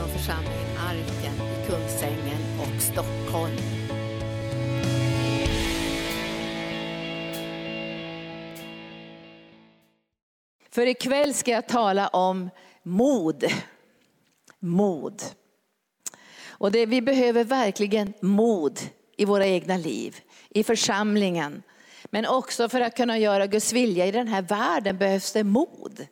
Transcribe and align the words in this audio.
från 0.00 0.08
församlingen 0.08 0.76
Arken 0.78 1.34
i 1.34 1.66
Kungsängen 1.66 2.60
och 2.60 2.82
Stockholm. 2.82 3.56
För 10.70 10.86
ikväll 10.86 11.34
ska 11.34 11.50
jag 11.50 11.68
tala 11.68 12.08
om 12.08 12.50
mod. 12.82 13.44
Mod. 14.58 15.22
Och 16.48 16.72
det, 16.72 16.86
vi 16.86 17.02
behöver 17.02 17.44
verkligen 17.44 18.12
mod 18.20 18.78
i 19.16 19.24
våra 19.24 19.46
egna 19.46 19.76
liv, 19.76 20.16
i 20.50 20.64
församlingen. 20.64 21.62
Men 22.04 22.26
också 22.26 22.68
för 22.68 22.80
att 22.80 22.96
kunna 22.96 23.18
göra 23.18 23.46
Guds 23.46 23.72
vilja 23.72 24.06
i 24.06 24.10
den 24.10 24.28
här 24.28 24.42
världen 24.42 24.98
behövs 24.98 25.32
det 25.32 25.44
mod. 25.44 26.06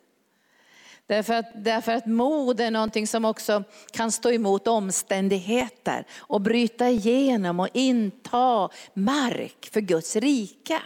Därför 1.09 1.33
att, 1.33 1.45
därför 1.55 1.91
att 1.91 2.05
mod 2.05 2.61
är 2.61 2.71
någonting 2.71 3.07
som 3.07 3.25
också 3.25 3.63
kan 3.91 4.11
stå 4.11 4.31
emot 4.31 4.67
omständigheter 4.67 6.05
och 6.17 6.41
bryta 6.41 6.89
igenom 6.89 7.59
och 7.59 7.67
inta 7.73 8.69
mark 8.93 9.69
för 9.71 9.81
Guds 9.81 10.15
rike. 10.15 10.81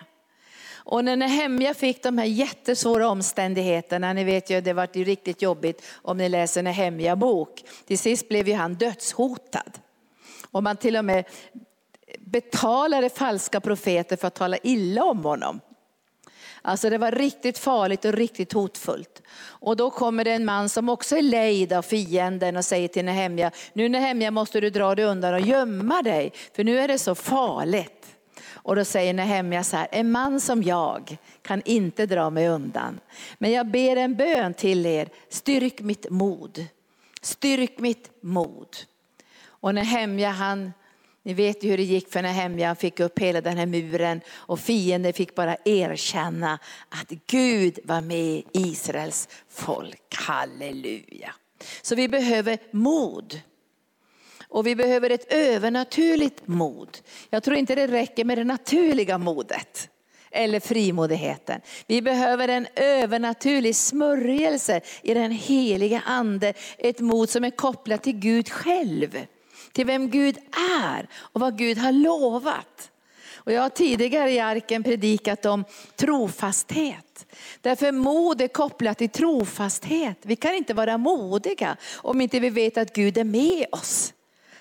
Och 0.76 1.06
när 1.06 1.16
Nehemja 1.16 1.74
fick 1.74 2.04
de 2.04 2.18
här 2.18 2.26
jättesvåra 2.26 3.08
omständigheterna, 3.08 4.14
ni 4.14 4.24
vet 4.24 4.50
ju 4.50 4.62
det 4.62 4.74
var 4.74 4.88
ju 4.94 5.04
riktigt 5.04 5.42
jobbigt 5.42 5.86
om 5.94 6.18
ni 6.18 6.30
läser 6.30 6.64
Nehemja 6.64 7.16
bok. 7.16 7.64
Till 7.88 8.00
sist 8.00 8.30
blev 8.30 8.48
ju 8.48 8.54
han 8.54 8.76
dödshotad. 8.76 9.72
Och 10.52 10.64
man 10.64 10.78
till 10.78 10.98
och 10.98 11.06
med 11.06 11.26
betalade 12.20 13.10
falska 13.10 13.62
profeter 13.62 14.16
för 14.16 14.28
att 14.28 14.36
tala 14.36 14.58
illa 14.58 15.04
om 15.04 15.24
honom. 15.26 15.60
Alltså 16.66 16.90
det 16.90 16.98
var 16.98 17.12
riktigt 17.12 17.58
farligt 17.58 18.06
och 18.06 18.14
riktigt 18.14 18.54
hotfullt. 18.54 19.22
Och 19.46 19.78
då 19.78 19.92
kommer 19.92 20.24
det 20.24 20.32
en 20.32 20.46
man 20.46 20.70
som 20.70 20.90
också 20.90 21.18
är 21.18 21.22
lejd 21.22 21.74
av 21.74 21.82
fienden 21.82 22.58
och 22.58 22.66
säger 22.66 22.88
till 22.88 23.06
Nehemja, 23.06 23.52
nu 23.74 23.90
Nehemja 23.90 24.32
måste 24.32 24.60
du 24.60 24.70
dra 24.70 24.96
dig 24.96 25.06
undan 25.06 25.34
och 25.34 25.42
gömma 25.42 26.02
dig, 26.02 26.34
för 26.56 26.64
nu 26.64 26.80
är 26.80 26.88
det 26.88 27.00
så 27.00 27.16
farligt. 27.16 28.16
Och 28.52 28.76
då 28.76 28.86
säger 28.86 29.14
Nehemja 29.14 29.64
så 29.64 29.78
här, 29.78 29.88
en 29.92 30.12
man 30.12 30.42
som 30.42 30.64
jag 30.64 31.18
kan 31.42 31.62
inte 31.66 32.06
dra 32.06 32.30
mig 32.30 32.48
undan. 32.48 33.00
Men 33.38 33.52
jag 33.52 33.68
ber 33.68 33.96
en 33.96 34.16
bön 34.16 34.54
till 34.54 34.86
er, 34.86 35.10
styrk 35.30 35.80
mitt 35.80 36.10
mod. 36.10 36.66
Styrk 37.22 37.80
mitt 37.80 38.24
mod. 38.24 38.78
Och 39.46 39.76
Nehemja 39.76 40.30
han 40.30 40.74
ni 41.24 41.34
vet 41.34 41.64
ju 41.64 41.70
hur 41.70 41.78
det 41.78 41.84
gick 41.84 42.12
för 42.12 42.22
Nehemja, 42.22 42.76
fick 42.76 43.00
upp 43.00 43.20
hela 43.20 43.42
den 43.42 43.58
här 43.58 43.66
muren 43.66 44.22
och 44.32 44.60
fienden 44.60 45.14
fick 45.14 45.36
bara 45.36 45.58
erkänna 45.66 46.60
att 46.90 47.10
Gud 47.28 47.80
var 47.84 48.02
med 48.02 48.44
Israels 48.52 49.30
folk. 49.50 50.16
Halleluja. 50.16 51.34
Så 51.82 51.96
vi 51.96 52.08
behöver 52.08 52.58
mod. 52.72 53.42
Och 54.48 54.68
vi 54.68 54.76
behöver 54.76 55.10
ett 55.10 55.34
övernaturligt 55.34 56.48
mod. 56.48 56.98
Jag 57.30 57.44
tror 57.44 57.58
inte 57.58 57.76
det 57.76 57.88
räcker 57.88 58.26
med 58.26 58.38
det 58.38 58.44
naturliga 58.44 59.18
modet 59.18 59.90
eller 60.32 60.60
frimodigheten. 60.60 61.62
Vi 61.88 62.02
behöver 62.02 62.48
en 62.48 62.68
övernaturlig 62.76 63.76
smörjelse 63.76 64.82
i 65.02 65.14
den 65.14 65.32
heliga 65.32 66.02
ande. 66.06 66.54
Ett 66.78 67.00
mod 67.00 67.30
som 67.30 67.44
är 67.44 67.50
kopplat 67.50 68.04
till 68.04 68.20
Gud 68.20 68.50
själv 68.50 69.26
till 69.72 69.86
vem 69.86 70.10
Gud 70.10 70.38
är 70.82 71.08
och 71.16 71.42
vad 71.42 71.58
Gud 71.58 71.78
har 71.78 71.92
lovat. 71.92 72.92
Och 73.36 73.52
jag 73.52 73.62
har 73.62 73.70
tidigare 73.70 74.32
i 74.32 74.40
arken 74.40 74.84
predikat 74.84 75.46
om 75.46 75.66
trofasthet. 75.96 77.26
Därför 77.62 77.92
mod 77.92 78.42
är 78.42 78.48
kopplat 78.48 78.98
till 78.98 79.10
trofasthet. 79.10 80.18
Vi 80.22 80.36
kan 80.36 80.54
inte 80.56 80.74
vara 80.74 80.98
modiga 80.98 81.78
om 81.96 82.22
inte 82.22 82.40
vi 82.40 82.50
vet 82.50 82.78
att 82.78 82.96
Gud 82.96 83.18
är 83.18 83.24
med 83.24 83.66
oss. 83.72 84.14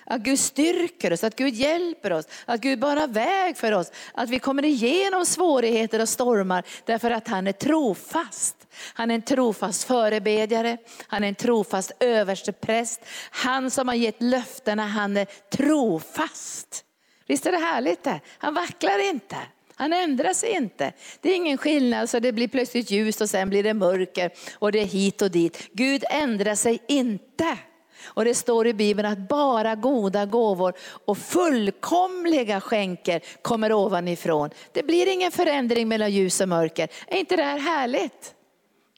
Att 0.05 0.21
Gud 0.21 0.39
styrker 0.39 1.13
oss, 1.13 1.23
att 1.23 1.35
Gud 1.35 1.53
hjälper 1.53 2.13
oss, 2.13 2.27
att 2.45 2.61
Gud 2.61 2.79
bara 2.79 3.07
väg 3.07 3.57
för 3.57 3.71
oss. 3.71 3.91
Att 4.13 4.29
vi 4.29 4.39
kommer 4.39 4.65
igenom 4.65 5.25
svårigheter 5.25 6.01
och 6.01 6.09
stormar 6.09 6.63
därför 6.85 7.11
att 7.11 7.27
han 7.27 7.47
är 7.47 7.51
trofast. 7.51 8.55
Han 8.93 9.11
är 9.11 9.15
en 9.15 9.21
trofast 9.21 9.83
förebedjare, 9.83 10.77
han 11.07 11.23
är 11.23 11.27
en 11.27 11.35
trofast 11.35 11.91
överstepräst. 11.99 13.01
Han 13.31 13.71
som 13.71 13.87
har 13.87 13.95
gett 13.95 14.21
löftena, 14.21 14.87
han 14.87 15.17
är 15.17 15.27
trofast. 15.51 16.85
Visst 17.27 17.45
är 17.45 17.51
det 17.51 17.57
härligt 17.57 18.03
det? 18.03 18.19
Han 18.37 18.53
vacklar 18.53 19.09
inte. 19.09 19.37
Han 19.75 19.93
ändrar 19.93 20.33
sig 20.33 20.49
inte. 20.49 20.93
Det 21.21 21.29
är 21.29 21.35
ingen 21.35 21.57
skillnad 21.57 22.09
så 22.09 22.19
det 22.19 22.31
blir 22.31 22.47
plötsligt 22.47 22.91
ljus 22.91 23.21
och 23.21 23.29
sen 23.29 23.49
blir 23.49 23.63
det 23.63 23.73
mörker 23.73 24.31
och 24.53 24.71
det 24.71 24.79
är 24.79 24.85
hit 24.85 25.21
och 25.21 25.31
dit. 25.31 25.69
Gud 25.71 26.03
ändrar 26.09 26.55
sig 26.55 26.79
inte. 26.87 27.57
Och 28.05 28.25
det 28.25 28.35
står 28.35 28.67
i 28.67 28.73
Bibeln 28.73 29.11
att 29.11 29.29
bara 29.29 29.75
goda 29.75 30.25
gåvor 30.25 30.73
och 31.05 31.17
fullkomliga 31.17 32.61
skänker 32.61 33.21
kommer 33.41 33.73
ovanifrån. 33.73 34.49
Det 34.71 34.83
blir 34.83 35.13
ingen 35.13 35.31
förändring 35.31 35.87
mellan 35.87 36.11
ljus 36.11 36.41
och 36.41 36.49
mörker. 36.49 36.87
Är 37.07 37.17
inte 37.17 37.35
det 37.35 37.43
här 37.43 37.59
härligt? 37.59 38.33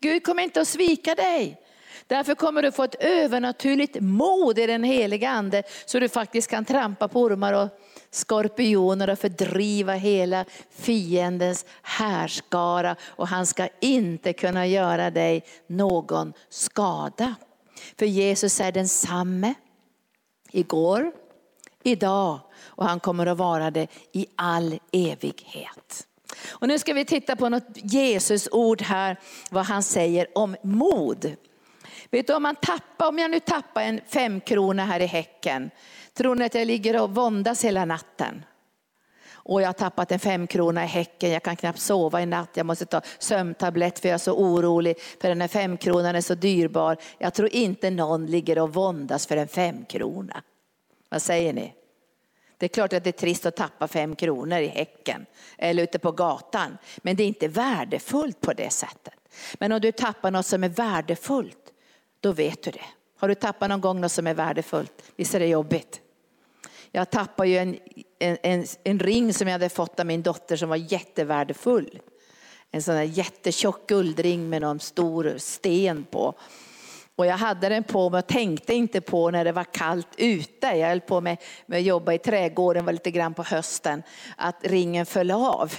Gud 0.02 0.24
kommer 0.24 0.44
inte 0.44 0.62
att 0.62 0.68
svika 0.68 1.16
dig. 1.16 1.62
Därför 2.08 2.36
kommer 2.36 2.62
du 2.62 2.72
få 2.72 2.84
ett 2.84 2.96
övernaturligt 3.00 3.98
mod 4.02 4.60
i 4.60 4.68
den 4.68 4.84
heliga 4.84 5.30
ande 5.30 5.64
så 5.86 6.00
du 6.00 6.10
faktiskt 6.10 6.50
kan 6.50 6.66
trampa 6.66 7.08
på 7.08 7.22
ormar 7.22 7.54
och 7.54 7.70
skorpioner 8.12 9.10
och 9.10 9.20
fördriva 9.20 9.94
hela 9.94 10.46
fiendens 10.72 11.66
härskara 11.82 12.96
och 13.06 13.28
han 13.28 13.46
ska 13.46 13.68
inte 13.82 14.34
kunna 14.34 14.68
göra 14.68 15.12
dig 15.12 15.44
någon 15.68 16.34
skada. 16.50 17.36
För 18.00 18.06
Jesus 18.06 18.60
är 18.60 18.72
densamme 18.72 19.54
igår, 20.52 21.12
idag 21.84 22.40
och 22.66 22.86
han 22.86 23.00
kommer 23.00 23.26
att 23.26 23.38
vara 23.38 23.72
det 23.72 23.88
i 24.12 24.28
all 24.36 24.80
evighet. 24.92 26.08
Och 26.48 26.68
nu 26.68 26.80
ska 26.80 26.94
vi 26.94 27.06
titta 27.06 27.36
på 27.36 27.50
något 27.50 27.68
Jesus 27.74 28.50
ord 28.52 28.82
här, 28.82 29.20
vad 29.50 29.66
han 29.66 29.84
säger 29.84 30.28
om 30.38 30.56
mod. 30.64 31.36
Vet 32.10 32.28
du 32.28 32.34
om 32.34 32.44
man 32.44 32.56
tappar, 32.56 33.08
om 33.08 33.20
jag 33.20 33.32
nu 33.32 33.40
tappar 33.40 33.82
en 33.82 34.02
femkrona 34.08 34.86
här 34.86 35.00
i 35.00 35.06
häcken, 35.06 35.72
tror 36.14 36.36
ni 36.36 36.46
att 36.46 36.56
jag 36.56 36.68
ligger 36.68 37.02
och 37.02 37.16
våndas 37.16 37.66
hela 37.66 37.86
natten? 37.86 38.46
Och 39.48 39.62
jag 39.62 39.68
har 39.68 39.74
tappat 39.74 40.12
en 40.12 40.20
femkrona 40.20 40.84
i 40.84 40.88
häcken, 40.88 41.32
jag 41.32 41.44
kan 41.44 41.56
knappt 41.56 41.80
sova 41.80 42.22
i 42.22 42.26
natt, 42.26 42.50
jag 42.54 42.66
måste 42.66 42.86
ta 42.86 43.02
sömntablett 43.20 44.00
för 44.00 44.10
jag 44.10 44.14
är 44.14 44.18
så 44.18 44.34
orolig 44.34 45.00
för 45.22 45.30
den 45.30 45.42
här 45.42 45.48
femkronan 45.48 46.16
är 46.16 46.22
så 46.22 46.36
dyrbar. 46.36 46.98
Jag 47.18 47.34
tror 47.34 47.50
inte 47.50 47.90
någon 47.90 48.26
ligger 48.26 48.60
och 48.60 48.74
våndas 48.74 49.28
för 49.28 49.38
en 49.38 49.48
femkrona. 49.48 50.42
Vad 51.10 51.22
säger 51.22 51.54
ni? 51.54 51.74
Det 52.58 52.66
är 52.66 52.68
klart 52.68 52.94
att 52.94 53.04
det 53.04 53.10
är 53.10 53.12
trist 53.12 53.46
att 53.46 53.56
tappa 53.56 53.88
fem 53.88 54.16
kronor 54.16 54.60
i 54.60 54.68
häcken 54.68 55.26
eller 55.58 55.84
ute 55.84 56.00
på 56.00 56.12
gatan. 56.12 56.78
Men 56.98 57.16
det 57.16 57.24
är 57.24 57.28
inte 57.28 57.48
värdefullt 57.48 58.42
på 58.42 58.54
det 58.54 58.70
sättet. 58.70 59.14
Men 59.54 59.72
om 59.72 59.82
du 59.82 59.92
tappar 59.92 60.32
något 60.32 60.46
som 60.46 60.64
är 60.64 60.70
värdefullt, 60.70 61.74
då 62.20 62.32
vet 62.32 62.64
du 62.64 62.72
det. 62.72 62.86
Har 63.18 63.28
du 63.28 63.36
tappat 63.36 63.70
någon 63.70 63.82
gång 63.82 64.02
något 64.02 64.12
som 64.12 64.28
är 64.28 64.34
värdefullt? 64.34 65.12
Visst 65.16 65.36
är 65.36 65.40
det 65.40 65.48
jobbigt? 65.48 66.02
Jag 66.96 67.10
tappade 67.10 67.50
ju 67.50 67.58
en, 67.58 67.78
en, 68.20 68.38
en, 68.44 68.66
en 68.84 69.00
ring 69.00 69.34
som 69.34 69.48
jag 69.48 69.54
hade 69.54 69.70
fått 69.70 70.00
av 70.00 70.06
min 70.06 70.22
dotter 70.22 70.56
som 70.56 70.70
var 70.70 70.76
jättevärdefull. 70.76 72.00
En 72.72 72.84
sån 72.84 72.96
här 72.96 73.04
jättetjock 73.04 73.88
guldring 73.88 74.50
med 74.50 74.62
någon 74.62 74.80
stor 74.80 75.36
sten 75.38 76.06
på. 76.12 76.34
Och 77.16 77.26
jag 77.26 77.38
hade 77.38 77.70
den 77.70 77.84
på 77.84 78.10
mig 78.10 78.20
och 78.20 78.28
tänkte 78.28 78.74
inte 78.74 79.02
på 79.02 79.32
när 79.32 79.46
det 79.46 79.52
var 79.52 79.64
kallt 79.64 80.08
ute. 80.18 80.68
Jag 80.68 80.90
höll 80.90 81.02
på 81.02 81.22
med, 81.22 81.38
med 81.66 81.80
att 81.80 81.86
jobba 81.86 82.14
i 82.14 82.18
trädgården, 82.18 82.86
var 82.86 82.94
lite 82.94 83.12
grann 83.12 83.34
på 83.34 83.44
hösten, 83.44 84.04
att 84.38 84.56
ringen 84.62 85.06
föll 85.06 85.32
av. 85.32 85.74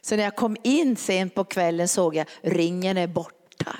Så 0.00 0.16
när 0.16 0.24
jag 0.24 0.36
kom 0.36 0.56
in 0.62 0.96
sent 0.96 1.34
på 1.34 1.44
kvällen 1.44 1.88
såg 1.88 2.16
jag 2.16 2.26
ringen 2.42 2.98
är 2.98 3.06
borta. 3.06 3.76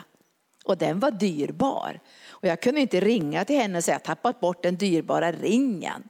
Och 0.64 0.78
den 0.78 1.00
var 1.00 1.10
dyrbar. 1.10 2.00
Och 2.28 2.48
jag 2.48 2.62
kunde 2.62 2.80
inte 2.80 3.00
ringa 3.00 3.44
till 3.44 3.56
henne 3.56 3.78
och 3.78 3.84
säga 3.84 3.96
att 3.96 4.08
jag 4.08 4.16
tappat 4.16 4.40
bort 4.40 4.62
den 4.62 4.76
dyrbara 4.76 5.32
ringen. 5.32 6.08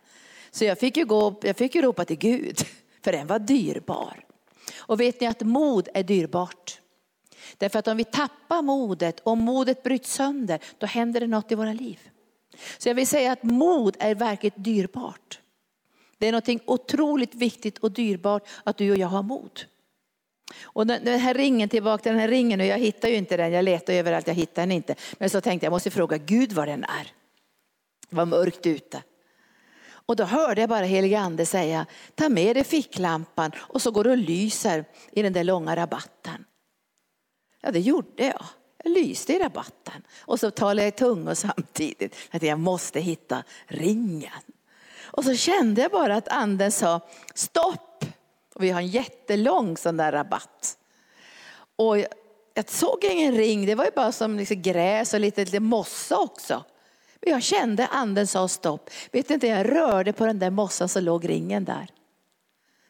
Så 0.55 0.65
jag 0.65 0.79
fick 0.79 0.97
ju, 0.97 1.05
gå, 1.05 1.35
jag 1.43 1.57
fick 1.57 1.75
ju 1.75 1.83
ropa 1.83 2.05
till 2.05 2.17
Gud, 2.17 2.59
för 3.03 3.13
den 3.13 3.27
var 3.27 3.39
dyrbar. 3.39 4.25
Och 4.79 5.01
vet 5.01 5.21
ni 5.21 5.27
att 5.27 5.41
mod 5.41 5.89
är 5.95 6.03
dyrbart? 6.03 6.81
Därför 7.59 7.79
att 7.79 7.89
om 7.89 7.97
vi 7.97 8.05
tappar 8.05 8.63
modet, 8.63 9.21
om 9.25 9.39
modet 9.39 9.83
bryts 9.83 10.13
sönder, 10.13 10.59
då 10.79 10.87
händer 10.87 11.21
det 11.21 11.27
något 11.27 11.53
i 11.53 11.55
våra 11.55 11.73
liv. 11.73 11.99
Så 12.79 12.89
jag 12.89 12.95
vill 12.95 13.07
säga 13.07 13.33
att 13.33 13.43
mod 13.43 13.97
är 14.01 14.15
verkligt 14.15 14.55
dyrbart. 14.57 15.41
Det 16.19 16.27
är 16.27 16.33
något 16.33 16.63
otroligt 16.67 17.35
viktigt 17.35 17.79
och 17.79 17.93
dyrbart 17.93 18.49
att 18.65 18.77
du 18.77 18.91
och 18.91 18.99
jag 18.99 19.09
har 19.09 19.23
mod. 19.23 19.61
Och 20.63 20.87
den 20.87 21.21
här 21.21 21.35
ringen, 21.35 21.69
tillbaka 21.69 22.03
till 22.03 22.13
den 22.13 22.21
här 22.21 22.29
ringen, 22.29 22.61
och 22.61 22.67
jag 22.67 22.79
hittar 22.79 23.09
ju 23.09 23.15
inte 23.15 23.37
den, 23.37 23.53
jag 23.53 23.65
letar 23.65 23.93
överallt, 23.93 24.27
jag 24.27 24.35
hittar 24.35 24.63
den 24.63 24.73
inte. 24.73 24.95
Men 25.19 25.31
så 25.31 25.41
tänkte 25.41 25.65
jag, 25.65 25.69
jag 25.69 25.75
måste 25.77 25.91
fråga 25.91 26.19
Gud 26.19 26.53
var 26.53 26.67
den 26.67 26.85
är. 26.85 27.13
Det 28.11 28.17
var 28.17 28.27
mörkt 28.27 28.67
ute. 28.67 29.03
Och 30.07 30.17
då 30.17 30.25
hörde 30.25 30.61
jag 30.61 30.71
bara 30.71 30.85
helige 30.85 31.19
ande 31.19 31.47
säga, 31.47 31.87
ta 32.15 32.29
med 32.29 32.57
dig 32.57 32.65
ficklampan 32.65 33.53
och 33.59 33.83
så 33.83 33.91
går 33.91 34.05
du 34.05 34.11
och 34.11 34.19
lyser 34.19 34.85
i 35.13 35.23
den 35.23 35.33
där 35.33 35.45
långa 35.45 35.77
rabatten. 35.77 36.45
Ja, 37.61 37.71
det 37.71 37.81
gjorde 37.81 38.25
jag. 38.25 38.45
Jag 38.85 38.93
lyste 38.93 39.33
i 39.33 39.39
rabatten. 39.39 40.03
Och 40.21 40.41
så 40.41 40.51
talade 40.51 40.83
jag 40.83 40.89
i 40.89 40.97
tungor 40.97 41.35
samtidigt. 41.35 42.17
Att 42.31 42.43
jag 42.43 42.59
måste 42.59 43.01
hitta 43.01 43.45
ringen. 43.67 44.31
Och 45.03 45.25
så 45.25 45.35
kände 45.35 45.83
jag 45.83 45.91
bara 45.91 46.17
att 46.17 46.29
anden 46.29 46.73
sa 46.73 47.01
stopp. 47.35 48.05
Och 48.55 48.63
vi 48.63 48.71
har 48.71 48.81
en 48.81 48.87
jättelång 48.87 49.77
sån 49.77 49.97
där 49.97 50.13
rabatt. 50.13 50.79
Och 51.77 51.99
jag, 51.99 52.09
jag 52.55 52.71
såg 52.71 53.05
ingen 53.05 53.35
ring, 53.35 53.67
det 53.67 53.75
var 53.75 53.85
ju 53.85 53.91
bara 53.91 54.13
som 54.13 54.39
liksom 54.39 54.63
gräs 54.63 55.15
och 55.15 55.21
lite, 55.21 55.45
lite 55.45 55.61
mossa 55.61 56.19
också. 56.19 56.65
Och 57.25 57.31
jag 57.31 57.43
kände 57.43 57.87
anden 57.87 58.27
sa 58.27 58.49
stopp. 58.49 58.91
Vet 59.13 59.31
inte, 59.31 59.47
jag 59.47 59.73
rörde 59.73 60.13
på 60.13 60.27
den 60.27 60.39
där 60.39 60.51
mossan 60.51 60.89
så 60.89 61.01
låg 61.01 61.29
ringen 61.29 61.65
där. 61.65 61.87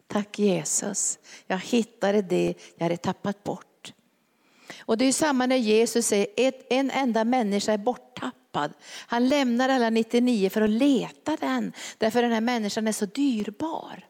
Tack 0.06 0.38
Jesus, 0.38 1.18
jag 1.46 1.58
hittade 1.58 2.22
det 2.22 2.54
jag 2.76 2.84
hade 2.84 2.96
tappat 2.96 3.44
bort. 3.44 3.92
Och 4.78 4.98
det 4.98 5.04
är 5.04 5.12
samma 5.12 5.46
när 5.46 5.56
Jesus 5.56 6.06
säger 6.06 6.26
ett, 6.36 6.66
en 6.70 6.90
enda 6.90 7.24
människa 7.24 7.72
är 7.72 7.78
borttappad. 7.78 8.72
Han 9.06 9.28
lämnar 9.28 9.68
alla 9.68 9.90
99 9.90 10.50
för 10.50 10.60
att 10.60 10.70
leta 10.70 11.36
den, 11.40 11.72
därför 11.98 12.22
den 12.22 12.32
här 12.32 12.40
människan 12.40 12.88
är 12.88 12.92
så 12.92 13.06
dyrbar. 13.06 14.04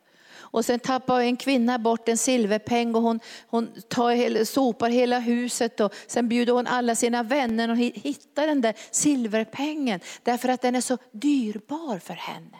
Och 0.55 0.65
sen 0.65 0.81
tappar 0.81 1.21
en 1.21 1.37
kvinna 1.37 1.79
bort 1.79 2.09
en 2.09 2.19
silverpeng 2.19 2.95
och 2.95 3.03
hon, 3.03 3.21
hon 3.47 3.69
tar, 3.89 4.45
sopar 4.45 4.91
hela 4.91 5.19
huset 5.19 5.81
och 5.81 5.95
sen 6.07 6.29
bjuder 6.29 6.53
hon 6.53 6.67
alla 6.67 6.95
sina 6.95 7.23
vänner 7.23 7.71
och 7.71 7.77
hittar 7.77 8.47
den 8.47 8.61
där 8.61 8.75
silverpengen 8.91 10.01
därför 10.23 10.49
att 10.49 10.63
den 10.63 10.75
är 10.75 10.81
så 10.81 10.99
dyrbar 11.13 11.99
för 11.99 12.15
henne. 12.15 12.59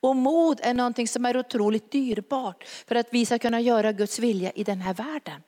Och 0.00 0.16
mod 0.16 0.60
är 0.62 0.74
någonting 0.74 1.08
som 1.08 1.24
är 1.24 1.36
otroligt 1.36 1.92
dyrbart 1.92 2.64
för 2.88 2.94
att 2.94 3.08
vi 3.10 3.26
ska 3.26 3.38
kunna 3.38 3.60
göra 3.60 3.92
Guds 3.92 4.18
vilja 4.18 4.50
i 4.50 4.64
den 4.64 4.80
här 4.80 4.94
världen. 4.94 5.42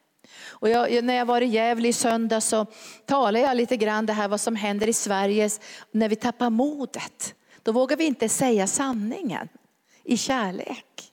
Och 0.48 0.68
jag, 0.68 1.04
när 1.04 1.14
jag 1.14 1.26
var 1.26 1.40
i 1.40 1.46
Gävle 1.46 1.88
i 1.88 1.92
söndag 1.92 2.40
så 2.40 2.66
talade 3.06 3.40
jag 3.40 3.56
lite 3.56 3.76
grann 3.76 4.06
det 4.06 4.12
här 4.12 4.28
vad 4.28 4.40
som 4.40 4.56
händer 4.56 4.88
i 4.88 4.92
Sverige 4.92 5.50
när 5.90 6.08
vi 6.08 6.16
tappar 6.16 6.50
modet. 6.50 7.34
Då 7.62 7.72
vågar 7.72 7.96
vi 7.96 8.04
inte 8.04 8.28
säga 8.28 8.66
sanningen 8.66 9.48
i 10.04 10.16
kärlek. 10.16 11.09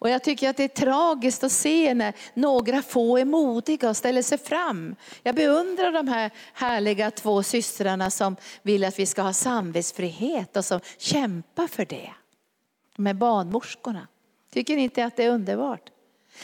Och 0.00 0.10
jag 0.10 0.22
tycker 0.24 0.50
att 0.50 0.56
det 0.56 0.64
är 0.64 0.68
tragiskt 0.68 1.44
att 1.44 1.52
se 1.52 1.94
när 1.94 2.14
några 2.34 2.82
få 2.82 3.18
är 3.18 3.24
modiga 3.24 3.88
och 3.88 3.96
ställer 3.96 4.22
sig 4.22 4.38
fram. 4.38 4.96
Jag 5.22 5.34
beundrar 5.34 5.92
de 5.92 6.08
här 6.08 6.30
härliga 6.52 7.10
två 7.10 7.42
systrarna 7.42 8.10
som 8.10 8.36
vill 8.62 8.84
att 8.84 8.98
vi 8.98 9.06
ska 9.06 9.22
ha 9.22 9.32
samvetsfrihet 9.32 10.56
och 10.56 10.64
som 10.64 10.80
kämpar 10.98 11.66
för 11.66 11.84
det. 11.84 12.10
De 12.96 13.06
här 13.06 13.14
barnmorskorna. 13.14 14.08
Tycker 14.52 14.76
ni 14.76 14.82
inte 14.82 15.04
att 15.04 15.16
det 15.16 15.24
är 15.24 15.30
underbart? 15.30 15.90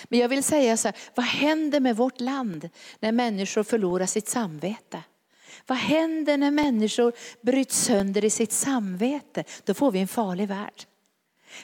Men 0.05 0.19
jag 0.19 0.29
vill 0.29 0.43
säga 0.43 0.76
så 0.76 0.88
här, 0.88 0.97
vad 1.14 1.26
händer 1.26 1.81
med 1.81 1.97
vårt 1.97 2.20
land 2.20 2.69
när 3.00 3.12
människor 3.12 3.62
förlorar 3.62 4.06
sitt 4.06 4.29
samvete? 4.29 5.02
Vad 5.67 5.79
händer 5.79 6.37
när 6.37 6.50
människor 6.50 7.12
bryts 7.41 7.85
sönder 7.85 8.25
i 8.25 8.31
sitt 8.31 8.52
samvete? 8.52 9.44
Då 9.64 9.75
får 9.75 9.93
vi 9.93 10.00
en 10.00 10.09
farlig 10.09 10.49
värld. 10.49 10.85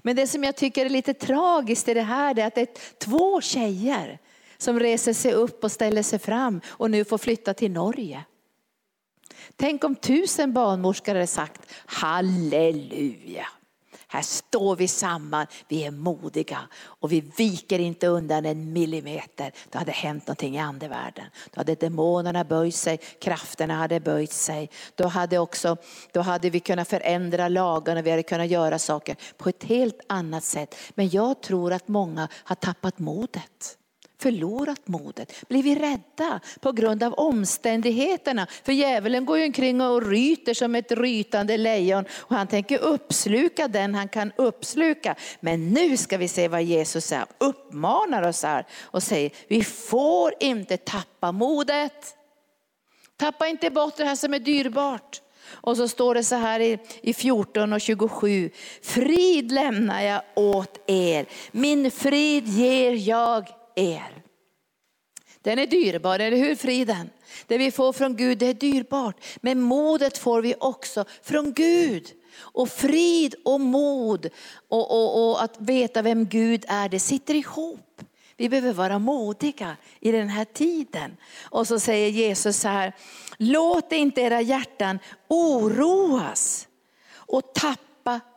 Men 0.03 0.17
det 0.17 0.27
som 0.27 0.45
jag 0.45 0.57
tycker 0.57 0.87
är 0.87 0.91
lite 0.91 1.15
tragiskt 1.15 1.89
i 1.89 1.95
det 1.95 2.03
här 2.03 2.39
är 2.39 2.47
att 2.47 2.55
det 2.55 2.61
är 2.61 2.99
två 2.99 3.41
tjejer 3.41 4.19
som 4.59 4.81
reser 4.81 5.13
sig 5.13 5.33
upp 5.33 5.65
och 5.65 5.73
ställer 5.73 6.03
sig 6.03 6.19
fram 6.19 6.61
och 6.67 6.91
nu 6.91 7.05
får 7.05 7.19
flytta 7.19 7.55
till 7.55 7.73
Norge. 7.73 8.25
Tänk 9.57 9.85
om 9.85 9.95
tusen 9.95 10.53
barnmorskor 10.53 11.15
hade 11.15 11.27
sagt 11.27 11.61
halleluja. 11.87 13.47
Här 14.13 14.23
står 14.23 14.77
vi 14.77 14.89
samman, 14.89 15.47
vi 15.69 15.85
är 15.85 15.91
modiga 15.91 16.59
och 16.85 17.13
vi 17.13 17.21
viker 17.21 17.79
inte 17.79 18.07
undan 18.07 18.47
en 18.47 18.73
millimeter. 18.73 19.53
Då 19.71 19.79
hade 19.79 19.93
hänt 19.93 20.27
någonting 20.27 20.57
i 20.57 20.59
andevärlden. 20.59 21.25
Då 21.51 21.61
hade 21.61 21.75
demonerna 21.75 22.45
böjt 22.45 22.75
sig, 22.75 22.97
krafterna 22.97 23.75
hade 23.75 24.01
böjt 24.01 24.33
sig. 24.33 24.71
Då 24.95 25.07
hade, 25.07 25.39
också, 25.39 25.77
då 26.13 26.21
hade 26.21 26.51
vi 26.51 26.61
kunnat 26.61 26.89
förändra 26.89 27.49
lagarna, 27.49 28.03
vi 28.03 28.11
hade 28.11 28.23
kunnat 28.23 28.49
göra 28.49 28.79
saker 28.79 29.17
på 29.37 29.49
ett 29.49 29.65
helt 29.65 30.01
annat 30.07 30.45
sätt. 30.45 30.75
Men 30.95 31.09
jag 31.09 31.41
tror 31.41 31.73
att 31.73 31.89
många 31.89 32.29
har 32.33 32.57
tappat 32.57 32.99
modet 32.99 33.79
förlorat 34.23 34.89
modet, 34.89 35.49
blivit 35.49 35.79
rädda 35.79 36.41
på 36.61 36.73
grund 36.73 37.03
av 37.03 37.15
omständigheterna. 37.15 38.47
För 38.65 38.73
djävulen 38.73 39.27
går 39.27 39.39
ju 39.39 39.45
omkring 39.45 39.81
och 39.81 40.07
ryter 40.07 40.55
som 40.55 40.75
ett 40.75 40.93
rytande 40.93 41.57
lejon 41.57 42.05
och 42.19 42.37
han 42.37 42.47
tänker 42.47 42.79
uppsluka 42.79 43.69
den 43.69 43.95
han 43.95 44.09
kan 44.09 44.33
uppsluka. 44.37 45.15
Men 45.41 45.69
nu 45.69 45.97
ska 45.97 46.17
vi 46.17 46.29
se 46.29 46.49
vad 46.49 46.63
Jesus 46.63 47.05
säger, 47.05 47.27
uppmanar 47.39 48.29
oss 48.29 48.43
här 48.43 48.67
och 48.83 49.03
säger 49.03 49.31
vi 49.49 49.65
får 49.65 50.35
inte 50.41 50.77
tappa 50.77 51.33
modet. 51.33 52.17
Tappa 53.17 53.47
inte 53.47 53.71
bort 53.71 53.97
det 53.97 54.05
här 54.05 54.17
som 54.17 54.35
är 54.35 54.39
dyrbart. 54.39 55.21
Och 55.51 55.77
så 55.77 55.89
står 55.89 56.15
det 56.15 56.25
så 56.25 56.35
här 56.35 56.61
i 57.01 57.15
14 57.15 57.73
och 57.73 57.81
27. 57.81 58.51
Frid 58.83 59.53
lämnar 59.53 60.03
jag 60.03 60.23
åt 60.35 60.81
er, 60.87 61.27
min 61.53 61.91
frid 61.91 62.49
ger 62.49 63.09
jag 63.09 63.62
er. 63.77 64.23
Den 65.43 65.59
är 65.59 65.67
dyrbar, 65.67 66.19
eller 66.19 66.37
hur 66.37 66.55
friden? 66.55 67.11
Det 67.47 67.59
vi 67.59 67.71
får 67.71 67.93
från 67.93 68.17
Gud 68.17 68.39
det 68.39 68.47
är 68.47 68.55
dyrbart. 68.55 69.25
Men 69.41 69.61
modet 69.61 70.19
får 70.19 70.43
vi 70.43 70.55
också 70.61 71.05
från 71.23 71.53
Gud. 71.53 72.13
Och 72.37 72.69
frid 72.69 73.35
och 73.45 73.61
mod 73.61 74.29
och, 74.69 74.91
och, 74.91 75.31
och 75.31 75.43
att 75.43 75.61
veta 75.61 76.03
vem 76.03 76.25
Gud 76.25 76.65
är, 76.69 76.89
det 76.89 77.01
sitter 77.01 77.35
ihop. 77.35 78.03
Vi 78.37 78.49
behöver 78.49 78.73
vara 78.73 78.99
modiga 78.99 79.77
i 80.01 80.13
den 80.13 80.29
här 80.29 80.45
tiden. 80.45 81.17
Och 81.43 81.69
så 81.69 81.81
säger 81.81 82.09
Jesus 82.09 82.57
så 82.57 82.69
här, 82.69 82.93
låt 83.37 83.93
inte 83.93 84.21
era 84.21 84.41
hjärtan 84.41 84.99
oroas 85.29 86.69
och 87.15 87.55
tappa 87.55 87.92
tappa 87.92 87.92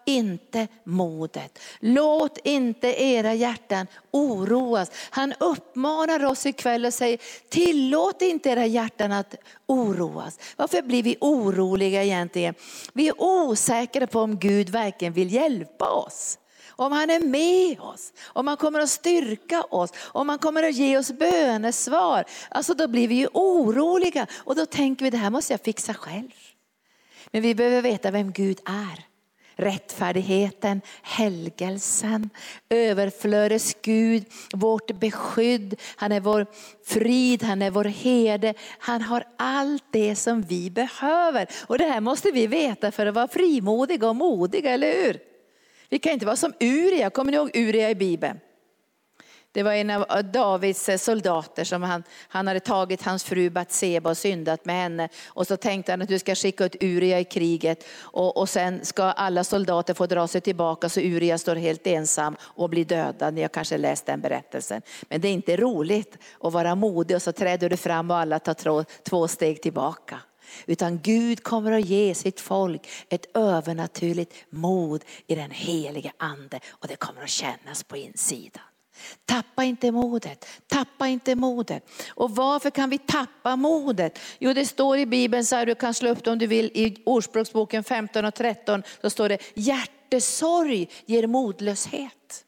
inte 0.05 0.67
modet. 0.83 1.59
Låt 1.79 2.37
inte 2.43 3.03
era 3.03 3.33
hjärtan 3.33 3.87
oroas. 4.11 4.91
Han 5.09 5.33
uppmanar 5.39 6.25
oss 6.25 6.45
ikväll 6.45 6.85
och 6.85 6.93
säger, 6.93 7.19
tillåt 7.49 8.21
inte 8.21 8.49
era 8.49 8.65
hjärtan 8.65 9.11
att 9.11 9.35
oroas. 9.65 10.39
Varför 10.55 10.81
blir 10.81 11.03
vi 11.03 11.17
oroliga 11.21 12.03
egentligen? 12.03 12.53
Vi 12.93 13.07
är 13.07 13.13
osäkra 13.17 14.07
på 14.07 14.19
om 14.19 14.39
Gud 14.39 14.69
verkligen 14.69 15.13
vill 15.13 15.33
hjälpa 15.33 15.89
oss 15.89 16.37
om 16.77 16.91
han 16.91 17.09
är 17.09 17.19
med 17.19 17.79
oss, 17.79 18.13
om 18.25 18.47
han 18.47 18.57
kommer 18.57 18.79
att 18.79 18.89
styrka 18.89 19.61
oss, 19.61 19.93
om 19.97 20.29
han 20.29 20.39
kommer 20.39 20.63
att 20.63 20.75
ge 20.75 20.97
oss 20.97 21.11
bönesvar. 21.11 22.25
Alltså 22.49 22.73
då 22.73 22.87
blir 22.87 23.07
vi 23.07 23.15
ju 23.15 23.27
oroliga 23.33 24.27
och 24.35 24.55
då 24.55 24.65
tänker 24.65 25.05
vi 25.05 25.09
det 25.09 25.17
här 25.17 25.29
måste 25.29 25.53
jag 25.53 25.61
fixa 25.61 25.93
själv. 25.93 26.31
Men 27.31 27.41
vi 27.41 27.55
behöver 27.55 27.81
veta 27.81 28.11
vem 28.11 28.31
Gud 28.31 28.59
är 28.65 29.14
rättfärdigheten, 29.55 30.81
helgelsen, 31.01 32.29
överflödes 32.69 33.75
Gud, 33.81 34.25
vårt 34.53 34.99
beskydd. 34.99 35.81
Han 35.95 36.11
är 36.11 36.19
vår 36.19 36.45
frid, 36.85 37.43
han 37.43 37.61
är 37.61 37.71
vår 37.71 37.83
herde. 37.83 38.53
Han 38.79 39.01
har 39.01 39.23
allt 39.37 39.83
det 39.91 40.15
som 40.15 40.41
vi 40.41 40.69
behöver. 40.69 41.47
Och 41.67 41.77
det 41.77 41.85
här 41.85 42.01
måste 42.01 42.31
vi 42.31 42.47
veta 42.47 42.91
för 42.91 43.05
att 43.05 43.15
vara 43.15 43.27
frimodiga 43.27 44.09
och 44.09 44.15
modiga, 44.15 44.71
eller 44.71 45.03
hur? 45.03 45.19
Vi 45.89 45.99
kan 45.99 46.13
inte 46.13 46.25
vara 46.25 46.35
som 46.35 46.53
Uria, 46.59 47.09
kommer 47.09 47.31
ni 47.31 47.37
ihåg 47.37 47.51
Uria 47.53 47.89
i 47.89 47.95
Bibeln? 47.95 48.39
Det 49.55 49.63
var 49.63 49.73
en 49.73 49.89
av 49.89 50.23
Davids 50.23 50.89
eh, 50.89 50.97
soldater 50.97 51.63
som 51.63 51.83
han, 51.83 52.03
han 52.27 52.47
hade 52.47 52.59
tagit 52.59 53.01
hans 53.01 53.23
fru 53.23 53.49
Batseba 53.49 54.09
och 54.09 54.17
syndat 54.17 54.65
med 54.65 54.75
henne. 54.75 55.09
Och 55.27 55.47
så 55.47 55.57
tänkte 55.57 55.91
han 55.91 56.01
att 56.01 56.07
du 56.07 56.19
ska 56.19 56.35
skicka 56.35 56.65
ut 56.65 56.75
Uria 56.83 57.19
i 57.19 57.23
kriget 57.23 57.85
och, 57.99 58.37
och 58.37 58.49
sen 58.49 58.85
ska 58.85 59.03
alla 59.03 59.43
soldater 59.43 59.93
få 59.93 60.05
dra 60.05 60.27
sig 60.27 60.41
tillbaka 60.41 60.89
så 60.89 60.99
Uria 60.99 61.37
står 61.37 61.55
helt 61.55 61.87
ensam 61.87 62.35
och 62.41 62.69
blir 62.69 62.85
dödad. 62.85 63.33
Ni 63.33 63.41
har 63.41 63.49
kanske 63.49 63.77
läst 63.77 64.05
den 64.05 64.21
berättelsen. 64.21 64.81
Men 65.09 65.21
det 65.21 65.27
är 65.27 65.33
inte 65.33 65.57
roligt 65.57 66.17
att 66.39 66.53
vara 66.53 66.75
modig 66.75 67.15
och 67.15 67.21
så 67.21 67.31
träder 67.31 67.69
du 67.69 67.77
fram 67.77 68.11
och 68.11 68.17
alla 68.17 68.39
tar 68.39 68.85
två 69.09 69.27
steg 69.27 69.61
tillbaka. 69.61 70.19
Utan 70.65 70.99
Gud 70.99 71.43
kommer 71.43 71.71
att 71.71 71.85
ge 71.85 72.15
sitt 72.15 72.39
folk 72.39 72.87
ett 73.09 73.37
övernaturligt 73.37 74.33
mod 74.49 75.03
i 75.27 75.35
den 75.35 75.51
helige 75.51 76.11
ande 76.17 76.59
och 76.69 76.87
det 76.87 76.95
kommer 76.95 77.23
att 77.23 77.29
kännas 77.29 77.83
på 77.83 77.97
insidan. 77.97 78.63
Tappa 79.25 79.63
inte 79.63 79.91
modet, 79.91 80.45
tappa 80.67 81.07
inte 81.07 81.35
modet. 81.35 81.89
Och 82.09 82.35
varför 82.35 82.69
kan 82.69 82.89
vi 82.89 82.97
tappa 82.97 83.55
modet? 83.55 84.19
Jo 84.39 84.53
det 84.53 84.65
står 84.65 84.97
i 84.97 85.05
Bibeln, 85.05 85.45
så 85.45 85.55
här, 85.55 85.65
du 85.65 85.75
kan 85.75 85.93
slå 85.93 86.09
upp 86.09 86.23
det 86.23 86.31
om 86.31 86.39
du 86.39 86.47
vill, 86.47 86.65
i 86.65 87.01
Ordspråksboken 87.05 87.83
15 87.83 88.25
och 88.25 88.33
13, 88.33 88.83
så 89.01 89.09
står 89.09 89.29
det 89.29 89.37
hjärtesorg 89.53 90.89
ger 91.05 91.27
modlöshet. 91.27 92.45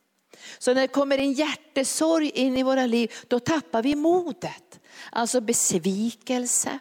Så 0.59 0.73
när 0.73 0.81
det 0.81 0.87
kommer 0.87 1.17
en 1.17 1.33
hjärtesorg 1.33 2.29
in 2.29 2.57
i 2.57 2.63
våra 2.63 2.85
liv, 2.85 3.11
då 3.27 3.39
tappar 3.39 3.83
vi 3.83 3.95
modet. 3.95 4.79
Alltså 5.11 5.41
besvikelse, 5.41 6.79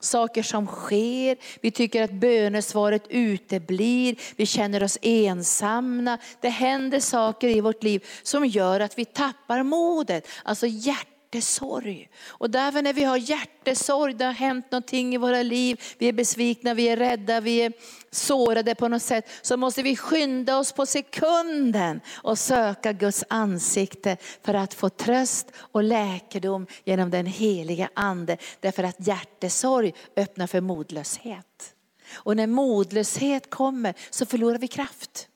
saker 0.00 0.42
som 0.42 0.66
sker. 0.66 1.36
Vi 1.60 1.70
tycker 1.70 2.02
att 2.02 2.12
bönesvaret 2.12 3.06
uteblir. 3.08 4.16
Vi 4.36 4.46
känner 4.46 4.82
oss 4.82 4.98
ensamma. 5.02 6.18
Det 6.40 6.48
händer 6.48 7.00
saker 7.00 7.48
i 7.48 7.60
vårt 7.60 7.82
liv 7.82 8.04
som 8.22 8.46
gör 8.46 8.80
att 8.80 8.98
vi 8.98 9.04
tappar 9.04 9.62
modet. 9.62 10.28
Alltså 10.44 10.66
hjärtat 10.66 11.15
hjärtesorg. 11.32 12.08
Och 12.26 12.50
därför 12.50 12.82
när 12.82 12.92
vi 12.92 13.04
har 13.04 13.16
hjärtesorg, 13.16 14.14
det 14.14 14.24
har 14.24 14.32
hänt 14.32 14.70
någonting 14.70 15.14
i 15.14 15.18
våra 15.18 15.42
liv, 15.42 15.80
vi 15.98 16.08
är 16.08 16.12
besvikna, 16.12 16.74
vi 16.74 16.88
är 16.88 16.96
rädda, 16.96 17.40
vi 17.40 17.58
är 17.58 17.72
sårade 18.10 18.74
på 18.74 18.88
något 18.88 19.02
sätt, 19.02 19.28
så 19.42 19.56
måste 19.56 19.82
vi 19.82 19.96
skynda 19.96 20.58
oss 20.58 20.72
på 20.72 20.86
sekunden 20.86 22.00
och 22.14 22.38
söka 22.38 22.92
Guds 22.92 23.24
ansikte 23.28 24.16
för 24.42 24.54
att 24.54 24.74
få 24.74 24.88
tröst 24.88 25.52
och 25.56 25.82
läkedom 25.82 26.66
genom 26.84 27.10
den 27.10 27.26
heliga 27.26 27.90
ande. 27.94 28.36
Därför 28.60 28.82
att 28.82 29.06
hjärtesorg 29.06 29.94
öppnar 30.16 30.46
för 30.46 30.60
modlöshet. 30.60 31.72
Och 32.14 32.36
när 32.36 32.46
modlöshet 32.46 33.50
kommer 33.50 33.94
så 34.10 34.26
förlorar 34.26 34.58
vi 34.58 34.68
kraft. 34.68 35.28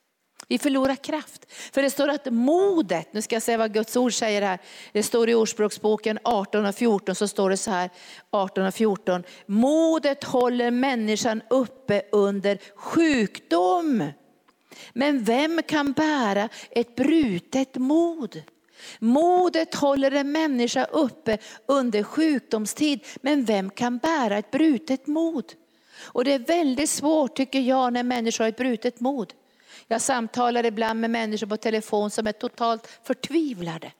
Vi 0.50 0.58
förlorar 0.58 0.94
kraft. 0.94 1.46
För 1.72 1.82
det 1.82 1.90
står 1.90 2.08
att 2.08 2.32
modet, 2.32 3.12
nu 3.12 3.22
ska 3.22 3.34
jag 3.34 3.42
säga 3.42 3.58
vad 3.58 3.72
Guds 3.72 3.96
ord 3.96 4.12
säger 4.12 4.42
här. 4.42 4.58
Det 4.92 5.02
står 5.02 5.28
i 5.30 5.34
Ordspråksboken 5.34 6.18
18 6.24 6.66
och 6.66 6.74
14 6.74 7.14
så 7.14 7.28
står 7.28 7.50
det 7.50 7.56
så 7.56 7.70
här, 7.70 7.90
18 8.30 8.66
och 8.66 8.74
14. 8.74 9.22
Modet 9.46 10.24
håller 10.24 10.70
människan 10.70 11.42
uppe 11.50 12.02
under 12.12 12.58
sjukdom. 12.74 14.04
Men 14.92 15.24
vem 15.24 15.62
kan 15.66 15.92
bära 15.92 16.48
ett 16.70 16.96
brutet 16.96 17.74
mod? 17.74 18.42
Modet 18.98 19.74
håller 19.74 20.10
en 20.10 20.32
människa 20.32 20.84
uppe 20.84 21.38
under 21.66 22.02
sjukdomstid, 22.02 23.04
men 23.22 23.44
vem 23.44 23.70
kan 23.70 23.98
bära 23.98 24.38
ett 24.38 24.50
brutet 24.50 25.06
mod? 25.06 25.52
Och 26.02 26.24
det 26.24 26.32
är 26.32 26.38
väldigt 26.38 26.90
svårt 26.90 27.36
tycker 27.36 27.60
jag 27.60 27.92
när 27.92 28.02
människor 28.02 28.44
har 28.44 28.48
ett 28.48 28.56
brutet 28.56 29.00
mod. 29.00 29.32
Jag 29.92 30.00
samtalar 30.00 30.66
ibland 30.66 31.00
med 31.00 31.10
människor 31.10 31.46
på 31.46 31.56
telefon 31.56 32.10
som 32.10 32.26
är 32.26 32.32
totalt 32.32 32.88
förtvivlade. 33.02 33.92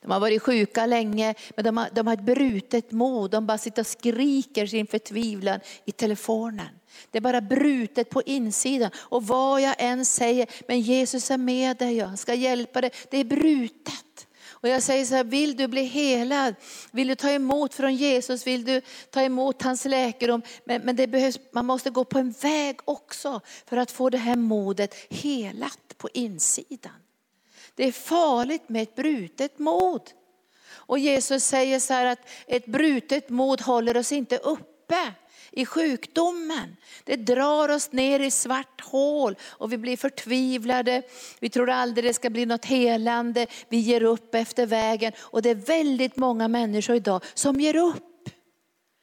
De 0.00 0.10
har 0.10 0.20
varit 0.20 0.42
sjuka 0.42 0.86
länge, 0.86 1.34
men 1.56 1.64
de 1.64 1.76
har, 1.76 1.88
de 1.92 2.06
har 2.06 2.14
ett 2.14 2.20
brutet 2.20 2.92
mod. 2.92 3.30
De 3.30 3.46
bara 3.46 3.58
sitter 3.58 3.82
och 3.82 3.86
skriker 3.86 4.66
sin 4.66 4.86
förtvivlan 4.86 5.60
i 5.84 5.92
telefonen. 5.92 6.68
Det 7.10 7.18
är 7.18 7.22
bara 7.22 7.40
brutet 7.40 8.10
på 8.10 8.22
insidan. 8.22 8.90
Och 8.96 9.26
vad 9.26 9.60
jag 9.60 9.74
än 9.78 10.06
säger, 10.06 10.46
men 10.68 10.80
Jesus 10.80 11.30
är 11.30 11.38
med 11.38 11.76
dig, 11.76 11.98
han 11.98 12.16
ska 12.16 12.34
hjälpa 12.34 12.80
dig. 12.80 12.90
Det 13.10 13.18
är 13.18 13.24
brutet. 13.24 14.27
Och 14.60 14.68
jag 14.68 14.82
säger 14.82 15.04
så 15.04 15.14
här, 15.14 15.24
vill 15.24 15.56
du 15.56 15.68
bli 15.68 15.82
helad? 15.82 16.54
Vill 16.90 17.08
du 17.08 17.14
ta 17.14 17.30
emot 17.30 17.74
från 17.74 17.94
Jesus? 17.94 18.46
Vill 18.46 18.64
du 18.64 18.80
ta 19.10 19.22
emot 19.22 19.62
hans 19.62 19.84
läkedom? 19.84 20.42
Men, 20.64 20.82
men 20.82 20.96
det 20.96 21.06
behövs, 21.06 21.38
man 21.52 21.66
måste 21.66 21.90
gå 21.90 22.04
på 22.04 22.18
en 22.18 22.30
väg 22.30 22.78
också 22.84 23.40
för 23.66 23.76
att 23.76 23.90
få 23.90 24.10
det 24.10 24.18
här 24.18 24.36
modet 24.36 24.94
helat 25.10 25.94
på 25.96 26.08
insidan. 26.14 26.92
Det 27.74 27.84
är 27.84 27.92
farligt 27.92 28.68
med 28.68 28.82
ett 28.82 28.94
brutet 28.94 29.58
mod. 29.58 30.02
Och 30.70 30.98
Jesus 30.98 31.44
säger 31.44 31.80
så 31.80 31.92
här 31.92 32.06
att 32.06 32.28
ett 32.46 32.66
brutet 32.66 33.28
mod 33.28 33.60
håller 33.60 33.96
oss 33.96 34.12
inte 34.12 34.36
uppe 34.36 35.12
i 35.58 35.66
sjukdomen. 35.66 36.76
Det 37.04 37.16
drar 37.16 37.68
oss 37.68 37.92
ner 37.92 38.20
i 38.20 38.30
svart 38.30 38.80
hål 38.80 39.36
och 39.42 39.72
vi 39.72 39.78
blir 39.78 39.96
förtvivlade. 39.96 41.02
Vi 41.40 41.50
tror 41.50 41.70
aldrig 41.70 42.04
det 42.04 42.14
ska 42.14 42.30
bli 42.30 42.46
något 42.46 42.64
helande. 42.64 43.46
Vi 43.68 43.76
ger 43.76 44.02
upp 44.02 44.34
efter 44.34 44.66
vägen 44.66 45.12
och 45.18 45.42
det 45.42 45.50
är 45.50 45.54
väldigt 45.54 46.16
många 46.16 46.48
människor 46.48 46.96
idag 46.96 47.24
som 47.34 47.60
ger 47.60 47.76
upp. 47.76 48.28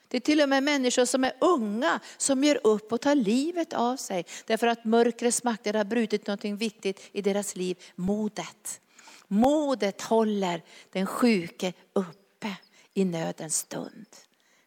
Det 0.07 0.17
är 0.17 0.21
till 0.21 0.41
och 0.41 0.49
med 0.49 0.63
människor 0.63 1.05
som 1.05 1.23
är 1.23 1.33
unga 1.39 1.99
som 2.17 2.43
ger 2.43 2.59
upp 2.63 2.91
och 2.93 3.01
tar 3.01 3.15
livet 3.15 3.73
av 3.73 3.97
sig. 3.97 4.25
Därför 4.45 4.67
att 4.67 4.85
mörkrets 4.85 5.43
makter 5.43 5.73
har 5.73 5.83
brutit 5.83 6.27
något 6.27 6.45
viktigt 6.45 7.09
i 7.11 7.21
deras 7.21 7.55
liv, 7.55 7.77
modet. 7.95 8.81
Modet 9.27 10.01
håller 10.01 10.63
den 10.91 11.05
sjuke 11.05 11.73
uppe 11.93 12.55
i 12.93 13.05
nödens 13.05 13.57
stund. 13.57 14.05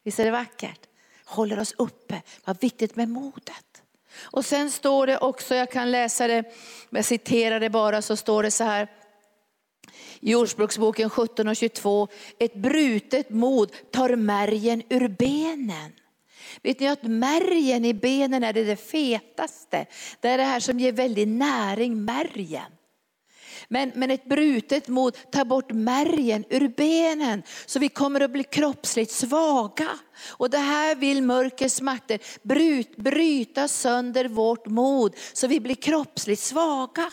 Visst 0.03 0.19
är 0.19 0.25
det 0.25 0.31
vackert? 0.31 0.88
Håller 1.29 1.61
oss 1.61 1.75
uppe. 1.79 2.23
Vad 2.45 2.61
viktigt 2.61 2.97
med 2.97 3.09
modet. 3.09 3.83
Och 4.21 4.45
sen 4.45 4.71
står 4.71 5.07
det 5.07 5.19
också, 5.19 5.55
jag 5.55 5.71
kan 5.71 5.91
läsa 5.91 6.27
det, 6.27 6.45
jag 6.91 7.05
citerar 7.05 7.61
det 7.61 7.71
bara, 7.71 8.03
så 8.03 8.17
står 8.17 8.43
det 8.43 8.51
så 8.51 8.65
här. 8.65 8.89
I 10.21 10.35
Ordspråksboken 10.35 11.11
17 11.11 11.49
och 11.49 11.57
22, 11.57 12.09
ett 12.39 12.55
brutet 12.55 13.31
mod 13.31 13.73
tar 13.91 14.17
märgen 14.17 14.83
ur 14.89 15.09
benen. 15.09 15.93
Vet 16.63 16.81
ni 16.81 16.89
att 16.89 17.03
märgen 17.03 17.85
i 17.85 17.95
benen 17.95 18.45
är 18.45 18.53
det, 18.53 18.65
det 18.65 18.77
fetaste. 18.77 19.87
Det 20.21 20.29
är 20.29 20.39
det 20.39 20.45
här 20.45 20.61
som 20.61 20.81
ger 20.81 20.93
väldig 20.93 21.29
näring, 21.29 22.05
märgen. 22.05 22.78
Men, 23.69 23.93
men 23.95 24.11
ett 24.11 24.25
brutet 24.25 24.89
mod 24.89 25.17
tar 25.31 25.45
bort 25.45 25.73
märgen 25.73 26.45
ur 26.51 26.69
benen 26.69 27.43
så 27.67 27.79
vi 27.79 27.89
kommer 27.89 28.21
att 28.21 28.31
bli 28.31 28.45
kroppsligt 28.45 29.13
svaga. 29.13 29.89
Och 30.27 30.51
det 30.51 30.59
här 30.59 30.95
vill 30.95 31.23
mörkrets 31.23 31.81
makter 31.81 32.19
bryt, 32.43 32.97
bryta 32.97 33.69
sönder 33.69 34.29
vårt 34.29 34.67
mod 34.67 35.15
så 35.33 35.47
vi 35.47 35.61
blir 35.61 35.75
kroppsligt 35.75 36.43
svaga. 36.43 37.11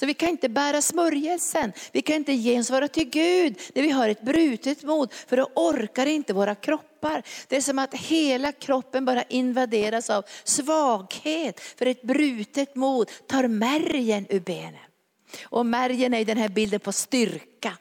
Så 0.00 0.06
vi 0.06 0.14
kan 0.14 0.28
inte 0.28 0.48
bära 0.48 0.82
smörjelsen, 0.82 1.72
vi 1.92 2.02
kan 2.02 2.16
inte 2.16 2.32
gensvara 2.32 2.88
till 2.88 3.10
Gud 3.10 3.60
när 3.74 3.82
vi 3.82 3.90
har 3.90 4.08
ett 4.08 4.22
brutet 4.22 4.82
mod, 4.82 5.12
för 5.12 5.36
då 5.36 5.50
orkar 5.54 6.06
inte 6.06 6.32
våra 6.32 6.54
kroppar. 6.54 7.22
Det 7.48 7.56
är 7.56 7.60
som 7.60 7.78
att 7.78 7.94
hela 7.94 8.52
kroppen 8.52 9.04
bara 9.04 9.22
invaderas 9.22 10.10
av 10.10 10.24
svaghet, 10.44 11.60
för 11.60 11.86
ett 11.86 12.02
brutet 12.02 12.76
mod 12.76 13.10
tar 13.26 13.48
märgen 13.48 14.26
ur 14.28 14.40
benen. 14.40 14.87
Och 15.42 15.66
märgen 15.66 16.14
är 16.14 16.24
den 16.24 16.38
här 16.38 16.48
bilden 16.48 16.80
på 16.80 16.92
styrka, 16.92 17.72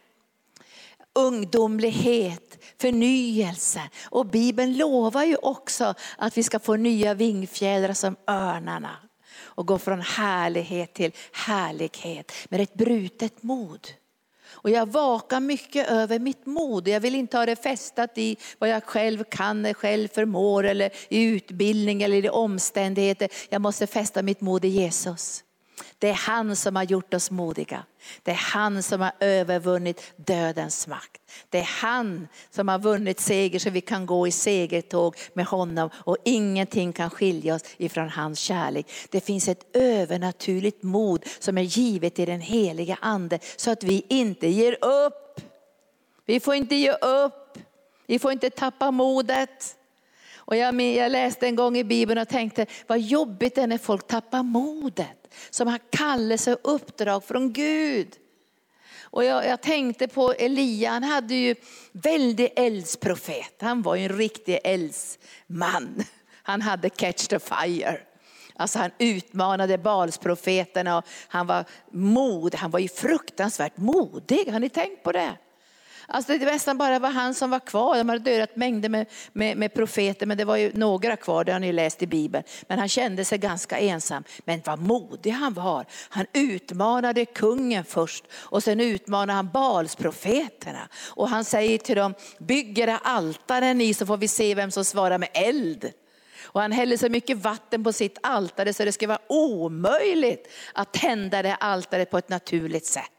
ungdomlighet, 1.14 2.64
förnyelse. 2.82 3.82
Och 4.10 4.26
Bibeln 4.26 4.78
lovar 4.78 5.24
ju 5.24 5.36
också 5.36 5.94
att 6.18 6.38
vi 6.38 6.44
ska 6.44 6.60
få 6.60 6.76
nya 6.76 7.14
vingfjädrar 7.14 7.94
som 7.94 8.16
örnarna 8.28 8.98
och 9.40 9.68
gå 9.68 9.80
från 9.80 10.02
härlighet 10.02 10.94
till 10.94 11.12
härlighet 11.32 12.32
med 12.50 12.62
ett 12.62 12.74
brutet 12.74 13.44
mod. 13.44 13.88
Och 14.50 14.70
jag 14.70 14.92
vakar 14.92 15.40
mycket 15.40 15.88
över 15.90 16.20
mitt 16.20 16.46
mod. 16.46 16.88
Jag 16.88 17.00
vill 17.00 17.16
inte 17.16 17.38
ha 17.38 17.46
det 17.46 17.56
fästat 17.56 18.18
i 18.18 18.38
vad 18.58 18.70
jag 18.70 18.84
själv 18.84 19.24
kan, 19.24 19.74
själv 19.74 20.08
förmår 20.08 20.64
eller 20.64 20.92
i 21.10 21.24
utbildning 21.24 22.04
eller 22.04 22.26
i 22.26 22.30
omständigheter. 22.30 23.30
Jag 23.50 23.62
måste 23.62 23.88
fästa 23.88 24.22
mitt 24.22 24.42
mod 24.42 24.66
i 24.66 24.68
Jesus. 24.68 25.44
Det 26.00 26.10
är 26.10 26.14
han 26.14 26.56
som 26.56 26.76
har 26.76 26.84
gjort 26.84 27.14
oss 27.14 27.32
modiga. 27.32 27.84
Det 28.24 28.32
är 28.32 28.36
han 28.36 28.84
som 28.84 29.02
har 29.02 29.12
övervunnit 29.20 30.14
dödens 30.16 30.88
makt. 30.88 31.22
Det 31.50 31.58
är 31.58 31.70
han 31.82 32.28
som 32.50 32.68
har 32.68 32.80
vunnit 32.80 33.20
seger 33.20 33.60
så 33.60 33.70
vi 33.70 33.82
kan 33.82 34.06
gå 34.06 34.28
i 34.28 34.32
segertåg 34.32 35.16
med 35.34 35.46
honom 35.46 35.90
och 35.96 36.18
ingenting 36.26 36.94
kan 36.94 37.10
skilja 37.10 37.56
oss 37.56 37.64
ifrån 37.78 38.10
hans 38.10 38.40
kärlek. 38.40 38.88
Det 39.10 39.22
finns 39.22 39.48
ett 39.48 39.76
övernaturligt 39.76 40.84
mod 40.84 41.26
som 41.40 41.58
är 41.58 41.62
givet 41.62 42.20
i 42.20 42.26
den 42.26 42.42
heliga 42.42 42.98
ande 43.02 43.40
så 43.56 43.72
att 43.72 43.84
vi 43.84 44.06
inte 44.10 44.48
ger 44.48 44.86
upp. 44.86 45.42
Vi 46.26 46.40
får 46.40 46.56
inte 46.56 46.76
ge 46.76 46.92
upp. 46.92 47.58
Vi 48.08 48.20
får 48.20 48.32
inte 48.32 48.50
tappa 48.50 48.92
modet. 48.92 49.76
Och 50.36 50.56
jag, 50.56 50.82
jag 50.82 51.12
läste 51.12 51.48
en 51.48 51.56
gång 51.56 51.78
i 51.78 51.84
Bibeln 51.84 52.22
och 52.22 52.28
tänkte 52.28 52.66
vad 52.88 53.00
jobbigt 53.00 53.56
det 53.56 53.62
är 53.62 53.68
när 53.68 53.78
folk 53.78 54.08
tappar 54.08 54.44
modet 54.44 55.17
som 55.50 55.68
har 55.68 55.80
kallelse 55.90 56.54
och 56.54 56.76
uppdrag 56.76 57.24
från 57.24 57.54
Gud. 57.54 58.16
Och 59.02 59.24
jag, 59.24 59.46
jag, 59.46 59.62
tänkte 59.62 60.08
på 60.08 60.34
Elia, 60.34 60.90
han 60.90 61.04
hade 61.04 61.36
ju 61.36 61.56
väldig 61.92 62.54
eldsprofet. 62.56 63.54
Han 63.62 63.82
var 63.82 63.96
ju 63.96 64.04
en 64.04 64.18
riktig 64.18 64.60
eldsman. 64.64 66.04
Han 66.44 66.62
hade 66.62 66.90
catch 66.90 67.28
the 67.28 67.40
fire. 67.40 68.00
Alltså 68.56 68.80
han 68.80 68.92
utmanade 68.98 69.78
Balsprofeterna 69.78 70.98
och 70.98 71.06
han 71.28 71.48
var 71.48 71.66
mod, 71.92 72.56
han 72.56 72.72
var 72.72 72.80
ju 72.80 72.88
fruktansvärt 72.88 73.78
modig. 73.78 74.52
Har 74.52 74.60
ni 74.60 74.70
tänkt 74.70 75.04
på 75.04 75.12
det? 75.12 75.38
Alltså 76.10 76.38
det 76.38 76.46
nästan 76.46 76.78
bara 76.78 77.00
var 77.00 77.10
han 77.10 77.34
som 77.34 77.50
var 77.50 77.60
kvar. 77.60 77.98
De 77.98 78.10
hade 78.10 78.32
dödat 78.32 78.56
mängder 78.56 78.90
med, 78.90 79.06
med, 79.34 79.58
med, 79.58 79.74
profeter, 79.74 80.26
men 80.26 80.38
det 80.38 80.46
var 80.46 80.56
ju 80.56 80.72
några 80.74 81.16
kvar, 81.16 81.44
det 81.44 81.52
har 81.52 81.60
ni 81.60 81.72
läst 81.72 82.04
i 82.04 82.08
Bibeln. 82.08 82.44
Men 82.68 82.80
han 82.80 82.90
kände 82.90 83.26
sig 83.26 83.38
ganska 83.38 83.78
ensam. 83.78 84.24
Men 84.46 84.62
vad 84.66 84.80
modig 84.80 85.32
han 85.32 85.54
var. 85.54 85.86
Han 86.10 86.26
utmanade 86.34 87.26
kungen 87.26 87.86
först 87.86 88.26
och 88.34 88.64
sen 88.64 88.80
utmanade 88.80 89.34
han 89.34 89.50
Balsprofeterna. 89.54 90.90
Och 91.10 91.30
han 91.30 91.46
säger 91.46 91.78
till 91.78 91.96
dem, 91.96 92.14
bygg 92.40 92.80
era 92.80 92.98
altare 92.98 93.74
ni 93.74 93.94
så 93.94 94.06
får 94.06 94.18
vi 94.18 94.28
se 94.28 94.56
vem 94.56 94.72
som 94.72 94.86
svarar 94.86 95.18
med 95.18 95.30
eld. 95.34 95.92
Och 96.44 96.62
han 96.62 96.72
häller 96.72 96.98
så 96.98 97.10
mycket 97.10 97.38
vatten 97.38 97.84
på 97.84 97.94
sitt 97.94 98.18
altare 98.24 98.74
så 98.74 98.86
det 98.86 98.92
ska 98.92 99.08
vara 99.08 99.22
omöjligt 99.30 100.48
att 100.74 100.94
tända 100.94 101.42
det 101.42 101.56
altaret 101.56 102.12
på 102.12 102.18
ett 102.18 102.30
naturligt 102.30 102.86
sätt. 102.86 103.17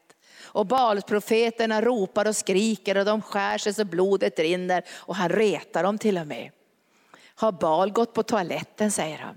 Och 0.49 0.67
Baalsprofeterna 0.67 1.83
ropar 1.83 2.29
och 2.29 2.37
skriker 2.37 2.99
och 2.99 3.05
de 3.05 3.23
skär 3.23 3.59
sig 3.59 3.75
så 3.75 3.85
blodet 3.85 4.39
rinner 4.39 4.85
och 4.91 5.17
han 5.17 5.29
retar 5.29 5.83
dem 5.83 5.99
till 5.99 6.19
och 6.19 6.27
med. 6.27 6.51
Har 7.35 7.53
Baal 7.53 7.93
gått 7.93 8.15
på 8.15 8.23
toaletten 8.23 8.91
säger 8.91 9.19
han. 9.19 9.37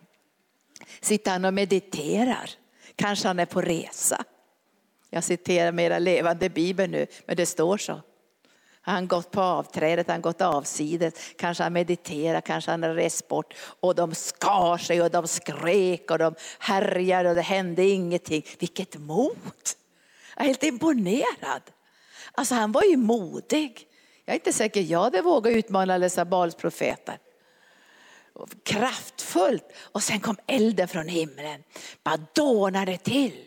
Sitter 1.02 1.32
han 1.32 1.46
och 1.46 1.54
mediterar? 1.54 2.50
Kanske 2.96 3.28
han 3.28 3.40
är 3.40 3.46
på 3.46 3.62
resa. 3.62 4.24
Jag 5.10 5.24
citerar 5.24 5.72
mera 5.72 6.00
levande 6.00 6.50
bibel 6.50 6.90
nu, 6.90 7.08
men 7.26 7.36
det 7.36 7.46
står 7.46 7.78
så. 7.78 8.02
Har 8.84 8.94
han 8.94 9.08
gått 9.08 9.32
på 9.32 9.42
avträdet, 9.42 10.08
har 10.08 10.14
han 10.14 10.22
gått 10.22 10.42
avsides, 10.42 11.14
kanske 11.38 11.64
han 11.64 11.74
mediterar, 11.74 12.42
kanske 12.42 12.72
han 12.72 12.84
har 12.84 12.94
rest 12.94 13.28
bort. 13.28 13.54
Och 13.80 13.96
de 13.96 14.16
skar 14.16 14.78
sig 14.78 15.02
och 15.02 15.12
de 15.12 15.28
skrek 15.28 16.12
och 16.12 16.18
de 16.18 16.36
härjade 16.60 17.30
och 17.30 17.36
det 17.36 17.42
hände 17.42 17.84
ingenting. 17.84 18.46
Vilket 18.60 18.98
mod! 18.98 19.36
Jag 20.36 20.44
är 20.44 20.48
helt 20.48 20.64
imponerad. 20.64 21.62
Alltså 22.32 22.56
han 22.56 22.72
var 22.72 22.84
ju 22.84 22.98
modig. 22.98 23.88
Jag 24.26 24.34
är 24.34 24.40
inte 24.40 24.54
säker 24.54 24.82
jag 24.82 25.00
hade 25.04 25.22
vågat 25.22 25.54
utmana 25.54 26.00
dessa 26.00 26.26
Baals 26.26 26.56
profeter. 26.56 27.18
Kraftfullt. 28.64 29.64
Och 29.78 30.04
sen 30.04 30.20
kom 30.20 30.38
elden 30.48 30.88
från 30.88 31.08
himlen. 31.08 31.64
Bara 32.04 32.18
dånade 32.34 32.98
till. 32.98 33.46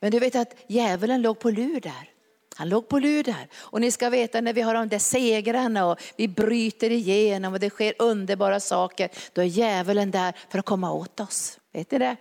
Men 0.00 0.10
du 0.10 0.18
vet 0.18 0.34
att 0.34 0.54
djävulen 0.66 1.22
låg 1.22 1.38
på 1.38 1.50
lur 1.50 1.80
där. 1.80 2.10
Han 2.56 2.68
låg 2.68 2.88
på 2.88 2.98
lur 2.98 3.22
där. 3.22 3.48
Och 3.54 3.80
ni 3.80 3.90
ska 3.90 4.10
veta 4.10 4.40
när 4.40 4.52
vi 4.52 4.60
har 4.60 4.74
de 4.74 4.88
där 4.88 4.98
segrarna 4.98 5.86
och 5.86 5.98
vi 6.16 6.28
bryter 6.28 6.90
igenom 6.90 7.52
och 7.52 7.60
det 7.60 7.70
sker 7.70 7.94
underbara 7.98 8.60
saker. 8.60 9.10
Då 9.32 9.42
är 9.42 9.46
djävulen 9.46 10.10
där 10.10 10.34
för 10.50 10.58
att 10.58 10.64
komma 10.64 10.92
åt 10.92 11.20
oss. 11.20 11.58
Vet 11.72 11.90
ni 11.90 11.98
det? 11.98 12.16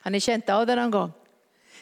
Har 0.00 0.10
ni 0.10 0.20
känt 0.20 0.48
av 0.48 0.66
det 0.66 0.74
någon 0.74 0.90
gång? 0.90 1.12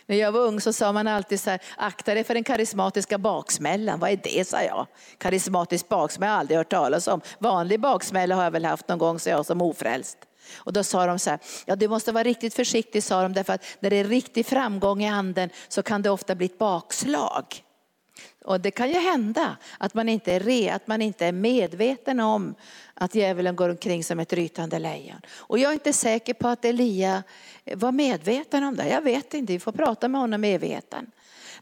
När 0.08 0.16
jag 0.16 0.32
var 0.32 0.40
ung 0.40 0.60
så 0.60 0.72
sa 0.72 0.92
man 0.92 1.08
alltid 1.08 1.40
så 1.40 1.50
här, 1.50 1.60
akta 1.76 2.14
dig 2.14 2.24
för 2.24 2.34
den 2.34 2.44
karismatiska 2.44 3.18
baksmällan. 3.18 4.00
Vad 4.00 4.10
är 4.10 4.20
det, 4.22 4.48
sa 4.48 4.62
jag. 4.62 4.86
Karismatisk 5.18 5.88
baksmälla 5.88 6.30
har 6.30 6.36
jag 6.36 6.40
aldrig 6.40 6.58
hört 6.58 6.70
talas 6.70 7.08
om. 7.08 7.20
Vanlig 7.38 7.80
baksmälla 7.80 8.34
har 8.34 8.44
jag 8.44 8.50
väl 8.50 8.64
haft 8.64 8.88
någon 8.88 8.98
gång, 8.98 9.18
sa 9.18 9.30
jag 9.30 9.46
som 9.46 9.62
ofrälst. 9.62 10.18
Och 10.56 10.72
då 10.72 10.84
sa 10.84 11.06
de 11.06 11.18
så 11.18 11.30
här, 11.30 11.38
ja 11.66 11.76
du 11.76 11.88
måste 11.88 12.12
vara 12.12 12.24
riktigt 12.24 12.54
försiktig 12.54 13.02
sa 13.02 13.22
de, 13.22 13.32
därför 13.32 13.52
att 13.52 13.64
när 13.80 13.90
det 13.90 13.96
är 13.96 14.04
riktig 14.04 14.46
framgång 14.46 15.02
i 15.02 15.08
anden 15.08 15.50
så 15.68 15.82
kan 15.82 16.02
det 16.02 16.10
ofta 16.10 16.34
bli 16.34 16.46
ett 16.46 16.58
bakslag. 16.58 17.44
Och 18.44 18.60
det 18.60 18.70
kan 18.70 18.88
ju 18.88 18.98
hända 18.98 19.56
att 19.78 19.94
man 19.94 20.08
inte 20.08 20.32
är, 20.32 20.40
re, 20.40 20.70
att 20.74 20.86
man 20.86 21.02
inte 21.02 21.26
är 21.26 21.32
medveten 21.32 22.20
om 22.20 22.54
att 22.94 23.14
djävulen 23.14 23.56
går 23.56 23.68
omkring 23.68 24.04
som 24.04 24.20
ett 24.20 24.32
rytande 24.32 24.78
lejon. 24.78 25.20
Och 25.36 25.58
jag 25.58 25.68
är 25.68 25.74
inte 25.74 25.92
säker 25.92 26.34
på 26.34 26.48
att 26.48 26.64
Elia 26.64 27.22
var 27.74 27.92
medveten 27.92 28.64
om 28.64 28.76
det. 28.76 28.88
Jag 28.88 29.02
vet 29.02 29.34
inte, 29.34 29.52
vi 29.52 29.58
får 29.58 29.72
prata 29.72 30.08
med 30.08 30.20
honom 30.20 30.44
i 30.44 30.54
evigheten. 30.54 31.10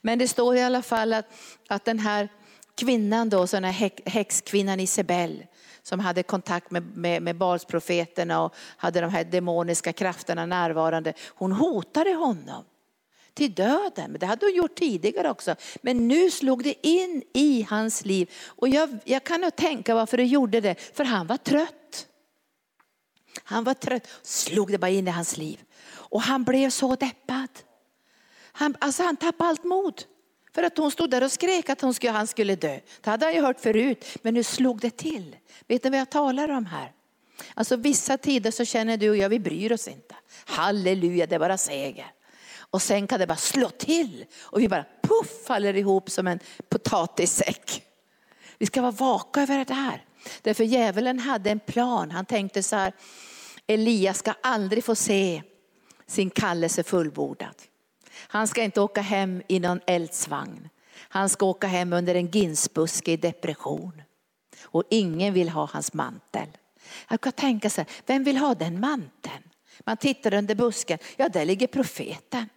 Men 0.00 0.18
det 0.18 0.28
står 0.28 0.56
i 0.56 0.62
alla 0.62 0.82
fall 0.82 1.12
att, 1.12 1.26
att 1.68 1.84
den 1.84 1.98
här 1.98 2.28
kvinnan 2.74 3.28
då, 3.28 3.46
så 3.46 3.56
den 3.56 3.64
här 3.64 4.10
häxkvinnan 4.10 4.80
Isabel, 4.80 5.46
som 5.82 6.00
hade 6.00 6.22
kontakt 6.22 6.70
med, 6.70 6.96
med, 6.96 7.22
med 7.22 7.36
Balsprofeterna 7.36 8.42
och 8.42 8.54
hade 8.76 9.00
de 9.00 9.10
här 9.10 9.24
demoniska 9.24 9.92
krafterna 9.92 10.46
närvarande. 10.46 11.12
Hon 11.34 11.52
hotade 11.52 12.14
honom 12.14 12.64
till 13.36 13.54
döden. 13.54 14.10
Men 14.10 14.18
det 14.18 14.26
hade 14.26 14.46
hon 14.46 14.54
gjort 14.54 14.74
tidigare 14.74 15.30
också. 15.30 15.56
Men 15.82 16.08
nu 16.08 16.30
slog 16.30 16.64
det 16.64 16.86
in 16.86 17.22
i 17.32 17.66
hans 17.70 18.04
liv. 18.04 18.30
Och 18.46 18.68
jag, 18.68 18.98
jag 19.04 19.24
kan 19.24 19.40
nog 19.40 19.56
tänka 19.56 19.94
varför 19.94 20.16
det 20.16 20.24
gjorde 20.24 20.60
det. 20.60 20.80
För 20.94 21.04
han 21.04 21.26
var 21.26 21.36
trött. 21.36 22.06
Han 23.44 23.64
var 23.64 23.74
trött. 23.74 24.08
Slog 24.22 24.72
det 24.72 24.78
bara 24.78 24.90
in 24.90 25.08
i 25.08 25.10
hans 25.10 25.36
liv. 25.36 25.64
Och 25.88 26.22
han 26.22 26.44
blev 26.44 26.70
så 26.70 26.94
deppad. 26.94 27.48
Han, 28.52 28.76
alltså 28.78 29.02
han 29.02 29.16
tappade 29.16 29.50
allt 29.50 29.64
mod. 29.64 30.02
För 30.54 30.62
att 30.62 30.78
hon 30.78 30.90
stod 30.90 31.10
där 31.10 31.24
och 31.24 31.32
skrek 31.32 31.68
att 31.68 31.80
hon 31.80 31.94
skulle, 31.94 32.12
han 32.12 32.26
skulle 32.26 32.56
dö. 32.56 32.80
Det 33.00 33.10
hade 33.10 33.26
han 33.26 33.34
ju 33.34 33.40
hört 33.40 33.60
förut. 33.60 34.04
Men 34.22 34.34
nu 34.34 34.42
slog 34.42 34.80
det 34.80 34.96
till. 34.96 35.36
Vet 35.66 35.84
ni 35.84 35.90
vad 35.90 35.98
jag 35.98 36.10
talar 36.10 36.48
om 36.48 36.66
här? 36.66 36.92
Alltså 37.54 37.76
vissa 37.76 38.18
tider 38.18 38.50
så 38.50 38.64
känner 38.64 38.96
du 38.96 39.10
och 39.10 39.16
jag, 39.16 39.28
vi 39.28 39.38
bryr 39.38 39.72
oss 39.72 39.88
inte. 39.88 40.14
Halleluja, 40.44 41.26
det 41.26 41.34
är 41.34 41.38
bara 41.38 41.58
seger. 41.58 42.12
Och 42.76 42.82
sen 42.82 43.06
kan 43.06 43.20
det 43.20 43.26
bara 43.26 43.36
slå 43.36 43.68
till 43.68 44.24
och 44.40 44.60
vi 44.60 44.68
bara 44.68 44.84
puff 45.02 45.46
faller 45.46 45.76
ihop 45.76 46.10
som 46.10 46.26
en 46.26 46.38
potatissäck. 46.68 47.82
Vi 48.58 48.66
ska 48.66 48.82
vara 48.82 48.92
vaka 48.92 49.42
över 49.42 49.64
det 49.64 49.74
här. 49.74 50.04
Därför 50.42 50.64
djävulen 50.64 51.18
hade 51.18 51.50
en 51.50 51.60
plan. 51.60 52.10
Han 52.10 52.24
tänkte 52.26 52.62
så 52.62 52.76
här, 52.76 52.92
Elias 53.66 54.18
ska 54.18 54.34
aldrig 54.42 54.84
få 54.84 54.94
se 54.94 55.42
sin 56.06 56.30
kallelse 56.30 56.82
fullbordad. 56.82 57.54
Han 58.12 58.48
ska 58.48 58.62
inte 58.62 58.80
åka 58.80 59.00
hem 59.00 59.42
i 59.48 59.60
någon 59.60 59.80
eldsvagn. 59.86 60.68
Han 60.98 61.28
ska 61.28 61.46
åka 61.46 61.66
hem 61.66 61.92
under 61.92 62.14
en 62.14 62.26
ginsbuske 62.26 63.12
i 63.12 63.16
depression. 63.16 64.02
Och 64.62 64.84
ingen 64.90 65.34
vill 65.34 65.48
ha 65.48 65.68
hans 65.72 65.92
mantel. 65.92 66.48
Jag 67.08 67.20
kan 67.20 67.32
tänka 67.32 67.70
sig, 67.70 67.86
vem 68.06 68.24
vill 68.24 68.36
ha 68.36 68.54
den 68.54 68.80
manteln? 68.80 69.42
Man 69.84 69.96
tittar 69.96 70.34
under 70.34 70.54
busken, 70.54 70.98
ja 71.16 71.28
där 71.28 71.44
ligger 71.44 71.66
profeten. 71.66 72.48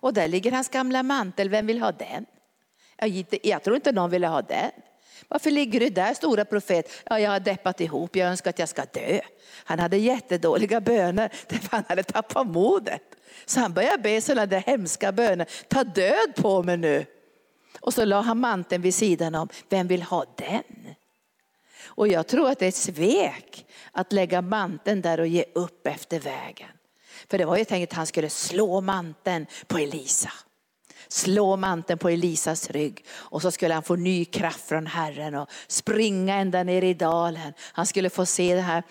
Och 0.00 0.14
där 0.14 0.28
ligger 0.28 0.52
hans 0.52 0.68
gamla 0.68 1.02
mantel, 1.02 1.48
vem 1.48 1.66
vill 1.66 1.80
ha 1.80 1.92
den? 1.92 2.26
Jag, 2.96 3.24
jag 3.42 3.62
tror 3.62 3.76
inte 3.76 3.92
någon 3.92 4.10
ville 4.10 4.26
ha 4.26 4.42
den. 4.42 4.70
Varför 5.28 5.50
ligger 5.50 5.80
du 5.80 5.88
där 5.88 6.14
stora 6.14 6.44
profet? 6.44 6.90
Ja, 7.04 7.20
jag 7.20 7.30
har 7.30 7.40
deppat 7.40 7.80
ihop, 7.80 8.16
jag 8.16 8.28
önskar 8.28 8.50
att 8.50 8.58
jag 8.58 8.68
ska 8.68 8.84
dö. 8.84 9.20
Han 9.64 9.78
hade 9.78 9.96
jättedåliga 9.96 10.80
böner 10.80 11.32
därför 11.48 11.68
han 11.70 11.84
hade 11.88 12.02
tappat 12.02 12.46
modet. 12.46 13.02
Så 13.46 13.60
han 13.60 13.72
började 13.72 14.02
be 14.02 14.20
sådana 14.20 14.46
där 14.46 14.60
hemska 14.60 15.12
böner. 15.12 15.48
Ta 15.68 15.84
död 15.84 16.34
på 16.36 16.62
mig 16.62 16.76
nu. 16.76 17.06
Och 17.80 17.94
så 17.94 18.04
la 18.04 18.20
han 18.20 18.40
manteln 18.40 18.82
vid 18.82 18.94
sidan 18.94 19.34
om. 19.34 19.48
Vem 19.68 19.88
vill 19.88 20.02
ha 20.02 20.24
den? 20.36 20.94
Och 21.84 22.08
jag 22.08 22.26
tror 22.26 22.50
att 22.50 22.58
det 22.58 22.66
är 22.66 22.68
ett 22.68 22.74
svek 22.74 23.66
att 23.92 24.12
lägga 24.12 24.42
manteln 24.42 25.02
där 25.02 25.20
och 25.20 25.26
ge 25.26 25.44
upp 25.54 25.86
efter 25.86 26.20
vägen. 26.20 26.68
För 27.30 27.38
det 27.38 27.44
var 27.44 27.56
ju 27.56 27.64
tänkt 27.64 27.92
att 27.92 27.96
han 27.96 28.06
skulle 28.06 28.30
slå 28.30 28.80
manteln 28.80 29.46
på 29.66 29.78
Elisa. 29.78 30.32
Slå 31.08 31.56
manteln 31.56 31.98
på 31.98 32.08
Elisas 32.08 32.70
rygg 32.70 33.04
och 33.10 33.42
så 33.42 33.50
skulle 33.50 33.74
han 33.74 33.82
få 33.82 33.96
ny 33.96 34.24
kraft 34.24 34.68
från 34.68 34.86
Herren 34.86 35.34
och 35.34 35.48
springa 35.68 36.34
ända 36.34 36.62
ner 36.62 36.84
i 36.84 36.94
dalen. 36.94 37.52
Han 37.60 37.86
skulle 37.86 38.10
få 38.10 38.26
se 38.26 38.54
det 38.54 38.60
här 38.60 38.82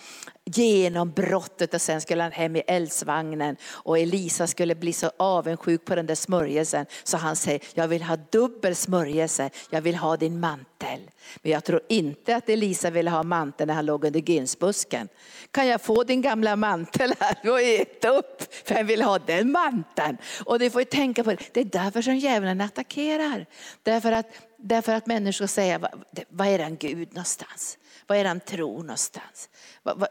genombrottet 0.47 1.73
och 1.73 1.81
sen 1.81 2.01
skulle 2.01 2.23
han 2.23 2.31
hem 2.31 2.55
i 2.55 2.60
eldsvagnen 2.67 3.55
och 3.65 3.99
Elisa 3.99 4.47
skulle 4.47 4.75
bli 4.75 4.93
så 4.93 5.12
avundsjuk 5.17 5.86
på 5.86 5.95
den 5.95 6.05
där 6.05 6.15
smörjelsen 6.15 6.86
så 7.03 7.17
han 7.17 7.36
säger, 7.36 7.62
jag 7.73 7.88
vill 7.88 8.03
ha 8.03 8.15
dubbel 8.15 8.75
smörjelse, 8.75 9.49
jag 9.69 9.81
vill 9.81 9.95
ha 9.95 10.17
din 10.17 10.39
mantel. 10.39 10.99
Men 11.41 11.51
jag 11.51 11.63
tror 11.63 11.81
inte 11.89 12.36
att 12.36 12.49
Elisa 12.49 12.89
ville 12.89 13.10
ha 13.10 13.23
manteln 13.23 13.67
när 13.67 13.73
han 13.73 13.86
låg 13.86 14.05
under 14.05 14.19
ginsbusken. 14.19 15.07
Kan 15.51 15.67
jag 15.67 15.81
få 15.81 16.03
din 16.03 16.21
gamla 16.21 16.55
mantel 16.55 17.13
här 17.19 17.51
och 17.51 17.62
äta 17.62 18.10
upp? 18.10 18.43
Vem 18.67 18.88
vill 18.88 19.01
ha 19.01 19.19
den 19.19 19.51
manteln. 19.51 20.17
Och 20.45 20.60
du 20.60 20.69
får 20.69 20.83
tänka 20.83 21.23
på 21.23 21.29
det, 21.29 21.53
det 21.53 21.60
är 21.60 21.65
därför 21.65 22.01
som 22.01 22.15
djävulen 22.15 22.62
attackerar. 22.62 23.45
Därför 23.83 24.12
att, 24.12 24.27
därför 24.57 24.93
att 24.93 25.07
människor 25.07 25.47
säger, 25.47 25.89
vad 26.29 26.47
är 26.47 26.57
den 26.57 26.77
Gud 26.77 27.07
någonstans? 27.13 27.77
Var 28.08 28.15
är 28.15 28.24
den 28.24 28.39
tro 28.39 28.82
någonstans? 28.82 29.50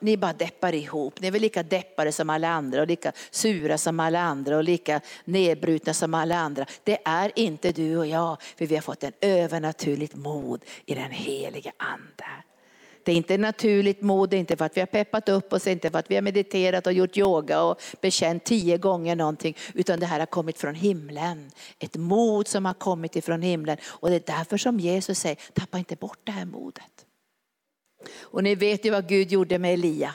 Ni 0.01 0.17
bara 0.17 0.33
deppar 0.33 0.75
ihop. 0.75 1.21
Ni 1.21 1.27
är 1.27 1.33
väl 1.33 1.43
lika 1.43 1.63
deppade 1.63 2.13
som 2.13 2.31
alla 2.31 2.49
andra 2.49 2.81
och 2.81 2.87
lika 2.87 3.13
sura 3.31 3.79
som 3.79 4.01
alla 4.01 4.21
andra 4.21 4.57
och 4.57 4.65
lika 4.65 5.01
nedbrutna 5.25 5.95
som 5.95 6.15
alla 6.15 6.37
andra. 6.37 6.67
Det 6.85 6.99
är 7.05 7.33
inte 7.35 7.73
du 7.73 7.97
och 7.97 8.07
jag, 8.07 8.43
för 8.57 8.67
vi 8.67 8.75
har 8.75 8.83
fått 8.83 9.05
en 9.05 9.13
övernaturligt 9.21 10.15
mod 10.15 10.65
i 10.87 10.95
den 10.95 11.11
helige 11.11 11.73
ande. 11.77 12.27
Det 13.03 13.13
är 13.13 13.17
inte 13.17 13.39
naturligt 13.39 14.03
mod, 14.03 14.31
det 14.31 14.37
är 14.37 14.41
inte 14.41 14.57
för 14.57 14.65
att 14.65 14.77
vi 14.77 14.81
har 14.81 14.87
peppat 14.87 15.29
upp 15.29 15.53
oss, 15.53 15.67
inte 15.67 15.91
för 15.91 15.99
att 15.99 16.11
vi 16.11 16.15
har 16.15 16.23
mediterat 16.23 16.87
och 16.87 16.93
gjort 16.93 17.17
yoga 17.17 17.63
och 17.63 17.83
bekänt 18.01 18.45
tio 18.45 18.79
gånger 18.79 19.17
någonting, 19.17 19.57
utan 19.75 20.01
det 20.01 20.07
här 20.07 20.19
har 20.19 20.27
kommit 20.27 20.59
från 20.59 20.75
himlen. 20.75 21.51
Ett 21.79 21.97
mod 21.97 22.49
som 22.49 22.65
har 22.65 22.75
kommit 22.75 23.17
ifrån 23.17 23.43
himlen 23.43 23.77
och 23.85 24.11
det 24.11 24.17
är 24.17 24.37
därför 24.37 24.57
som 24.57 24.81
Jesus 24.81 25.19
säger, 25.19 25.39
tappa 25.53 25.79
inte 25.79 25.97
bort 25.97 26.19
det 26.25 26.33
här 26.33 26.45
modet. 26.45 27.06
Och 28.21 28.43
ni 28.43 28.55
vet 28.55 28.85
ju 28.85 28.91
vad 28.91 29.09
Gud 29.09 29.33
gjorde 29.33 29.59
med 29.59 29.75
Elia. 29.75 30.15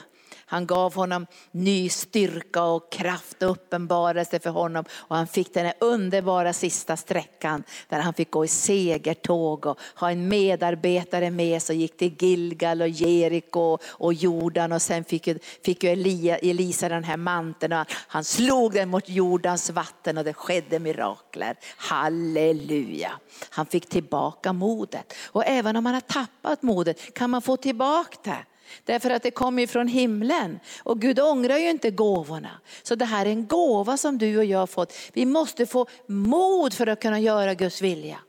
Han 0.51 0.65
gav 0.65 0.95
honom 0.95 1.27
ny 1.51 1.89
styrka 1.89 2.63
och 2.63 2.91
kraft 2.91 3.43
och 3.43 3.51
uppenbarelse 3.51 4.39
för 4.39 4.49
honom. 4.49 4.85
Och 4.91 5.15
han 5.15 5.27
fick 5.27 5.53
den 5.53 5.65
här 5.65 5.73
underbara 5.79 6.53
sista 6.53 6.97
sträckan 6.97 7.63
där 7.89 7.99
han 7.99 8.13
fick 8.13 8.31
gå 8.31 8.45
i 8.45 8.47
segertåg 8.47 9.65
och 9.65 9.79
ha 9.95 10.11
en 10.11 10.27
medarbetare 10.27 11.31
med 11.31 11.61
sig. 11.61 11.77
Gick 11.77 11.97
till 11.97 12.15
Gilgal 12.19 12.81
och 12.81 12.89
Jeriko 12.89 13.77
och 13.85 14.13
Jordan 14.13 14.71
och 14.71 14.81
sen 14.81 15.03
fick, 15.03 15.27
fick 15.65 15.83
ju 15.83 15.89
Elia, 15.89 16.37
Elisa 16.37 16.89
den 16.89 17.03
här 17.03 17.17
manteln 17.17 17.73
och 17.73 17.87
han 17.89 18.23
slog 18.23 18.73
den 18.73 18.89
mot 18.89 19.09
Jordans 19.09 19.69
vatten 19.69 20.17
och 20.17 20.23
det 20.23 20.33
skedde 20.33 20.79
mirakler. 20.79 21.55
Halleluja. 21.77 23.11
Han 23.49 23.65
fick 23.65 23.89
tillbaka 23.89 24.53
modet. 24.53 25.13
Och 25.25 25.45
även 25.45 25.75
om 25.75 25.83
man 25.83 25.93
har 25.93 26.01
tappat 26.01 26.61
modet 26.61 27.13
kan 27.13 27.29
man 27.29 27.41
få 27.41 27.57
tillbaka 27.57 28.17
det. 28.23 28.45
Därför 28.85 29.09
att 29.09 29.23
det 29.23 29.31
kommer 29.31 29.67
från 29.67 29.87
himlen. 29.87 30.59
Och 30.83 31.01
Gud 31.01 31.19
ångrar 31.19 31.57
ju 31.57 31.69
inte 31.69 31.91
gåvorna. 31.91 32.61
Så 32.83 32.95
det 32.95 33.05
här 33.05 33.25
är 33.25 33.29
en 33.29 33.47
gåva 33.47 33.97
som 33.97 34.17
du 34.17 34.37
och 34.37 34.45
jag 34.45 34.59
har 34.59 34.67
fått. 34.67 34.93
Vi 35.13 35.25
måste 35.25 35.65
få 35.65 35.87
mod 36.07 36.73
för 36.73 36.87
att 36.87 37.01
kunna 37.01 37.19
göra 37.19 37.53
Guds 37.53 37.81
vilja. 37.81 38.19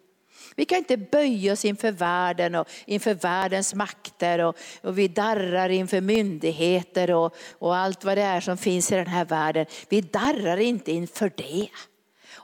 Vi 0.56 0.64
kan 0.64 0.78
inte 0.78 0.96
böja 0.96 1.52
oss 1.52 1.64
inför 1.64 1.92
världen 1.92 2.54
och 2.54 2.68
inför 2.86 3.14
världens 3.14 3.74
makter 3.74 4.38
och, 4.38 4.56
och 4.82 4.98
vi 4.98 5.08
darrar 5.08 5.68
inför 5.68 6.00
myndigheter 6.00 7.10
och, 7.10 7.36
och 7.58 7.76
allt 7.76 8.04
vad 8.04 8.18
det 8.18 8.22
är 8.22 8.40
som 8.40 8.56
finns 8.56 8.92
i 8.92 8.94
den 8.94 9.06
här 9.06 9.24
världen. 9.24 9.66
Vi 9.88 10.00
darrar 10.00 10.56
inte 10.56 10.92
inför 10.92 11.32
det. 11.36 11.68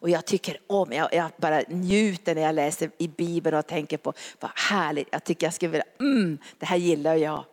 Och 0.00 0.10
jag 0.10 0.24
tycker 0.24 0.60
om, 0.66 0.92
jag, 0.92 1.14
jag 1.14 1.30
bara 1.36 1.62
njuter 1.68 2.34
när 2.34 2.42
jag 2.42 2.54
läser 2.54 2.90
i 2.98 3.08
Bibeln 3.08 3.56
och 3.56 3.66
tänker 3.66 3.96
på 3.96 4.12
vad 4.40 4.50
härligt. 4.54 5.08
Jag 5.10 5.24
tycker 5.24 5.46
jag 5.46 5.54
skulle 5.54 5.70
vilja, 5.70 5.86
mm, 6.00 6.38
det 6.58 6.66
här 6.66 6.76
gillar 6.76 7.16
jag 7.16 7.44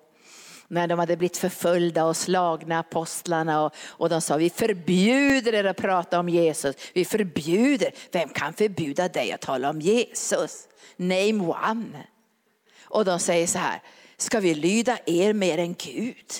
när 0.67 0.88
de 0.88 0.99
hade 0.99 1.17
blivit 1.17 1.38
förföljda 1.38 2.06
och 2.06 2.17
slagna 2.17 2.80
apostlarna 2.80 3.65
och, 3.65 3.75
och 3.78 4.10
de 4.10 4.21
sa 4.21 4.38
vi 4.38 4.49
förbjuder 4.49 5.54
er 5.54 5.63
att 5.63 5.78
prata 5.78 6.19
om 6.19 6.30
Jesus. 6.30 6.75
Vi 6.93 7.06
förbjuder, 7.06 7.91
vem 8.12 8.30
kan 8.30 8.54
förbjuda 8.54 9.08
dig 9.08 9.32
att 9.32 9.41
tala 9.41 9.69
om 9.69 9.82
Jesus? 9.82 10.67
Name 10.95 11.43
one. 11.43 12.08
Och 12.84 13.06
de 13.06 13.19
säger 13.19 13.47
så 13.47 13.58
här, 13.58 13.82
ska 14.17 14.39
vi 14.39 14.56
lyda 14.56 14.97
er 15.06 15.34
mer 15.34 15.58
än 15.58 15.73
Gud? 15.73 16.32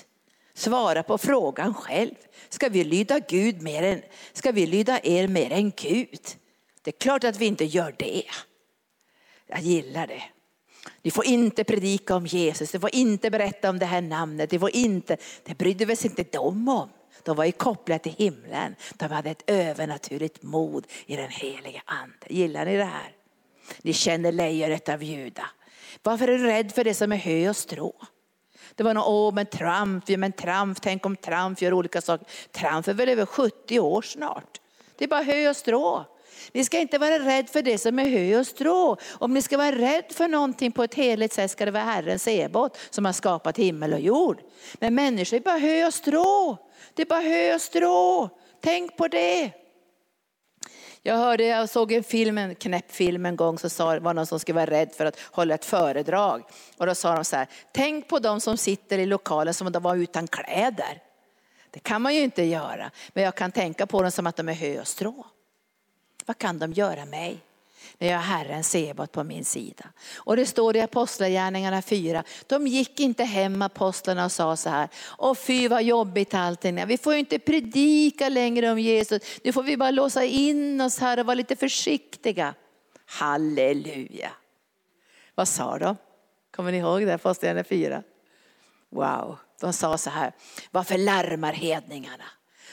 Svara 0.54 1.04
på 1.04 1.18
frågan 1.18 1.74
själv. 1.74 2.16
Ska 2.50 2.70
vi 2.70 2.84
lyda 2.84 3.20
Gud 3.20 3.62
mer 3.62 3.84
än, 3.84 4.02
ska 4.34 4.52
vi 4.52 4.66
lyda 4.66 5.00
er 5.04 5.28
mer 5.28 5.52
än 5.52 5.72
Gud? 5.72 6.20
Det 6.82 6.90
är 6.90 7.00
klart 7.00 7.24
att 7.24 7.38
vi 7.38 7.46
inte 7.46 7.66
gör 7.66 7.96
det. 7.98 8.24
Jag 9.48 9.62
gillar 9.62 10.08
det. 10.08 10.24
Ni 11.02 11.12
får 11.12 11.26
inte 11.26 11.64
predika 11.64 12.16
om 12.16 12.26
Jesus, 12.26 12.74
ni 12.74 12.80
får 12.80 12.96
inte 12.96 13.30
berätta 13.30 13.70
om 13.70 13.80
det 13.80 13.86
här 13.86 14.02
namnet, 14.02 14.52
ni 14.52 14.60
får 14.60 14.76
inte, 14.76 15.18
det 15.44 15.58
brydde 15.58 15.86
väl 15.86 15.98
sig 15.98 16.10
inte 16.10 16.24
de 16.24 16.68
om. 16.70 16.90
De 17.24 17.36
var 17.36 17.46
ju 17.46 17.52
kopplade 17.52 18.00
till 18.00 18.12
himlen. 18.12 18.76
De 18.94 19.12
hade 19.12 19.30
ett 19.30 19.44
övernaturligt 19.48 20.44
mod 20.44 20.88
i 21.06 21.16
den 21.16 21.30
heliga 21.30 21.82
ande. 21.86 22.26
Gillar 22.30 22.66
ni 22.66 22.78
det 22.78 22.84
här? 22.84 23.12
Ni 23.82 23.94
känner 23.94 24.32
lejonet 24.32 24.90
av 24.90 25.04
Juda. 25.04 25.50
Varför 26.04 26.28
är 26.28 26.38
du 26.38 26.44
rädd 26.44 26.72
för 26.72 26.84
det 26.84 26.94
som 26.94 27.12
är 27.12 27.18
hö 27.18 27.50
och 27.50 27.56
strå? 27.56 27.94
Det 28.76 28.84
var 28.84 28.94
någon, 28.94 29.04
åh 29.08 29.34
men 29.34 29.46
Trump, 29.46 30.10
ja, 30.10 30.18
men 30.18 30.32
Trump, 30.32 30.82
tänk 30.82 31.06
om 31.06 31.16
Trump 31.16 31.62
gör 31.62 31.74
olika 31.74 32.02
saker. 32.02 32.28
Trump 32.52 32.88
är 32.88 32.94
väl 32.94 33.10
över 33.10 33.26
70 33.26 33.80
år 33.80 34.02
snart. 34.02 34.62
Det 34.98 35.04
är 35.04 35.10
bara 35.10 35.24
hö 35.24 35.50
och 35.50 35.56
strå. 35.56 36.06
Ni 36.52 36.66
ska 36.66 36.80
inte 36.80 36.98
vara 36.98 37.20
rädd 37.20 37.50
för 37.50 37.62
det 37.62 37.78
som 37.78 38.00
är 38.00 38.06
hö 38.06 38.40
och 38.40 38.48
strå. 38.48 38.98
Om 39.12 39.34
ni 39.34 39.42
ska 39.42 39.58
vara 39.58 39.72
rädd 39.72 40.06
för 40.10 40.28
någonting 40.28 40.72
på 40.72 40.84
ett 40.84 40.94
heligt 40.94 41.34
sätt 41.34 41.52
ska 41.52 41.66
det 41.66 41.72
vara 41.72 41.84
Herren 41.84 42.20
Sebot 42.20 42.78
som 42.90 43.06
har 43.06 43.14
skapat 43.14 43.58
himmel 43.58 43.94
och 43.94 44.00
jord. 44.00 44.42
Men 44.80 44.96
människor 44.96 45.38
är 45.38 45.42
bara 45.42 45.58
hö 45.58 45.86
och 45.86 45.94
strå. 45.94 46.58
Det 46.94 47.02
är 47.02 47.06
bara 47.06 47.22
hö 47.22 47.56
och 47.56 47.62
strå. 47.62 48.30
Tänk 48.62 48.98
på 48.98 49.08
det. 49.08 49.52
Jag 51.08 51.16
hörde, 51.16 51.44
jag 51.44 51.70
såg 51.70 51.92
en 51.92 52.04
film, 52.04 52.38
en 52.38 52.56
knäpp 52.56 52.92
film 52.92 53.26
en 53.26 53.36
gång, 53.36 53.60
så 53.60 53.70
sa, 53.70 53.94
det 53.94 54.00
var 54.00 54.14
någon 54.14 54.26
som 54.26 54.40
skulle 54.40 54.56
vara 54.56 54.70
rädd 54.70 54.92
för 54.98 55.06
att 55.06 55.20
hålla 55.20 55.56
ett 55.56 55.66
föredrag. 55.66 56.44
Och 56.78 56.86
då 56.86 56.96
sa 56.96 57.16
de 57.16 57.26
så 57.26 57.36
här, 57.36 57.48
tänk 57.72 58.08
på 58.08 58.20
de 58.20 58.42
som 58.42 58.58
sitter 58.58 58.98
i 58.98 59.06
lokalen 59.06 59.54
som 59.54 59.68
om 59.68 59.74
de 59.74 59.84
var 59.84 59.96
utan 59.96 60.28
kläder. 60.28 61.02
Det 61.72 61.80
kan 61.80 62.02
man 62.02 62.16
ju 62.16 62.22
inte 62.22 62.44
göra, 62.44 62.92
men 63.14 63.24
jag 63.24 63.36
kan 63.36 63.52
tänka 63.52 63.88
på 63.88 64.02
dem 64.02 64.12
som 64.12 64.28
att 64.28 64.36
de 64.36 64.50
är 64.50 64.54
hö 64.54 64.80
och 64.80 64.88
strå. 64.88 65.26
Vad 66.26 66.38
kan 66.38 66.60
de 66.60 66.74
göra 66.74 67.06
mig? 67.06 67.40
När 67.98 68.08
jag 68.08 68.18
har 68.18 68.24
Herren 68.24 68.64
Sebot 68.64 69.12
på 69.12 69.24
min 69.24 69.46
sida. 69.46 69.86
Och 70.16 70.36
det 70.36 70.46
står 70.46 70.76
i 70.76 70.82
Apostlagärningarna 70.82 71.82
4, 71.82 72.24
de 72.48 72.68
gick 72.68 73.00
inte 73.00 73.24
hem 73.24 73.62
apostlarna 73.62 74.26
och 74.26 74.32
sa 74.32 74.56
så 74.56 74.70
här, 74.70 74.90
åh 75.18 75.36
fy 75.36 75.68
vad 75.68 75.84
jobbigt 75.84 76.34
allting 76.34 76.88
Vi 76.88 76.98
får 76.98 77.14
ju 77.14 77.20
inte 77.20 77.40
predika 77.40 78.30
längre 78.30 78.72
om 78.72 78.80
Jesus, 78.80 79.22
nu 79.44 79.52
får 79.52 79.64
vi 79.64 79.78
bara 79.78 79.92
låsa 79.92 80.24
in 80.24 80.82
oss 80.82 81.00
här 81.00 81.20
och 81.20 81.26
vara 81.26 81.36
lite 81.36 81.56
försiktiga. 81.56 82.54
Halleluja. 83.06 84.32
Vad 85.36 85.48
sa 85.48 85.78
de? 85.78 85.98
Kommer 86.52 86.72
ni 86.72 86.78
ihåg 86.78 87.02
det, 87.02 87.14
Apostlagärningarna 87.14 87.64
4? 87.64 88.04
Wow, 88.90 89.38
de 89.62 89.74
sa 89.74 89.98
så 89.98 90.10
här, 90.10 90.32
varför 90.72 90.98
larmar 90.98 91.54
hedningarna? 91.54 92.24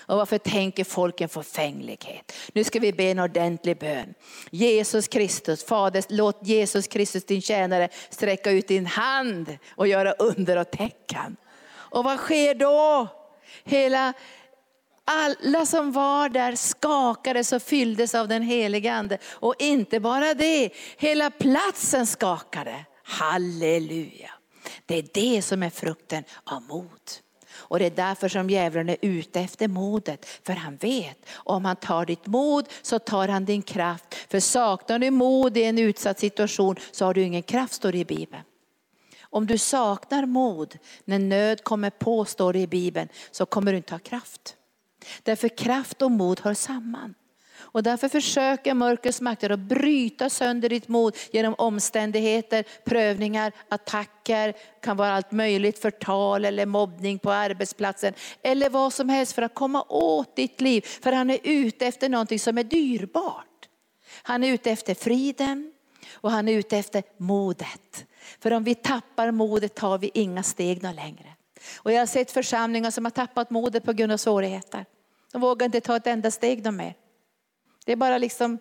Och 0.06 0.16
varför 0.16 0.38
tänker 0.38 0.84
folk 0.84 1.20
en 1.20 1.28
förfänglighet? 1.28 2.32
Nu 2.52 2.64
ska 2.64 2.78
vi 2.78 2.92
be 2.92 3.04
en 3.04 3.18
ordentlig 3.18 3.78
bön. 3.78 4.14
Jesus 4.50 5.08
Kristus, 5.08 5.64
Fader, 5.64 6.04
låt 6.08 6.46
Jesus 6.46 6.86
Kristus 6.86 7.24
din 7.24 7.42
tjänare 7.42 7.88
sträcka 8.10 8.50
ut 8.50 8.68
din 8.68 8.86
hand 8.86 9.58
och 9.70 9.88
göra 9.88 10.12
under 10.12 10.56
och 10.56 10.70
tecken. 10.70 11.36
Och 11.72 12.04
vad 12.04 12.18
sker 12.18 12.54
då? 12.54 13.08
Hela 13.64 14.12
alla 15.04 15.66
som 15.66 15.92
var 15.92 16.28
där 16.28 16.54
skakades 16.54 17.52
och 17.52 17.62
fylldes 17.62 18.14
av 18.14 18.28
den 18.28 18.42
helige 18.42 18.92
ande. 18.92 19.18
Och 19.24 19.54
inte 19.58 20.00
bara 20.00 20.34
det, 20.34 20.70
hela 20.96 21.30
platsen 21.30 22.06
skakade. 22.06 22.84
Halleluja. 23.04 24.30
Det 24.86 24.98
är 24.98 25.08
det 25.14 25.42
som 25.42 25.62
är 25.62 25.70
frukten 25.70 26.24
av 26.44 26.62
mod. 26.62 27.21
Och 27.72 27.78
det 27.78 27.86
är 27.86 27.90
därför 27.90 28.28
som 28.28 28.50
djävulen 28.50 28.88
är 28.88 28.96
ute 29.00 29.40
efter 29.40 29.68
modet. 29.68 30.26
För 30.26 30.52
han 30.52 30.76
vet, 30.76 31.26
om 31.34 31.64
han 31.64 31.76
tar 31.76 32.06
ditt 32.06 32.26
mod 32.26 32.68
så 32.82 32.98
tar 32.98 33.28
han 33.28 33.44
din 33.44 33.62
kraft. 33.62 34.14
För 34.14 34.40
saknar 34.40 34.98
du 34.98 35.10
mod 35.10 35.56
i 35.56 35.64
en 35.64 35.78
utsatt 35.78 36.18
situation 36.18 36.76
så 36.90 37.04
har 37.04 37.14
du 37.14 37.22
ingen 37.22 37.42
kraft, 37.42 37.72
står 37.72 37.92
det 37.92 37.98
i 37.98 38.04
Bibeln. 38.04 38.42
Om 39.22 39.46
du 39.46 39.58
saknar 39.58 40.26
mod 40.26 40.78
när 41.04 41.18
nöd 41.18 41.64
kommer 41.64 41.90
på, 41.90 42.24
står 42.24 42.52
det 42.52 42.58
i 42.58 42.66
Bibeln, 42.66 43.08
så 43.30 43.46
kommer 43.46 43.72
du 43.72 43.76
inte 43.76 43.94
ha 43.94 43.98
kraft. 43.98 44.56
Därför 45.22 45.48
kraft 45.48 46.02
och 46.02 46.10
mod 46.10 46.40
hör 46.40 46.54
samman. 46.54 47.14
Och 47.72 47.82
därför 47.82 48.08
försöker 48.08 48.74
mörkrets 48.74 49.20
makter 49.20 49.50
att 49.50 49.58
bryta 49.58 50.30
sönder 50.30 50.68
ditt 50.68 50.88
mod 50.88 51.16
genom 51.32 51.54
omständigheter, 51.58 52.64
prövningar, 52.84 53.52
attacker, 53.68 54.54
kan 54.82 54.96
vara 54.96 55.12
allt 55.12 55.32
möjligt, 55.32 55.78
förtal 55.78 56.44
eller 56.44 56.66
mobbning 56.66 57.18
på 57.18 57.30
arbetsplatsen. 57.30 58.14
Eller 58.42 58.70
vad 58.70 58.92
som 58.92 59.08
helst 59.08 59.32
för 59.32 59.42
att 59.42 59.54
komma 59.54 59.84
åt 59.88 60.36
ditt 60.36 60.60
liv. 60.60 60.86
För 61.02 61.12
han 61.12 61.30
är 61.30 61.38
ute 61.42 61.86
efter 61.86 62.08
någonting 62.08 62.38
som 62.38 62.58
är 62.58 62.64
dyrbart. 62.64 63.68
Han 64.22 64.44
är 64.44 64.52
ute 64.52 64.70
efter 64.70 64.94
friden 64.94 65.72
och 66.12 66.30
han 66.30 66.48
är 66.48 66.52
ute 66.52 66.78
efter 66.78 67.02
modet. 67.16 68.06
För 68.40 68.50
om 68.50 68.64
vi 68.64 68.74
tappar 68.74 69.30
modet 69.30 69.74
tar 69.74 69.98
vi 69.98 70.10
inga 70.14 70.42
steg 70.42 70.82
längre. 70.82 71.34
Och 71.76 71.92
jag 71.92 71.98
har 71.98 72.06
sett 72.06 72.30
församlingar 72.30 72.90
som 72.90 73.04
har 73.04 73.10
tappat 73.10 73.50
modet 73.50 73.84
på 73.84 73.92
grund 73.92 74.12
av 74.12 74.16
svårigheter. 74.16 74.84
De 75.32 75.40
vågar 75.40 75.66
inte 75.66 75.80
ta 75.80 75.96
ett 75.96 76.06
enda 76.06 76.30
steg 76.30 76.72
mer. 76.72 76.94
Det 77.84 77.92
är 77.92 77.96
bara 77.96 78.18
liksom 78.18 78.58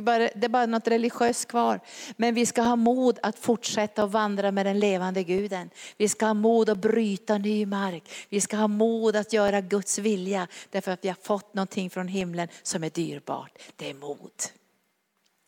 bara, 0.00 0.18
det 0.18 0.44
är 0.44 0.48
bara 0.48 0.66
något 0.66 0.88
religiöst 0.88 1.48
kvar. 1.48 1.80
Men 2.16 2.34
vi 2.34 2.46
ska 2.46 2.62
ha 2.62 2.76
mod 2.76 3.18
att 3.22 3.38
fortsätta 3.38 4.02
att 4.04 4.10
vandra 4.10 4.50
med 4.50 4.66
den 4.66 4.78
levande 4.78 5.22
guden. 5.22 5.70
Vi 5.96 6.08
ska 6.08 6.26
ha 6.26 6.34
mod 6.34 6.70
att 6.70 6.78
bryta 6.78 7.38
ny 7.38 7.66
mark. 7.66 8.10
Vi 8.28 8.40
ska 8.40 8.56
ha 8.56 8.68
mod 8.68 9.16
att 9.16 9.32
göra 9.32 9.60
Guds 9.60 9.98
vilja. 9.98 10.48
Därför 10.70 10.92
att 10.92 11.04
vi 11.04 11.08
har 11.08 11.16
fått 11.22 11.54
någonting 11.54 11.90
från 11.90 12.08
himlen 12.08 12.48
som 12.62 12.84
är 12.84 12.90
dyrbart. 12.90 13.58
Det 13.76 13.90
är 13.90 13.94
mod. 13.94 14.30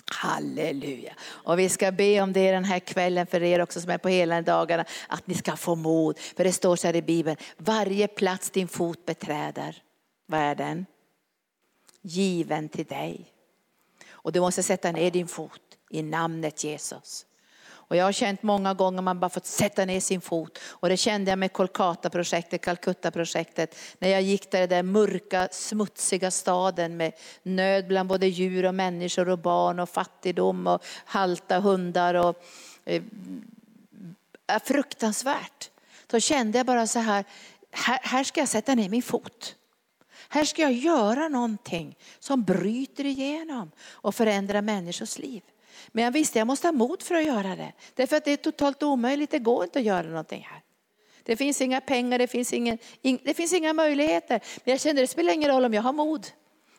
Halleluja. 0.06 1.14
Och 1.24 1.58
vi 1.58 1.68
ska 1.68 1.92
be 1.92 2.20
om 2.20 2.32
det 2.32 2.52
den 2.52 2.64
här 2.64 2.78
kvällen 2.78 3.26
för 3.26 3.42
er 3.42 3.60
också 3.60 3.80
som 3.80 3.90
är 3.90 3.98
på 3.98 4.08
hela 4.08 4.42
dagarna. 4.42 4.84
Att 5.08 5.26
ni 5.26 5.34
ska 5.34 5.56
få 5.56 5.74
mod. 5.74 6.18
För 6.18 6.44
det 6.44 6.52
står 6.52 6.76
så 6.76 6.86
här 6.86 6.96
i 6.96 7.02
Bibeln. 7.02 7.36
Varje 7.56 8.08
plats 8.08 8.50
din 8.50 8.68
fot 8.68 9.06
beträder. 9.06 9.82
Vad 10.26 10.40
är 10.40 10.54
den? 10.54 10.86
Given 12.04 12.68
till 12.68 12.86
dig. 12.86 13.32
Och 14.10 14.32
du 14.32 14.40
måste 14.40 14.62
sätta 14.62 14.92
ner 14.92 15.10
din 15.10 15.28
fot 15.28 15.60
i 15.90 16.02
namnet 16.02 16.64
Jesus. 16.64 17.26
Och 17.86 17.96
jag 17.96 18.04
har 18.04 18.12
känt 18.12 18.42
många 18.42 18.74
gånger 18.74 19.02
man 19.02 19.20
bara 19.20 19.30
fått 19.30 19.46
sätta 19.46 19.84
ner 19.84 20.00
sin 20.00 20.20
fot. 20.20 20.58
Och 20.64 20.88
det 20.88 20.96
kände 20.96 21.30
jag 21.30 21.38
med 21.38 21.52
Kolkata-projektet, 21.52 22.60
Calcutta-projektet. 22.60 23.76
När 23.98 24.08
jag 24.08 24.22
gick 24.22 24.50
där 24.50 24.62
i 24.62 24.66
den 24.66 24.92
mörka, 24.92 25.48
smutsiga 25.50 26.30
staden 26.30 26.96
med 26.96 27.12
nöd 27.42 27.88
bland 27.88 28.08
både 28.08 28.26
djur 28.26 28.64
och 28.64 28.74
människor 28.74 29.28
och 29.28 29.38
barn 29.38 29.80
och 29.80 29.88
fattigdom 29.88 30.66
och 30.66 30.84
halta 31.04 31.60
hundar. 31.60 32.14
Och, 32.14 32.44
eh, 32.84 33.02
fruktansvärt. 34.64 35.70
Då 36.06 36.20
kände 36.20 36.58
jag 36.58 36.66
bara 36.66 36.86
så 36.86 36.98
här, 36.98 37.24
här, 37.70 37.98
här 38.02 38.24
ska 38.24 38.40
jag 38.40 38.48
sätta 38.48 38.74
ner 38.74 38.88
min 38.88 39.02
fot. 39.02 39.56
Här 40.34 40.44
ska 40.44 40.62
jag 40.62 40.72
göra 40.72 41.28
någonting 41.28 41.98
som 42.18 42.42
bryter 42.42 43.06
igenom 43.06 43.70
och 43.92 44.14
förändrar 44.14 44.62
människors 44.62 45.18
liv. 45.18 45.42
Men 45.88 46.04
jag 46.04 46.10
visste 46.10 46.38
jag 46.38 46.46
måste 46.46 46.66
ha 46.66 46.72
mod 46.72 47.02
för 47.02 47.14
att 47.14 47.24
göra 47.24 47.56
det. 47.56 47.72
Därför 47.94 48.16
att 48.16 48.24
det 48.24 48.30
är 48.32 48.36
totalt 48.36 48.82
omöjligt, 48.82 49.30
det 49.30 49.38
går 49.38 49.64
inte 49.64 49.78
att 49.78 49.84
göra 49.84 50.06
någonting 50.06 50.46
här. 50.50 50.60
Det 51.22 51.36
finns 51.36 51.60
inga 51.60 51.80
pengar, 51.80 52.18
det 52.18 52.26
finns, 52.26 52.52
ingen, 52.52 52.78
in, 53.02 53.18
det 53.24 53.34
finns 53.34 53.52
inga 53.52 53.72
möjligheter. 53.72 54.40
Men 54.64 54.72
jag 54.72 54.80
kände 54.80 55.02
det 55.02 55.06
spelar 55.06 55.32
ingen 55.32 55.50
roll 55.50 55.64
om 55.64 55.74
jag 55.74 55.82
har 55.82 55.92
mod. 55.92 56.26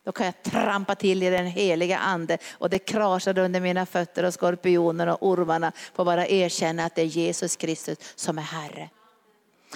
Då 0.03 0.11
kan 0.11 0.25
jag 0.25 0.43
trampa 0.43 0.95
till 0.95 1.23
i 1.23 1.29
den 1.29 1.47
heliga 1.47 1.97
ande 1.97 2.37
och 2.51 2.69
det 2.69 2.79
krasade 2.79 3.41
under 3.41 3.59
mina 3.59 3.85
fötter 3.85 4.23
och 4.23 4.33
skorpionerna 4.33 5.15
och 5.15 5.27
ormarna 5.27 5.71
får 5.93 6.05
bara 6.05 6.27
erkänna 6.27 6.85
att 6.85 6.95
det 6.95 7.01
är 7.01 7.05
Jesus 7.05 7.55
Kristus 7.55 7.97
som 8.15 8.37
är 8.37 8.41
Herre. 8.41 8.89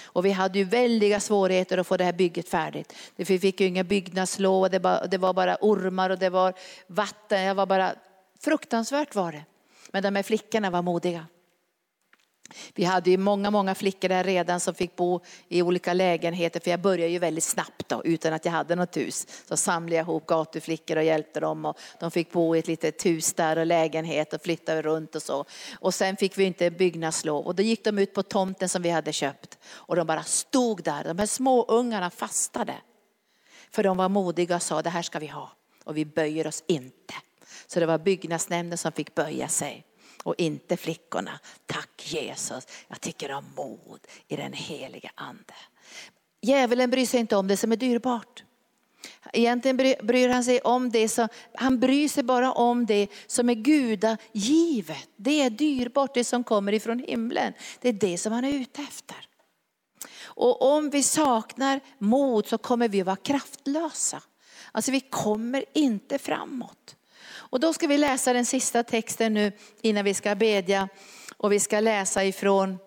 Och 0.03 0.25
vi 0.25 0.31
hade 0.31 0.59
ju 0.59 0.65
väldiga 0.65 1.19
svårigheter 1.19 1.77
att 1.77 1.87
få 1.87 1.97
det 1.97 2.03
här 2.03 2.13
bygget 2.13 2.49
färdigt. 2.49 2.93
Vi 3.15 3.39
fick 3.39 3.61
ju 3.61 3.67
inga 3.67 3.83
byggnadslov, 3.83 4.69
det 4.69 4.79
var, 4.79 5.07
det 5.07 5.17
var 5.17 5.33
bara 5.33 5.57
ormar 5.61 6.09
och 6.09 6.19
det 6.19 6.29
var 6.29 6.53
vatten. 6.87 7.41
Jag 7.41 7.55
var 7.55 7.65
bara, 7.65 7.91
fruktansvärt 8.39 9.15
var 9.15 9.31
det. 9.31 9.45
Men 9.91 10.03
de 10.03 10.15
här 10.15 10.23
flickorna 10.23 10.69
var 10.69 10.81
modiga. 10.81 11.25
Vi 12.75 12.83
hade 12.83 13.09
ju 13.09 13.17
många, 13.17 13.51
många 13.51 13.75
flickor 13.75 14.09
där 14.09 14.23
redan 14.23 14.59
som 14.59 14.73
fick 14.73 14.95
bo 14.95 15.21
i 15.47 15.61
olika 15.61 15.93
lägenheter, 15.93 16.59
för 16.59 16.71
jag 16.71 16.81
började 16.81 17.11
ju 17.11 17.19
väldigt 17.19 17.43
snabbt 17.43 17.89
då, 17.89 18.01
utan 18.05 18.33
att 18.33 18.45
jag 18.45 18.51
hade 18.51 18.75
något 18.75 18.97
hus. 18.97 19.27
Så 19.47 19.57
samlade 19.57 19.95
jag 19.95 20.03
ihop 20.03 20.25
gatuflickor 20.25 20.97
och 20.97 21.03
hjälpte 21.03 21.39
dem 21.39 21.65
och 21.65 21.77
de 21.99 22.11
fick 22.11 22.31
bo 22.31 22.55
i 22.55 22.59
ett 22.59 22.67
litet 22.67 23.05
hus 23.05 23.33
där 23.33 23.57
och 23.57 23.65
lägenhet 23.65 24.33
och 24.33 24.41
flyttade 24.41 24.81
runt 24.81 25.15
och 25.15 25.21
så. 25.21 25.45
Och 25.79 25.93
sen 25.93 26.17
fick 26.17 26.37
vi 26.37 26.43
inte 26.43 26.71
byggnadslov 26.71 27.45
och 27.45 27.55
då 27.55 27.63
gick 27.63 27.83
de 27.83 27.99
ut 27.99 28.13
på 28.13 28.23
tomten 28.23 28.69
som 28.69 28.81
vi 28.81 28.89
hade 28.89 29.13
köpt 29.13 29.57
och 29.65 29.95
de 29.95 30.07
bara 30.07 30.23
stod 30.23 30.83
där, 30.83 31.03
de 31.03 31.19
här 31.19 31.25
små 31.25 31.65
ungarna 31.65 32.09
fastade. 32.09 32.75
För 33.71 33.83
de 33.83 33.97
var 33.97 34.09
modiga 34.09 34.55
och 34.55 34.61
sa 34.61 34.81
det 34.81 34.89
här 34.89 35.01
ska 35.01 35.19
vi 35.19 35.27
ha 35.27 35.51
och 35.83 35.97
vi 35.97 36.05
böjer 36.05 36.47
oss 36.47 36.63
inte. 36.67 37.13
Så 37.67 37.79
det 37.79 37.85
var 37.85 37.97
byggnadsnämnden 37.97 38.77
som 38.77 38.91
fick 38.91 39.15
böja 39.15 39.47
sig 39.47 39.85
och 40.29 40.35
inte 40.37 40.77
flickorna. 40.77 41.39
Tack 41.65 42.13
Jesus, 42.13 42.67
jag 42.87 43.01
tycker 43.01 43.31
om 43.31 43.45
mod 43.55 43.99
i 44.27 44.35
den 44.35 44.53
heliga 44.53 45.11
ande. 45.15 45.53
Djävulen 46.41 46.89
bryr 46.89 47.05
sig 47.05 47.19
inte 47.19 47.35
om 47.35 47.47
det 47.47 47.57
som 47.57 47.71
är 47.71 47.75
dyrbart. 47.75 48.43
Egentligen 49.33 49.77
bryr 50.03 50.29
han 50.29 50.43
sig 50.43 50.61
om 50.61 50.89
det 50.89 51.09
som, 51.09 51.27
han 51.53 51.79
bryr 51.79 52.07
sig 52.07 52.23
bara 52.23 52.51
om 52.51 52.85
det 52.85 53.07
som 53.27 53.49
är 53.49 53.53
gudagivet. 53.53 55.09
Det 55.15 55.41
är 55.41 55.49
dyrbart, 55.49 56.13
det 56.13 56.23
som 56.23 56.43
kommer 56.43 56.73
ifrån 56.73 56.99
himlen. 56.99 57.53
Det 57.81 57.89
är 57.89 57.93
det 57.93 58.17
som 58.17 58.33
han 58.33 58.45
är 58.45 58.53
ute 58.53 58.81
efter. 58.81 59.27
Och 60.21 60.61
om 60.61 60.89
vi 60.89 61.03
saknar 61.03 61.79
mod 61.97 62.47
så 62.47 62.57
kommer 62.57 62.89
vi 62.89 63.01
att 63.01 63.05
vara 63.05 63.15
kraftlösa. 63.15 64.21
Alltså 64.71 64.91
vi 64.91 64.99
kommer 64.99 65.65
inte 65.73 66.17
framåt. 66.17 66.95
Och 67.49 67.59
då 67.59 67.73
ska 67.73 67.87
vi 67.87 67.97
läsa 67.97 68.33
den 68.33 68.45
sista 68.45 68.83
texten 68.83 69.33
nu 69.33 69.51
innan 69.81 70.05
vi 70.05 70.13
ska 70.13 70.35
bedja. 70.35 70.89
Och 71.37 71.51
vi 71.51 71.59
ska 71.59 71.79
läsa 71.79 72.25
ifrån 72.25 72.77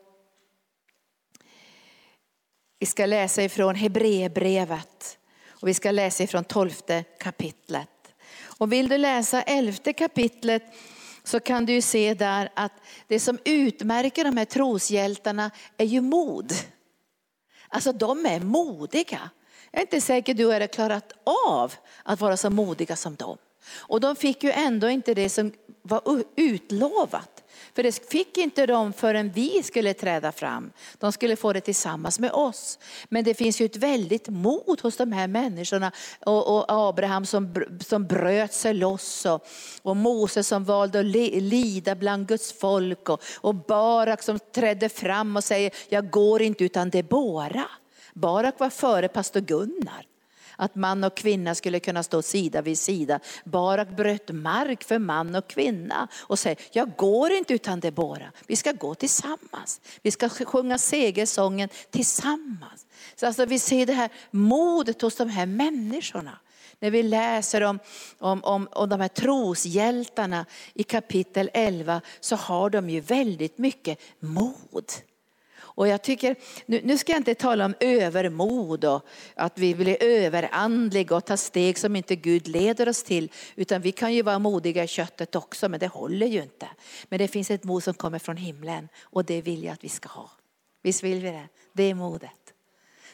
vi 2.79 2.87
ska 2.87 3.07
läsa 3.07 3.43
ifrån 3.43 3.75
Hebreerbrevet 3.75 5.19
och 5.49 5.69
vi 5.69 5.75
ska 5.75 5.91
läsa 5.91 6.23
ifrån 6.23 6.45
tolfte 6.45 7.05
kapitlet. 7.19 7.89
Och 8.59 8.73
vill 8.73 8.89
du 8.89 8.99
läsa 8.99 9.43
elfte 9.43 9.93
kapitlet 9.93 10.63
så 11.25 11.41
kan 11.41 11.67
du 11.67 11.83
se 11.83 12.15
där 12.15 12.49
att 12.55 12.73
det 13.07 13.21
som 13.21 13.39
utmärker 13.45 14.25
de 14.25 14.37
här 14.37 14.45
troshjältarna 14.45 15.51
är 15.77 15.85
ju 15.85 16.01
mod. 16.01 16.53
Alltså 17.69 17.93
de 17.93 18.27
är 18.27 18.41
modiga. 18.41 19.31
Jag 19.71 19.79
är 19.79 19.87
inte 19.87 20.01
säker 20.01 20.35
du 20.35 20.53
hade 20.53 20.67
klarat 20.67 21.13
av 21.51 21.75
att 22.03 22.21
vara 22.21 22.37
så 22.37 22.51
modiga 22.51 22.97
som 22.97 23.15
dem. 23.15 23.39
Och 23.71 24.01
de 24.01 24.17
fick 24.17 24.45
ju 24.45 24.51
ändå 24.51 24.89
inte 24.89 25.15
det 25.15 25.29
som 25.29 25.53
var 25.83 26.25
utlovat. 26.37 27.43
För 27.75 27.83
det 27.83 28.11
fick 28.11 28.39
inte 28.39 28.67
de 28.67 28.93
förrän 28.93 29.31
vi 29.31 29.63
skulle 29.63 29.95
träda 29.95 30.33
fram. 30.33 30.73
De 30.99 31.13
skulle 31.13 31.37
få 31.37 31.53
det 31.53 31.61
tillsammans 31.61 32.19
med 32.19 32.33
oss. 32.33 32.79
Men 33.09 33.25
det 33.25 33.35
finns 33.35 33.61
ju 33.61 33.67
ett 33.67 33.77
väldigt 33.77 34.29
mod 34.29 34.81
hos 34.81 34.97
de 34.97 35.13
här 35.13 35.29
människorna. 35.29 35.93
Och, 36.21 36.57
och 36.57 36.65
Abraham 36.69 37.27
som, 37.27 37.55
som 37.87 38.07
bröt 38.07 38.53
sig 38.53 38.75
loss 38.75 39.27
och, 39.27 39.47
och 39.83 39.97
Moses 39.97 40.49
som 40.49 40.65
valde 40.65 41.01
att 41.01 41.07
lida 41.43 41.95
bland 41.95 42.29
Guds 42.29 42.53
folk. 42.53 43.09
Och, 43.09 43.23
och 43.41 43.55
Barak 43.55 44.23
som 44.23 44.39
trädde 44.39 44.89
fram 44.89 45.37
och 45.37 45.45
säger, 45.45 45.73
jag 45.89 46.11
går 46.11 46.43
inte 46.43 46.65
utan 46.65 46.91
det 46.91 47.03
Debora. 47.03 47.65
Barak 48.15 48.61
var 48.61 48.71
före 48.71 49.09
pastor 49.09 49.41
Gunnar 49.41 50.07
att 50.63 50.75
man 50.75 51.05
och 51.05 51.17
kvinna 51.17 51.55
skulle 51.55 51.81
kunna 51.81 52.03
stå 52.03 52.23
sida 52.23 52.63
vid 52.63 52.79
sida. 52.79 53.21
Barak 53.45 53.89
bröt 53.89 54.31
mark 54.31 54.85
för 54.85 54.99
man 54.99 55.35
och 55.35 55.49
kvinna 55.49 56.09
och 56.21 56.39
säger, 56.39 56.59
jag 56.73 56.97
går 56.97 57.33
inte 57.33 57.55
utan 57.55 57.81
Debora. 57.81 58.33
Vi 58.47 58.57
ska 58.57 58.73
gå 58.73 58.95
tillsammans. 58.95 59.81
Vi 60.03 60.11
ska 60.11 60.29
sjunga 60.29 60.79
segersången 60.79 61.69
tillsammans. 61.91 62.87
Så 63.15 63.27
alltså 63.27 63.45
vi 63.45 63.59
ser 63.59 63.87
det 63.87 63.93
här 63.93 64.11
modet 64.31 65.03
hos 65.03 65.17
de 65.17 65.29
här 65.29 65.47
människorna. 65.47 66.39
När 66.79 66.91
vi 66.91 67.03
läser 67.03 67.61
om, 67.61 67.79
om, 68.19 68.45
om, 68.45 68.69
om 68.73 68.89
de 68.89 69.01
här 69.01 69.09
troshjältarna 69.09 70.47
i 70.75 70.83
kapitel 70.83 71.51
11 71.53 72.01
så 72.21 72.37
har 72.37 72.71
de 72.71 72.91
ju 72.91 73.01
väldigt 73.01 73.59
mycket 73.59 73.99
mod. 74.21 74.93
Och 75.75 75.89
jag 75.89 76.03
tycker, 76.03 76.37
nu, 76.67 76.81
nu, 76.85 76.99
ska 76.99 77.13
jag 77.13 77.21
inte 77.21 77.35
tala 77.35 77.65
om 77.65 77.75
övermod 77.81 78.85
och 78.85 79.07
att 79.35 79.59
vi 79.59 79.75
blir 79.75 80.03
överandliga 80.03 81.17
och 81.17 81.25
tar 81.25 81.37
steg 81.37 81.79
som 81.79 81.97
inte 81.97 82.17
Gud 82.17 82.49
leder 82.49 82.89
oss 82.89 83.03
till. 83.03 83.33
Utan 83.55 83.81
vi 83.81 83.93
kan 83.93 84.15
ju 84.15 84.23
vara 84.23 84.39
modiga 84.39 84.85
i 84.85 84.89
köttet 84.89 85.35
också, 85.35 85.69
men 85.69 85.81
det 85.81 85.87
håller 85.89 86.27
ju 86.27 86.43
inte. 86.43 86.69
Men 87.09 87.19
det 87.19 87.29
finns 87.29 87.51
ett 87.51 87.65
mod 87.65 87.83
som 87.83 87.95
kommer 87.95 88.19
från 88.19 88.37
himlen 88.37 88.89
och 89.03 89.25
det 89.25 89.43
vill 89.43 89.65
jag 89.65 89.73
att 89.73 89.85
vi 89.85 89.89
ska 89.89 90.09
ha. 90.09 90.31
Visst 90.83 91.03
vill 91.03 91.21
vi 91.21 91.31
det? 91.31 91.49
Det 91.73 91.83
är 91.83 91.95
modet. 91.95 92.31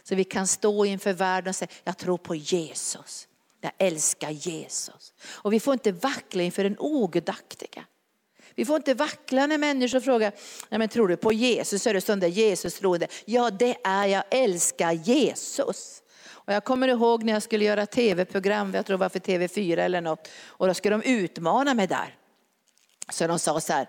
Så 0.02 0.14
vi 0.14 0.24
kan 0.24 0.46
stå 0.46 0.84
inför 0.84 1.12
världen 1.12 1.48
och 1.48 1.56
säga, 1.56 1.68
jag 1.84 1.98
tror 1.98 2.18
på 2.18 2.34
Jesus. 2.34 3.28
Jag 3.60 3.72
älskar 3.78 4.30
Jesus. 4.30 5.14
Och 5.22 5.52
vi 5.52 5.60
får 5.60 5.72
inte 5.72 5.92
vackla 5.92 6.42
inför 6.42 6.64
den 6.64 6.76
ogudaktiga. 6.78 7.84
Vi 8.58 8.64
får 8.64 8.76
inte 8.76 8.94
vackla 8.94 9.46
när 9.46 9.58
människor 9.58 10.00
frågar, 10.00 10.32
Nej, 10.68 10.78
men 10.78 10.88
tror 10.88 11.08
du 11.08 11.16
på 11.16 11.32
Jesus? 11.32 11.86
Är 11.86 11.94
du 11.94 12.00
sån 12.00 12.20
där 12.20 12.28
Jesus 12.28 12.74
troende? 12.74 13.06
Ja 13.24 13.50
det 13.50 13.76
är 13.84 14.06
jag, 14.06 14.24
älskar 14.30 14.92
Jesus. 14.92 16.02
Och 16.28 16.52
jag 16.52 16.64
kommer 16.64 16.88
ihåg 16.88 17.24
när 17.24 17.32
jag 17.32 17.42
skulle 17.42 17.64
göra 17.64 17.86
tv-program, 17.86 18.74
jag 18.74 18.86
tror 18.86 18.96
det 18.96 19.00
var 19.00 19.08
för 19.08 19.18
TV4 19.18 19.78
eller 19.78 20.00
något, 20.00 20.28
och 20.46 20.66
då 20.66 20.74
skulle 20.74 20.96
de 20.96 21.02
utmana 21.02 21.74
mig 21.74 21.86
där. 21.86 22.14
Så 23.12 23.26
de 23.26 23.38
sa 23.38 23.60
så 23.60 23.72
här, 23.72 23.88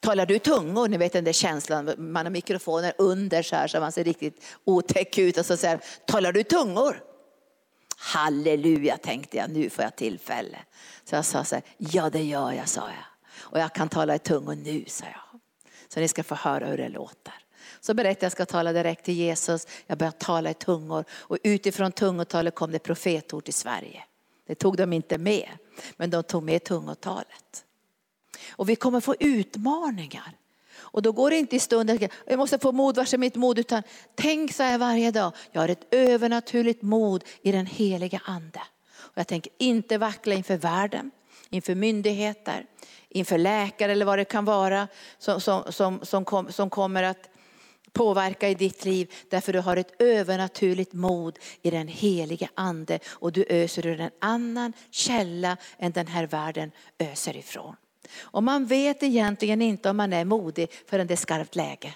talar 0.00 0.26
du 0.26 0.38
tungor? 0.38 0.88
Ni 0.88 0.96
vet 0.96 1.12
den 1.12 1.24
där 1.24 1.32
känslan, 1.32 1.94
man 1.98 2.26
har 2.26 2.30
mikrofoner 2.30 2.92
under 2.98 3.42
så 3.42 3.56
här 3.56 3.68
så 3.68 3.80
man 3.80 3.92
ser 3.92 4.04
riktigt 4.04 4.44
otäck 4.64 5.18
ut 5.18 5.38
och 5.38 5.46
så 5.46 5.56
säger 5.56 5.80
talar 6.06 6.32
du 6.32 6.42
tungor? 6.42 7.02
Halleluja 7.96 8.96
tänkte 8.96 9.36
jag, 9.36 9.50
nu 9.50 9.70
får 9.70 9.84
jag 9.84 9.96
tillfälle. 9.96 10.58
Så 11.04 11.14
jag 11.14 11.24
sa 11.24 11.44
så 11.44 11.54
här, 11.54 11.64
ja 11.78 12.10
det 12.10 12.22
gör 12.22 12.52
jag, 12.52 12.68
sa 12.68 12.80
jag. 12.80 13.09
Och 13.50 13.58
jag 13.58 13.74
kan 13.74 13.88
tala 13.88 14.14
i 14.14 14.18
tungor 14.18 14.54
nu, 14.54 14.84
sa 14.86 15.04
jag. 15.04 15.40
Så 15.88 16.00
ni 16.00 16.08
ska 16.08 16.24
få 16.24 16.34
höra 16.34 16.66
hur 16.66 16.76
det 16.76 16.88
låter. 16.88 17.34
Så 17.80 17.94
berättade 17.94 18.08
jag 18.08 18.16
att 18.16 18.22
jag 18.22 18.32
ska 18.32 18.46
tala 18.46 18.72
direkt 18.72 19.04
till 19.04 19.14
Jesus. 19.14 19.66
Jag 19.86 19.98
började 19.98 20.18
tala 20.18 20.50
i 20.50 20.54
tungor 20.54 21.04
och 21.12 21.38
utifrån 21.42 21.92
tungotalet 21.92 22.54
kom 22.54 22.72
det 22.72 22.78
profetord 22.78 23.44
till 23.44 23.54
Sverige. 23.54 24.04
Det 24.46 24.54
tog 24.54 24.76
de 24.76 24.92
inte 24.92 25.18
med, 25.18 25.48
men 25.96 26.10
de 26.10 26.22
tog 26.22 26.42
med 26.42 26.64
tungotalet. 26.64 27.64
Och 28.50 28.68
vi 28.68 28.76
kommer 28.76 29.00
få 29.00 29.14
utmaningar. 29.20 30.32
Och 30.78 31.02
då 31.02 31.12
går 31.12 31.30
det 31.30 31.36
inte 31.36 31.56
i 31.56 31.60
stunden, 31.60 32.08
jag 32.26 32.38
måste 32.38 32.58
få 32.58 32.72
mod, 32.72 32.96
vars 32.96 33.14
är 33.14 33.18
mitt 33.18 33.36
mod? 33.36 33.58
Utan 33.58 33.82
tänk 34.14 34.52
så 34.52 34.62
här 34.62 34.78
varje 34.78 35.10
dag, 35.10 35.32
jag 35.52 35.60
har 35.60 35.68
ett 35.68 35.86
övernaturligt 35.90 36.82
mod 36.82 37.24
i 37.42 37.52
den 37.52 37.66
heliga 37.66 38.20
ande. 38.24 38.62
Och 38.92 39.18
jag 39.18 39.26
tänker 39.26 39.52
inte 39.58 39.98
vackla 39.98 40.34
inför 40.34 40.56
världen, 40.56 41.10
inför 41.50 41.74
myndigheter, 41.74 42.66
inför 43.08 43.38
läkare 43.38 43.92
eller 43.92 44.06
vad 44.06 44.18
det 44.18 44.24
kan 44.24 44.44
vara 44.44 44.88
som, 45.18 45.40
som, 45.40 45.72
som, 45.72 46.00
som, 46.02 46.24
kom, 46.24 46.52
som 46.52 46.70
kommer 46.70 47.02
att 47.02 47.30
påverka 47.92 48.48
i 48.48 48.54
ditt 48.54 48.84
liv. 48.84 49.12
Därför 49.28 49.52
du 49.52 49.60
har 49.60 49.76
ett 49.76 50.02
övernaturligt 50.02 50.92
mod 50.92 51.38
i 51.62 51.70
den 51.70 51.88
heliga 51.88 52.48
ande 52.54 52.98
och 53.08 53.32
du 53.32 53.44
öser 53.48 53.86
ur 53.86 54.00
en 54.00 54.10
annan 54.18 54.72
källa 54.90 55.56
än 55.78 55.92
den 55.92 56.06
här 56.06 56.26
världen 56.26 56.70
öser 56.98 57.36
ifrån. 57.36 57.76
Och 58.20 58.42
man 58.42 58.66
vet 58.66 59.02
egentligen 59.02 59.62
inte 59.62 59.90
om 59.90 59.96
man 59.96 60.12
är 60.12 60.24
modig 60.24 60.72
förrän 60.86 61.06
det 61.06 61.14
är 61.14 61.16
skarpt 61.16 61.56
läge. 61.56 61.94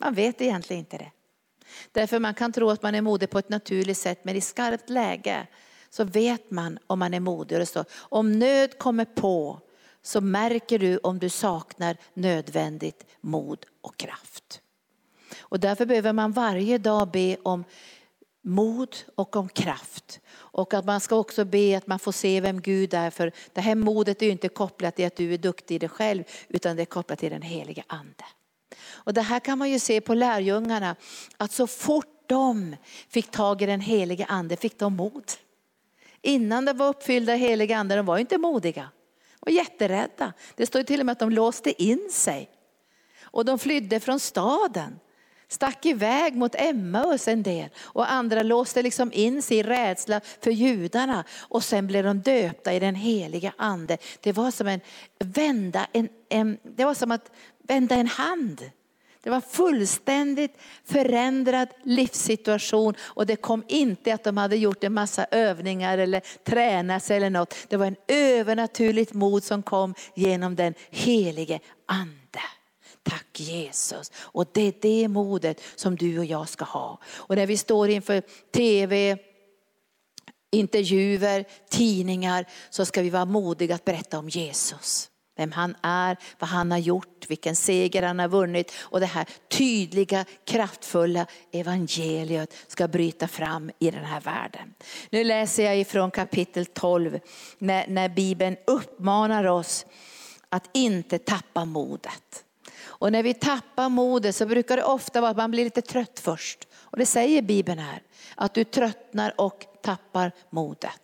Man 0.00 0.14
vet 0.14 0.40
egentligen 0.40 0.80
inte 0.80 0.98
det. 0.98 1.10
Därför 1.92 2.18
man 2.18 2.34
kan 2.34 2.52
tro 2.52 2.70
att 2.70 2.82
man 2.82 2.94
är 2.94 3.00
modig 3.00 3.30
på 3.30 3.38
ett 3.38 3.48
naturligt 3.48 3.98
sätt 3.98 4.24
men 4.24 4.36
i 4.36 4.40
skarpt 4.40 4.90
läge 4.90 5.46
så 5.94 6.04
vet 6.04 6.50
man 6.50 6.78
om 6.86 6.98
man 6.98 7.14
är 7.14 7.20
modig. 7.20 7.58
Det 7.58 7.66
står, 7.66 7.84
om 7.92 8.38
nöd 8.38 8.78
kommer 8.78 9.04
på 9.04 9.60
så 10.02 10.20
märker 10.20 10.78
du 10.78 10.98
om 10.98 11.18
du 11.18 11.28
saknar 11.28 11.96
nödvändigt 12.14 13.06
mod 13.20 13.66
och 13.80 13.96
kraft. 13.96 14.60
Och 15.38 15.60
därför 15.60 15.86
behöver 15.86 16.12
man 16.12 16.32
varje 16.32 16.78
dag 16.78 17.10
be 17.10 17.36
om 17.42 17.64
mod 18.42 18.96
och 19.14 19.36
om 19.36 19.48
kraft. 19.48 20.20
Och 20.34 20.74
att 20.74 20.84
man 20.84 21.00
ska 21.00 21.16
också 21.16 21.44
be 21.44 21.76
att 21.76 21.86
man 21.86 21.98
får 21.98 22.12
se 22.12 22.40
vem 22.40 22.60
Gud 22.60 22.94
är. 22.94 23.10
För 23.10 23.32
det 23.52 23.60
här 23.60 23.74
modet 23.74 24.22
är 24.22 24.26
ju 24.26 24.32
inte 24.32 24.48
kopplat 24.48 24.96
till 24.96 25.06
att 25.06 25.16
du 25.16 25.34
är 25.34 25.38
duktig 25.38 25.74
i 25.74 25.78
dig 25.78 25.88
själv 25.88 26.24
utan 26.48 26.76
det 26.76 26.82
är 26.82 26.86
kopplat 26.86 27.18
till 27.18 27.30
den 27.30 27.42
heliga 27.42 27.84
ande. 27.86 28.24
Och 28.86 29.14
det 29.14 29.22
här 29.22 29.40
kan 29.40 29.58
man 29.58 29.70
ju 29.70 29.78
se 29.78 30.00
på 30.00 30.14
lärjungarna 30.14 30.96
att 31.36 31.52
så 31.52 31.66
fort 31.66 32.06
de 32.26 32.76
fick 33.08 33.30
tag 33.30 33.62
i 33.62 33.66
den 33.66 33.80
heliga 33.80 34.24
ande 34.24 34.56
fick 34.56 34.78
de 34.78 34.96
mod. 34.96 35.24
Innan 36.24 36.64
de 36.64 36.76
var 36.76 36.88
uppfyllda 36.88 37.34
heliga 37.34 37.76
ande, 37.76 37.96
de 37.96 38.06
var 38.06 38.18
inte 38.18 38.38
modiga 38.38 38.90
De 39.40 39.40
var 39.40 39.52
jätterädda. 39.52 40.32
Det 40.54 40.66
står 40.66 40.82
till 40.82 41.00
och 41.00 41.06
med 41.06 41.12
att 41.12 41.18
de 41.18 41.30
låste 41.30 41.82
in 41.82 42.08
sig. 42.10 42.50
Och 43.22 43.44
de 43.44 43.58
flydde 43.58 44.00
från 44.00 44.20
staden. 44.20 44.98
Stack 45.48 45.86
iväg 45.86 46.36
mot 46.36 46.54
Emmaus 46.54 47.28
en 47.28 47.42
del 47.42 47.68
och 47.78 48.12
andra 48.12 48.42
låste 48.42 48.82
liksom 48.82 49.12
in 49.12 49.42
sig 49.42 49.56
i 49.56 49.62
rädsla 49.62 50.20
för 50.40 50.50
judarna. 50.50 51.24
Och 51.40 51.64
sen 51.64 51.86
blev 51.86 52.04
de 52.04 52.20
döpta 52.20 52.72
i 52.72 52.78
den 52.78 52.94
heliga 52.94 53.52
ande. 53.58 53.98
Det 54.20 54.32
var 54.32 54.50
som, 54.50 54.66
en, 54.66 54.80
vända 55.18 55.86
en, 55.92 56.08
en, 56.28 56.58
det 56.62 56.84
var 56.84 56.94
som 56.94 57.10
att 57.10 57.32
vända 57.62 57.94
en 57.94 58.06
hand. 58.06 58.70
Det 59.24 59.30
var 59.30 59.40
fullständigt 59.40 60.58
förändrad 60.84 61.68
livssituation 61.82 62.94
och 63.00 63.26
det 63.26 63.36
kom 63.36 63.64
inte 63.68 64.14
att 64.14 64.24
de 64.24 64.36
hade 64.36 64.56
gjort 64.56 64.84
en 64.84 64.94
massa 64.94 65.26
övningar 65.30 65.98
eller 65.98 66.22
tränat 66.44 67.02
sig 67.04 67.16
eller 67.16 67.30
något. 67.30 67.54
Det 67.68 67.76
var 67.76 67.86
en 67.86 67.96
övernaturligt 68.08 69.12
mod 69.12 69.44
som 69.44 69.62
kom 69.62 69.94
genom 70.14 70.56
den 70.56 70.74
helige 70.90 71.60
ande. 71.86 72.40
Tack 73.02 73.40
Jesus. 73.40 74.12
Och 74.16 74.46
det 74.52 74.62
är 74.62 74.74
det 74.80 75.08
modet 75.08 75.60
som 75.74 75.96
du 75.96 76.18
och 76.18 76.24
jag 76.24 76.48
ska 76.48 76.64
ha. 76.64 77.00
Och 77.06 77.36
när 77.36 77.46
vi 77.46 77.56
står 77.56 77.88
inför 77.90 78.22
tv, 78.54 79.18
intervjuer, 80.52 81.44
tidningar 81.70 82.46
så 82.70 82.84
ska 82.84 83.02
vi 83.02 83.10
vara 83.10 83.24
modiga 83.24 83.74
att 83.74 83.84
berätta 83.84 84.18
om 84.18 84.28
Jesus. 84.28 85.10
Vem 85.36 85.52
han 85.52 85.76
är, 85.82 86.16
vad 86.38 86.50
han 86.50 86.70
har 86.70 86.78
gjort, 86.78 87.24
vilken 87.28 87.56
seger 87.56 88.02
han 88.02 88.18
har 88.18 88.28
vunnit. 88.28 88.72
Och 88.78 89.00
det 89.00 89.06
här 89.06 89.26
tydliga, 89.48 90.24
kraftfulla 90.44 91.26
evangeliet 91.52 92.54
ska 92.66 92.88
bryta 92.88 93.28
fram 93.28 93.70
i 93.78 93.90
den 93.90 94.04
här 94.04 94.20
världen. 94.20 94.74
Nu 95.10 95.24
läser 95.24 95.64
jag 95.64 95.78
ifrån 95.78 96.10
kapitel 96.10 96.66
12 96.66 97.20
när, 97.58 97.86
när 97.88 98.08
Bibeln 98.08 98.56
uppmanar 98.66 99.44
oss 99.44 99.86
att 100.48 100.70
inte 100.72 101.18
tappa 101.18 101.64
modet. 101.64 102.44
Och 102.82 103.12
när 103.12 103.22
vi 103.22 103.34
tappar 103.34 103.88
modet 103.88 104.36
så 104.36 104.46
brukar 104.46 104.76
det 104.76 104.84
ofta 104.84 105.20
vara 105.20 105.30
att 105.30 105.36
man 105.36 105.50
blir 105.50 105.64
lite 105.64 105.82
trött 105.82 106.20
först. 106.22 106.68
Och 106.74 106.98
det 106.98 107.06
säger 107.06 107.42
Bibeln 107.42 107.78
här, 107.78 108.02
att 108.34 108.54
du 108.54 108.64
tröttnar 108.64 109.40
och 109.40 109.66
tappar 109.82 110.32
modet. 110.50 111.03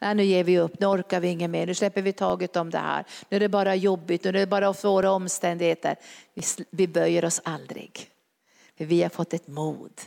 Nej, 0.00 0.14
nu 0.14 0.24
ger 0.24 0.44
vi 0.44 0.58
upp, 0.58 0.80
nu 0.80 0.86
orkar 0.86 1.20
vi 1.20 1.28
inget 1.28 1.50
mer, 1.50 1.66
nu 1.66 1.74
släpper 1.74 2.02
vi 2.02 2.12
taget 2.12 2.56
om 2.56 2.70
det 2.70 2.78
här. 2.78 3.04
Nu 3.28 3.36
är 3.36 3.40
det 3.40 3.48
bara 3.48 3.74
jobbigt, 3.74 4.24
nu 4.24 4.28
är 4.28 4.32
det 4.32 4.46
bara 4.46 4.74
svåra 4.74 5.12
omständigheter. 5.12 5.96
Vi, 6.34 6.42
vi 6.70 6.88
böjer 6.88 7.24
oss 7.24 7.40
aldrig. 7.44 8.06
För 8.78 8.84
vi 8.84 9.02
har 9.02 9.10
fått 9.10 9.34
ett 9.34 9.48
mod 9.48 10.00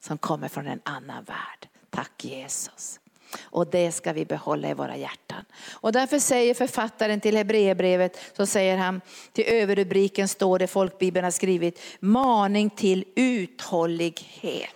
som 0.00 0.18
kommer 0.18 0.48
från 0.48 0.66
en 0.66 0.80
annan 0.84 1.24
värld. 1.24 1.68
Tack 1.90 2.24
Jesus. 2.24 3.00
Och 3.42 3.66
det 3.66 3.92
ska 3.92 4.12
vi 4.12 4.24
behålla 4.24 4.70
i 4.70 4.74
våra 4.74 4.96
hjärtan. 4.96 5.44
Och 5.72 5.92
därför 5.92 6.18
säger 6.18 6.54
författaren 6.54 7.20
till 7.20 7.36
Hebreerbrevet, 7.36 8.18
så 8.36 8.46
säger 8.46 8.76
han, 8.76 9.00
till 9.32 9.44
överrubriken 9.44 10.28
står 10.28 10.58
det 10.58 10.66
folkbibeln 10.66 11.24
har 11.24 11.30
skrivit, 11.30 11.80
maning 12.00 12.70
till 12.70 13.04
uthållighet. 13.16 14.75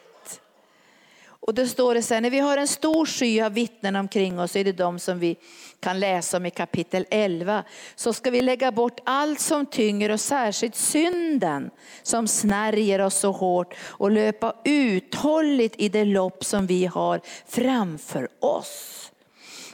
Och 1.40 1.54
då 1.54 1.66
står 1.66 1.94
det 1.94 2.02
så 2.02 2.14
här, 2.14 2.20
när 2.20 2.30
vi 2.30 2.38
har 2.38 2.56
en 2.56 2.68
stor 2.68 3.06
sky 3.06 3.40
av 3.40 3.52
vittnen 3.52 3.96
omkring 3.96 4.40
oss, 4.40 4.52
så 4.52 4.58
är 4.58 4.64
det 4.64 4.72
de 4.72 4.98
som 4.98 5.18
vi 5.18 5.36
kan 5.80 6.00
läsa 6.00 6.36
om 6.36 6.46
i 6.46 6.50
kapitel 6.50 7.06
11, 7.10 7.64
så 7.94 8.12
ska 8.12 8.30
vi 8.30 8.40
lägga 8.40 8.72
bort 8.72 9.00
allt 9.04 9.40
som 9.40 9.66
tynger 9.66 10.10
och 10.10 10.20
särskilt 10.20 10.76
synden 10.76 11.70
som 12.02 12.28
snärjer 12.28 13.00
oss 13.00 13.14
så 13.14 13.32
hårt 13.32 13.74
och 13.80 14.10
löpa 14.10 14.54
uthålligt 14.64 15.74
i 15.78 15.88
det 15.88 16.04
lopp 16.04 16.44
som 16.44 16.66
vi 16.66 16.86
har 16.86 17.20
framför 17.46 18.28
oss. 18.40 19.12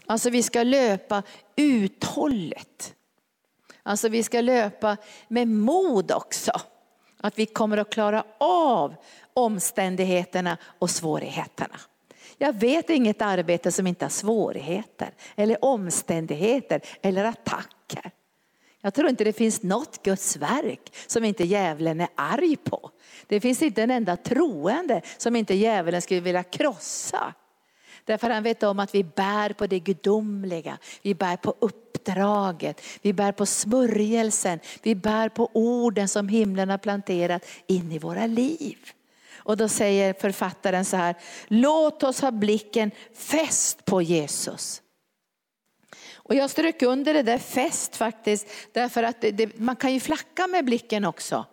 Alltså 0.07 0.31
vi 0.31 0.42
ska 0.42 0.62
löpa 0.62 1.22
uthålligt. 1.57 2.94
Alltså 3.83 4.09
vi 4.09 4.22
ska 4.22 4.40
löpa 4.40 4.96
med 5.29 5.48
mod 5.48 6.12
också. 6.12 6.52
Att 7.20 7.38
vi 7.38 7.46
kommer 7.46 7.76
att 7.76 7.92
klara 7.92 8.24
av 8.38 8.94
omständigheterna 9.37 10.59
och 10.79 10.90
svårigheterna. 10.90 11.81
Jag 12.38 12.53
vet 12.53 12.90
inget 12.90 13.22
arbete 13.22 13.72
som 13.72 13.87
inte 13.87 14.05
har 14.05 14.11
svårigheter 14.11 15.11
eller 15.37 15.64
omständigheter 15.64 16.81
eller 17.03 17.25
attacker. 17.25 18.11
Jag 18.81 18.94
tror 18.94 19.09
inte 19.09 19.25
det 19.25 19.33
finns 19.33 19.62
något 19.62 20.03
Guds 20.03 20.37
verk 20.37 20.92
som 21.07 21.25
inte 21.25 21.44
djävulen 21.44 22.01
är 22.01 22.09
arg 22.14 22.57
på. 22.57 22.90
Det 23.27 23.40
finns 23.40 23.62
inte 23.62 23.83
en 23.83 23.90
enda 23.90 24.16
troende 24.16 25.03
som 25.16 25.37
inte 25.37 25.55
djävulen 25.55 26.03
skulle 26.03 26.20
vilja 26.20 26.42
krossa. 26.42 27.35
Därför 28.05 28.31
han 28.31 28.42
vet 28.42 28.62
om 28.62 28.79
att 28.79 28.94
vi 28.94 29.05
bär 29.05 29.53
på 29.53 29.66
det 29.66 29.81
gudomliga, 29.81 30.79
vi 31.03 31.14
bär 31.14 31.37
på 31.37 31.55
uppdraget, 31.59 32.81
vi 33.03 33.12
bär 33.12 33.33
på 33.33 33.46
smörjelsen, 33.46 34.61
vi 34.83 34.94
bär 34.94 35.29
på 35.29 35.51
orden 35.53 36.09
som 36.09 36.29
himlen 36.29 36.70
har 36.70 36.79
planterat 36.79 37.46
in 37.66 37.92
i 37.92 37.99
våra 37.99 38.27
liv. 38.27 38.79
Och 39.46 39.56
då 39.56 39.68
säger 39.68 40.12
författaren 40.12 40.85
så 40.85 40.96
här, 40.96 41.14
låt 41.46 42.02
oss 42.02 42.20
ha 42.20 42.30
blicken 42.30 42.90
fäst 43.14 43.85
på 43.85 44.02
Jesus. 44.02 44.82
Och 46.14 46.35
jag 46.35 46.50
strök 46.50 46.82
under 46.82 47.14
det 47.14 47.22
där 47.22 47.38
fäst 47.38 47.96
faktiskt, 47.96 48.46
därför 48.72 49.02
att 49.02 49.20
det, 49.20 49.30
det, 49.30 49.59
man 49.59 49.76
kan 49.76 49.92
ju 49.92 50.00
flacka 50.00 50.46
med 50.46 50.64
blicken 50.64 51.04
också. 51.04 51.44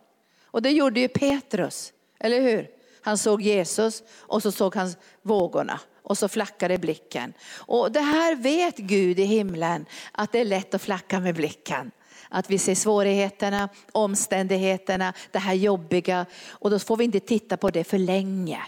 Och 0.45 0.61
det 0.61 0.71
gjorde 0.71 0.99
ju 0.99 1.07
Petrus, 1.07 1.93
eller 2.19 2.41
hur? 2.41 2.67
Han 3.01 3.17
såg 3.17 3.41
Jesus 3.41 4.03
och 4.09 4.41
så 4.41 4.51
såg 4.51 4.75
han 4.75 4.93
vågorna 5.21 5.79
och 6.03 6.17
så 6.17 6.27
flackade 6.27 6.77
blicken. 6.77 7.33
Och 7.55 7.91
det 7.91 8.01
här 8.01 8.35
vet 8.35 8.77
Gud 8.77 9.19
i 9.19 9.23
himlen, 9.23 9.85
att 10.11 10.31
det 10.31 10.39
är 10.39 10.45
lätt 10.45 10.73
att 10.73 10.81
flacka 10.81 11.19
med 11.19 11.35
blicken. 11.35 11.91
Att 12.35 12.49
vi 12.49 12.57
ser 12.57 12.75
svårigheterna, 12.75 13.69
omständigheterna, 13.91 15.13
det 15.31 15.39
här 15.39 15.53
jobbiga 15.53 16.25
och 16.49 16.69
då 16.69 16.79
får 16.79 16.97
vi 16.97 17.03
inte 17.03 17.19
titta 17.19 17.57
på 17.57 17.69
det 17.69 17.83
för 17.83 17.97
länge. 17.97 18.59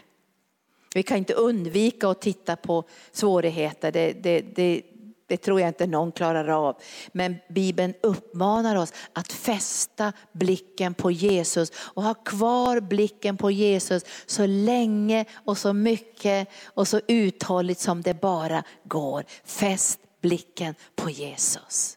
Vi 0.94 1.04
kan 1.04 1.18
inte 1.18 1.34
undvika 1.34 2.10
att 2.10 2.22
titta 2.22 2.56
på 2.56 2.84
svårigheter, 3.12 3.92
det, 3.92 4.14
det, 4.14 4.42
det, 4.42 4.82
det 5.28 5.38
tror 5.38 5.60
jag 5.60 5.70
inte 5.70 5.88
någon 5.88 6.12
klarar 6.12 6.48
av. 6.48 6.76
Men 7.12 7.36
Bibeln 7.50 7.94
uppmanar 8.02 8.76
oss 8.76 8.94
att 9.14 9.32
fästa 9.32 10.14
blicken 10.32 10.94
på 10.94 11.12
Jesus 11.12 11.72
och 11.76 12.04
ha 12.04 12.14
kvar 12.14 12.80
blicken 12.80 13.38
på 13.38 13.52
Jesus 13.52 14.04
så 14.26 14.46
länge 14.46 15.26
och 15.34 15.58
så 15.58 15.74
mycket 15.74 16.50
och 16.66 16.88
så 16.88 17.02
uthålligt 17.08 17.80
som 17.80 18.02
det 18.02 18.22
bara 18.22 18.64
går. 18.84 19.26
Fäst 19.46 20.00
blicken 20.22 20.76
på 20.96 21.10
Jesus. 21.10 21.95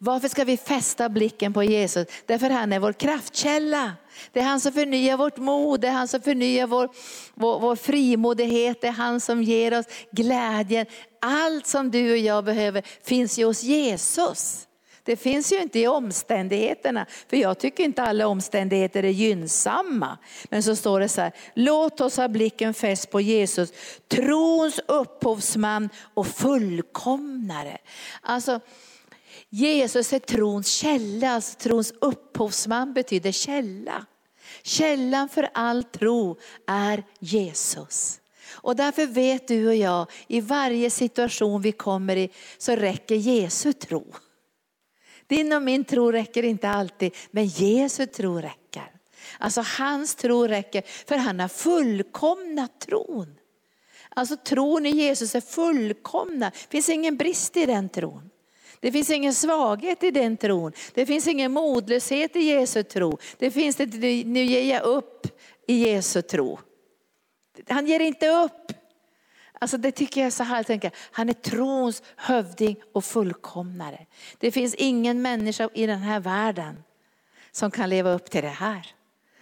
Varför 0.00 0.28
ska 0.28 0.44
vi 0.44 0.56
fästa 0.56 1.08
blicken 1.08 1.52
på 1.52 1.62
Jesus? 1.62 2.06
Därför 2.26 2.50
han 2.50 2.72
är 2.72 2.78
vår 2.78 2.92
kraftkälla. 2.92 3.92
Det 4.32 4.40
är 4.40 4.44
han 4.44 4.60
som 4.60 4.72
förnyar 4.72 5.16
vårt 5.16 5.36
mod, 5.36 5.80
det 5.80 5.88
är 5.88 5.92
han 5.92 6.08
som 6.08 6.20
förnyar 6.20 6.66
vår, 6.66 6.88
vår, 7.34 7.60
vår 7.60 7.76
frimodighet, 7.76 8.80
det 8.80 8.86
är 8.86 8.92
han 8.92 9.20
som 9.20 9.42
ger 9.42 9.78
oss 9.78 9.86
glädjen. 10.12 10.86
Allt 11.20 11.66
som 11.66 11.90
du 11.90 12.12
och 12.12 12.18
jag 12.18 12.44
behöver 12.44 12.82
finns 13.02 13.38
ju 13.38 13.44
hos 13.44 13.62
Jesus. 13.62 14.64
Det 15.02 15.16
finns 15.16 15.52
ju 15.52 15.62
inte 15.62 15.78
i 15.78 15.86
omständigheterna, 15.86 17.06
för 17.30 17.36
jag 17.36 17.58
tycker 17.58 17.84
inte 17.84 18.02
alla 18.02 18.26
omständigheter 18.26 19.02
är 19.02 19.08
gynnsamma. 19.08 20.18
Men 20.50 20.62
så 20.62 20.76
står 20.76 21.00
det 21.00 21.08
så 21.08 21.20
här, 21.20 21.32
låt 21.54 22.00
oss 22.00 22.16
ha 22.16 22.28
blicken 22.28 22.74
fäst 22.74 23.10
på 23.10 23.20
Jesus, 23.20 23.72
trons 24.08 24.80
upphovsman 24.86 25.88
och 26.14 26.26
fullkomnare. 26.26 27.78
Alltså, 28.22 28.60
Jesus 29.50 30.12
är 30.12 30.18
trons 30.18 30.68
källa, 30.68 31.30
alltså 31.30 31.58
trons 31.58 31.92
upphovsman 32.00 32.92
betyder 32.92 33.32
källa. 33.32 34.06
Källan 34.62 35.28
för 35.28 35.48
all 35.54 35.84
tro 35.84 36.36
är 36.66 37.04
Jesus. 37.20 38.20
Och 38.50 38.76
därför 38.76 39.06
vet 39.06 39.48
du 39.48 39.68
och 39.68 39.74
jag, 39.74 40.10
i 40.26 40.40
varje 40.40 40.90
situation 40.90 41.62
vi 41.62 41.72
kommer 41.72 42.16
i 42.16 42.30
så 42.58 42.76
räcker 42.76 43.14
Jesu 43.14 43.72
tro. 43.72 44.04
Din 45.26 45.52
och 45.52 45.62
min 45.62 45.84
tro 45.84 46.12
räcker 46.12 46.42
inte 46.42 46.68
alltid, 46.68 47.14
men 47.30 47.46
Jesu 47.46 48.06
tro 48.06 48.40
räcker. 48.40 48.92
Alltså 49.38 49.64
hans 49.78 50.14
tro 50.14 50.46
räcker, 50.46 50.82
för 51.08 51.16
han 51.16 51.40
har 51.40 51.48
fullkomnat 51.48 52.80
tron. 52.80 53.34
Alltså 54.08 54.36
tron 54.36 54.86
i 54.86 54.90
Jesus 54.90 55.34
är 55.34 55.40
fullkomna, 55.40 56.50
det 56.50 56.70
finns 56.70 56.88
ingen 56.88 57.16
brist 57.16 57.56
i 57.56 57.66
den 57.66 57.88
tron. 57.88 58.30
Det 58.80 58.92
finns 58.92 59.10
ingen 59.10 59.34
svaghet 59.34 60.02
i 60.02 60.10
den 60.10 60.36
tron. 60.36 60.72
Det 60.94 61.06
finns 61.06 61.26
ingen 61.26 61.52
modlöshet 61.52 62.36
i 62.36 62.40
Jesu 62.40 62.82
tro. 62.82 63.18
Det 63.38 63.50
finns 63.50 63.80
inte, 63.80 63.96
nu 64.24 64.44
ger 64.44 64.74
jag 64.74 64.82
upp 64.82 65.26
i 65.66 65.74
Jesu 65.74 66.22
tro. 66.22 66.58
Han 67.68 67.86
ger 67.86 68.00
inte 68.00 68.28
upp. 68.28 68.72
Alltså 69.60 69.76
det 69.78 69.92
tycker 69.92 70.20
jag 70.20 70.26
är 70.26 70.30
så 70.60 70.64
tänker, 70.64 70.90
Han 70.96 71.28
är 71.28 71.32
trons 71.32 72.02
hövding 72.16 72.76
och 72.92 73.04
fullkomnare. 73.04 74.06
Det 74.38 74.50
finns 74.50 74.74
ingen 74.74 75.22
människa 75.22 75.68
i 75.74 75.86
den 75.86 75.98
här 75.98 76.20
världen 76.20 76.84
som 77.52 77.70
kan 77.70 77.90
leva 77.90 78.12
upp 78.12 78.30
till 78.30 78.42
det 78.42 78.48
här. 78.48 78.86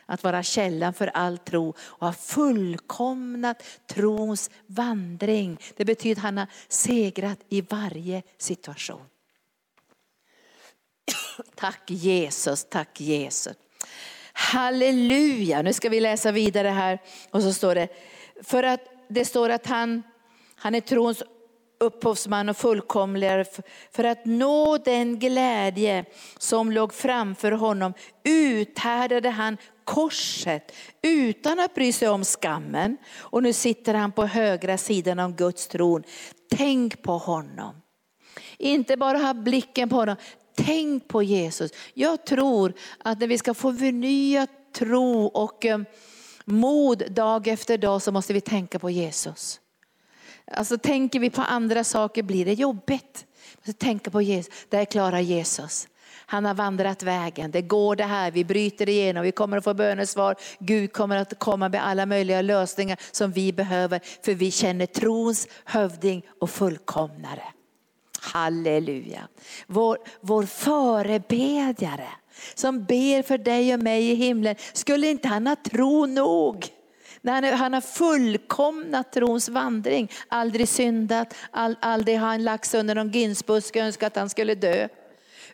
Att 0.06 0.24
vara 0.24 0.42
källan 0.42 0.94
för 0.94 1.06
all 1.06 1.38
tro 1.38 1.74
och 1.78 2.06
ha 2.06 2.12
fullkomnat 2.12 3.62
trons 3.86 4.50
vandring. 4.66 5.58
Det 5.76 5.84
betyder 5.84 6.16
att 6.16 6.22
han 6.22 6.38
har 6.38 6.46
segrat 6.68 7.38
i 7.48 7.60
varje 7.60 8.22
situation. 8.38 9.04
Tack 11.54 11.90
Jesus, 11.90 12.66
tack 12.70 13.00
Jesus. 13.00 13.56
Halleluja, 14.32 15.62
nu 15.62 15.72
ska 15.72 15.88
vi 15.88 16.00
läsa 16.00 16.32
vidare 16.32 16.68
här 16.68 16.98
och 17.30 17.42
så 17.42 17.52
står 17.52 17.74
det, 17.74 17.88
för 18.42 18.62
att 18.62 18.80
det 19.08 19.24
står 19.24 19.48
att 19.48 19.66
han, 19.66 20.02
han 20.56 20.74
är 20.74 20.80
trons 20.80 21.22
upphovsman 21.80 22.48
och 22.48 22.56
fullkomligare 22.56 23.44
för 23.90 24.04
att 24.04 24.24
nå 24.24 24.78
den 24.78 25.18
glädje 25.18 26.04
som 26.38 26.72
låg 26.72 26.94
framför 26.94 27.52
honom 27.52 27.94
uthärdade 28.24 29.30
han 29.30 29.56
korset 29.84 30.72
utan 31.02 31.60
att 31.60 31.74
bry 31.74 31.92
sig 31.92 32.08
om 32.08 32.24
skammen. 32.24 32.96
Och 33.16 33.42
nu 33.42 33.52
sitter 33.52 33.94
han 33.94 34.12
på 34.12 34.26
högra 34.26 34.78
sidan 34.78 35.18
av 35.18 35.36
Guds 35.36 35.68
tron. 35.68 36.02
Tänk 36.50 37.02
på 37.02 37.18
honom. 37.18 37.82
Inte 38.58 38.96
bara 38.96 39.18
ha 39.18 39.34
blicken 39.34 39.88
på 39.88 39.96
honom, 39.96 40.16
tänk 40.56 41.08
på 41.08 41.22
Jesus. 41.22 41.70
Jag 41.94 42.26
tror 42.26 42.72
att 42.98 43.20
när 43.20 43.26
vi 43.26 43.38
ska 43.38 43.54
få 43.54 43.72
förnyad 43.72 44.48
tro 44.72 45.26
och 45.26 45.64
eh, 45.64 45.78
mod 46.44 47.12
dag 47.12 47.48
efter 47.48 47.78
dag 47.78 48.02
så 48.02 48.12
måste 48.12 48.32
vi 48.32 48.40
tänka 48.40 48.78
på 48.78 48.90
Jesus. 48.90 49.60
Alltså 50.52 50.78
tänker 50.78 51.20
vi 51.20 51.30
på 51.30 51.42
andra 51.42 51.84
saker 51.84 52.22
blir 52.22 52.44
det 52.44 52.52
jobbigt. 52.52 53.26
Tänka 53.78 54.10
på 54.10 54.22
Jesus, 54.22 54.54
där 54.68 54.84
klarar 54.84 55.20
Jesus. 55.20 55.88
Han 56.28 56.44
har 56.44 56.54
vandrat 56.54 57.02
vägen, 57.02 57.50
det 57.50 57.62
går 57.62 57.96
det 57.96 58.04
här, 58.04 58.30
vi 58.30 58.44
bryter 58.44 58.88
igenom, 58.88 59.22
vi 59.22 59.32
kommer 59.32 59.56
att 59.56 59.64
få 59.64 59.74
bönesvar. 59.74 60.36
Gud 60.58 60.92
kommer 60.92 61.16
att 61.16 61.38
komma 61.38 61.68
med 61.68 61.86
alla 61.86 62.06
möjliga 62.06 62.42
lösningar 62.42 62.98
som 63.12 63.32
vi 63.32 63.52
behöver, 63.52 64.00
för 64.24 64.34
vi 64.34 64.50
känner 64.50 64.86
trons 64.86 65.48
hövding 65.64 66.22
och 66.40 66.50
fullkomnare. 66.50 67.42
Halleluja. 68.32 69.28
Vår, 69.66 69.98
vår 70.20 70.42
förebedjare 70.42 72.08
som 72.54 72.84
ber 72.84 73.22
för 73.22 73.38
dig 73.38 73.74
och 73.74 73.80
mig 73.80 74.10
i 74.10 74.14
himlen, 74.14 74.54
skulle 74.72 75.10
inte 75.10 75.28
han 75.28 75.46
ha 75.46 75.56
tro 75.56 76.06
nog? 76.06 76.66
När 77.20 77.52
han 77.52 77.74
har 77.74 77.80
fullkomnat 77.80 79.12
trons 79.12 79.48
vandring, 79.48 80.10
aldrig 80.28 80.68
syndat, 80.68 81.34
aldrig 81.80 82.18
har 82.18 82.26
han 82.26 82.44
lagts 82.44 82.74
under 82.74 82.94
någon 82.94 83.10
ginsbuske 83.10 83.80
och 83.80 83.86
önskat 83.86 84.12
att 84.12 84.16
han 84.16 84.30
skulle 84.30 84.54
dö 84.54 84.88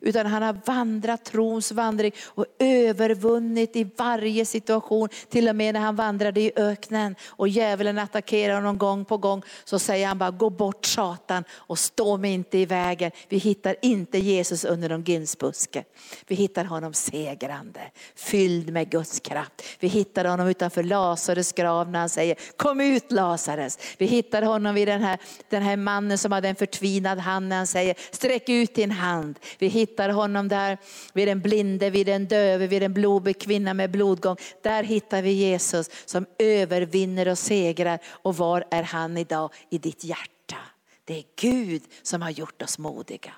utan 0.03 0.27
han 0.27 0.43
har 0.43 0.57
vandrat 0.67 1.25
trons 1.25 1.73
vandring 1.73 2.13
och 2.25 2.47
övervunnit 2.59 3.77
i 3.77 3.91
varje 3.97 4.45
situation. 4.45 5.09
Till 5.29 5.49
och 5.49 5.57
med 5.57 5.75
när 5.75 5.81
han 5.81 5.97
vandrade 5.97 6.41
i 6.41 6.53
öknen 6.57 7.15
och 7.29 7.49
djävulen 7.49 7.99
attackerar 7.99 8.55
honom 8.55 8.79
gång 8.79 9.05
på 9.05 9.17
gång 9.17 9.43
så 9.65 9.79
säger 9.79 10.07
han 10.07 10.19
bara 10.19 10.31
gå 10.31 10.51
bort 10.51 10.87
Satan 10.87 11.45
och 11.53 11.79
stå 11.79 12.17
mig 12.17 12.33
inte 12.33 12.59
i 12.59 12.67
vägen. 12.67 13.11
Vi 13.29 13.37
hittar 13.37 13.77
inte 13.83 14.19
Jesus 14.19 14.65
under 14.65 14.89
någon 14.89 15.05
ginsbuske. 15.05 15.85
Vi 16.27 16.35
hittar 16.35 16.65
honom 16.65 16.95
segrande, 16.95 17.81
fylld 18.17 18.73
med 18.73 18.91
Guds 18.91 19.21
kraft. 19.21 19.63
Vi 19.81 19.89
hittar 19.89 20.25
honom 20.25 20.49
utanför 20.49 20.83
Lazarus 20.83 21.53
grav 21.53 21.91
när 21.91 21.99
han 21.99 22.09
säger 22.09 22.37
kom 22.57 22.81
ut 22.81 23.13
Lazarus. 23.13 23.79
Vi 23.99 24.07
hittar 24.07 24.43
honom 24.43 24.75
vid 24.75 24.89
den 24.89 25.03
här, 25.03 25.19
den 25.49 25.63
här 25.63 25.77
mannen 25.77 26.19
som 26.19 26.33
hade 26.33 26.49
en 26.49 26.57
förtvinad 26.57 27.19
hand 27.19 27.49
när 27.49 27.57
han 27.57 27.67
säger 27.67 27.95
sträck 28.11 28.49
ut 28.49 28.75
din 28.75 28.91
hand. 28.91 29.39
Vi 29.59 29.69
hittar 29.69 29.92
hittar 29.93 30.09
honom 30.09 30.49
där 30.49 30.79
vid 31.13 31.29
den 31.29 31.41
blinde, 31.41 31.91
vid 31.91 32.07
den 32.07 32.27
döve, 32.27 32.67
vid 32.67 32.83
en 32.83 32.93
blodig 32.93 33.41
kvinna 33.41 33.75
med 33.75 33.91
blodgång. 33.91 34.37
Där 34.63 34.83
hittar 34.83 35.23
vi 35.23 35.33
Jesus 35.33 35.91
som 36.05 36.27
övervinner 36.39 37.29
och 37.29 37.39
segrar. 37.39 37.99
Och 38.07 38.37
var 38.37 38.65
är 38.71 38.83
han 38.83 39.17
idag? 39.17 39.53
I 39.71 39.79
ditt 39.79 40.05
hjärta. 40.05 40.57
Det 41.05 41.19
är 41.19 41.25
Gud 41.37 41.83
som 42.03 42.23
har 42.23 42.31
gjort 42.31 42.63
oss 42.63 42.79
modiga. 42.79 43.33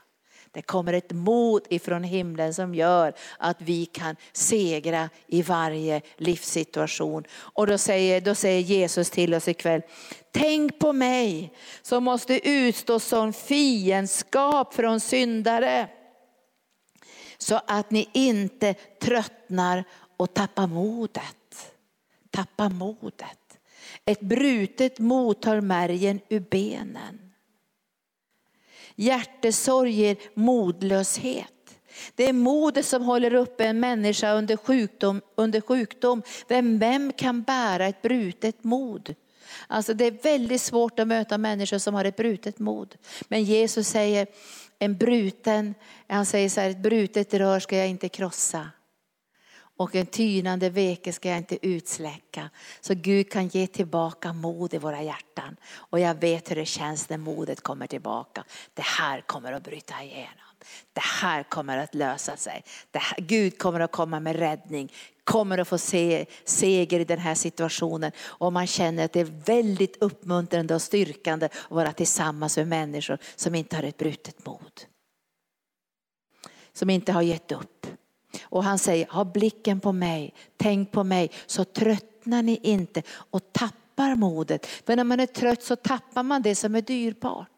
Det 0.53 0.63
kommer 0.63 0.93
ett 0.93 1.13
mod 1.13 1.63
ifrån 1.71 2.05
himlen 2.05 2.55
som 2.55 2.75
gör 2.75 3.13
att 3.39 3.63
vi 3.63 3.87
kan 3.87 4.17
segra 4.33 5.11
i 5.27 5.43
varje 5.43 6.01
livssituation. 6.17 7.25
Och 7.35 7.67
då 7.67 7.79
säger, 7.79 8.21
då 8.21 8.35
säger 8.35 8.61
Jesus 8.61 9.11
till 9.11 9.35
oss 9.35 9.49
ikväll, 9.49 9.83
tänk 10.33 10.79
på 10.79 10.93
mig 10.93 11.53
som 11.83 12.05
måste 12.05 12.49
utstå 12.49 13.01
sån 13.01 13.33
fiendskap 13.33 14.75
från 14.75 15.01
syndare 15.01 15.89
så 17.45 17.61
att 17.67 17.91
ni 17.91 18.09
inte 18.13 18.75
tröttnar 19.01 19.85
och 20.17 20.35
tappar 20.35 20.67
modet. 20.67 21.75
Tappar 22.31 22.69
modet. 22.69 23.59
Ett 24.05 24.21
brutet 24.21 24.99
mod 24.99 25.41
tar 25.41 25.61
märgen 25.61 26.21
ur 26.29 26.41
benen. 26.41 27.33
Hjärtesorg 28.95 29.91
ger 29.91 30.17
modlöshet. 30.35 31.77
Det 32.15 32.29
är 32.29 32.33
modet 32.33 32.87
som 32.87 33.03
håller 33.03 33.35
uppe 33.35 33.65
en 33.65 33.81
människa 33.81 34.33
under 34.33 34.57
sjukdom. 34.57 35.21
Under 35.35 35.61
sjukdom. 35.61 36.23
Vem, 36.49 36.79
vem 36.79 37.13
kan 37.13 37.43
bära 37.43 37.87
ett 37.87 38.03
brutet 38.03 38.65
mod? 38.65 39.15
Alltså 39.67 39.95
det 39.95 40.05
är 40.05 40.23
väldigt 40.23 40.63
svårt 40.63 40.99
att 41.01 41.09
möta 41.09 41.39
människor 41.39 41.79
som 41.79 41.95
har 41.95 42.05
ett 42.05 42.17
brutet 42.17 42.59
mod. 42.59 42.95
Men 43.29 43.45
Jesus 43.45 43.89
säger, 43.89 44.27
en 44.79 44.97
bruten, 44.97 45.75
han 46.09 46.27
säger 46.27 46.49
så 46.49 46.61
här, 46.61 46.71
ett 46.71 46.83
brutet 46.83 47.35
rör 47.35 47.61
ska 47.61 47.77
jag 47.77 47.89
inte 47.89 48.09
krossa. 48.09 48.71
Och 49.77 49.95
en 49.95 50.07
tynande 50.07 50.71
veke 50.71 51.13
ska 51.13 51.29
jag 51.29 51.39
inte 51.39 51.67
utsläcka. 51.67 52.51
Så 52.81 52.95
Gud 52.95 53.31
kan 53.33 53.49
ge 53.49 53.67
tillbaka 53.67 54.33
mod 54.33 54.75
i 54.75 54.79
våra 54.79 55.03
hjärtan. 55.03 55.57
Och 55.75 56.01
jag 56.01 56.15
vet 56.15 56.51
hur 56.51 56.57
det 56.57 56.67
känns 56.67 57.09
när 57.09 57.19
modet 57.19 57.61
kommer 57.61 57.87
tillbaka. 57.87 58.45
Det 58.75 58.85
här 58.85 59.21
kommer 59.21 59.53
att 59.53 59.63
bryta 59.63 60.03
igenom. 60.03 60.55
Det 60.93 61.03
här 61.23 61.43
kommer 61.43 61.79
att 61.79 61.95
lösa 61.95 62.37
sig. 62.37 62.65
Här, 62.93 63.21
Gud 63.21 63.59
kommer 63.59 63.81
att 63.81 63.93
komma 63.93 64.21
med 64.21 64.37
räddning 64.37 64.93
kommer 65.25 65.59
att 65.59 65.69
få 65.69 65.79
se 65.79 66.27
seger 66.45 67.01
i 67.01 67.05
den 67.05 67.19
här 67.19 67.35
situationen. 67.35 68.13
Och 68.21 68.53
man 68.53 68.67
känner 68.67 69.05
att 69.05 69.13
det 69.13 69.21
är 69.21 69.43
väldigt 69.45 70.03
uppmuntrande 70.03 70.75
och 70.75 70.83
styrkande 70.83 71.47
att 71.47 71.71
vara 71.71 71.93
tillsammans 71.93 72.57
med 72.57 72.69
människor 72.69 73.19
som 73.37 73.55
inte 73.55 73.77
har 73.77 73.83
ett 73.83 73.97
brutet 73.97 74.47
mod. 74.47 74.83
Som 76.73 76.91
inte 76.91 77.13
har 77.13 77.23
gett 77.23 77.53
upp. 77.53 77.87
Och 78.43 78.65
han 78.65 78.79
säger, 78.79 79.07
ha 79.07 79.25
blicken 79.25 79.81
på 79.81 79.93
mig, 79.93 80.35
tänk 80.57 80.93
på 80.93 81.05
mig 81.05 81.31
så 81.47 81.65
tröttnar 81.65 82.43
ni 82.43 82.61
inte 82.63 83.03
och 83.11 83.53
tappar 83.53 84.15
modet. 84.15 84.67
För 84.67 84.97
när 84.97 85.05
man 85.05 85.21
är 85.21 85.27
trött 85.27 85.63
så 85.63 85.77
tappar 85.77 86.23
man 86.23 86.43
det 86.43 86.55
som 86.55 86.75
är 86.75 86.83
dyrbart. 86.83 87.49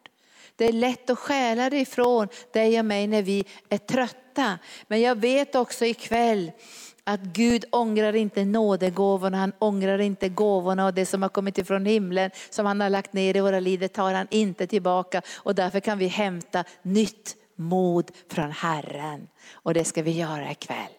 Det 0.55 0.65
är 0.65 0.73
lätt 0.73 1.09
att 1.09 1.19
stjäla 1.19 1.69
det 1.69 1.79
ifrån 1.79 2.27
dig 2.53 2.79
och 2.79 2.85
mig 2.85 3.07
när 3.07 3.21
vi 3.21 3.45
är 3.69 3.77
trötta. 3.77 4.59
Men 4.87 5.01
jag 5.01 5.15
vet 5.15 5.55
också 5.55 5.85
ikväll 5.85 6.51
att 7.07 7.21
Gud 7.21 7.65
ångrar 7.71 8.15
inte 8.15 8.45
nådegåvorna, 8.45 9.37
han 9.37 9.53
ångrar 9.59 9.99
inte 9.99 10.29
gåvorna 10.29 10.85
och 10.85 10.93
det 10.93 11.05
som 11.05 11.21
har 11.21 11.29
kommit 11.29 11.57
ifrån 11.57 11.85
himlen 11.85 12.31
som 12.49 12.65
han 12.65 12.81
har 12.81 12.89
lagt 12.89 13.13
ner 13.13 13.37
i 13.37 13.39
våra 13.39 13.59
liv, 13.59 13.79
det 13.79 13.87
tar 13.87 14.13
han 14.13 14.27
inte 14.29 14.67
tillbaka. 14.67 15.21
Och 15.35 15.55
därför 15.55 15.79
kan 15.79 15.97
vi 15.97 16.07
hämta 16.07 16.63
nytt 16.81 17.35
mod 17.55 18.11
från 18.29 18.51
Herren. 18.51 19.27
Och 19.51 19.73
det 19.73 19.83
ska 19.83 20.01
vi 20.01 20.11
göra 20.11 20.51
ikväll. 20.51 20.91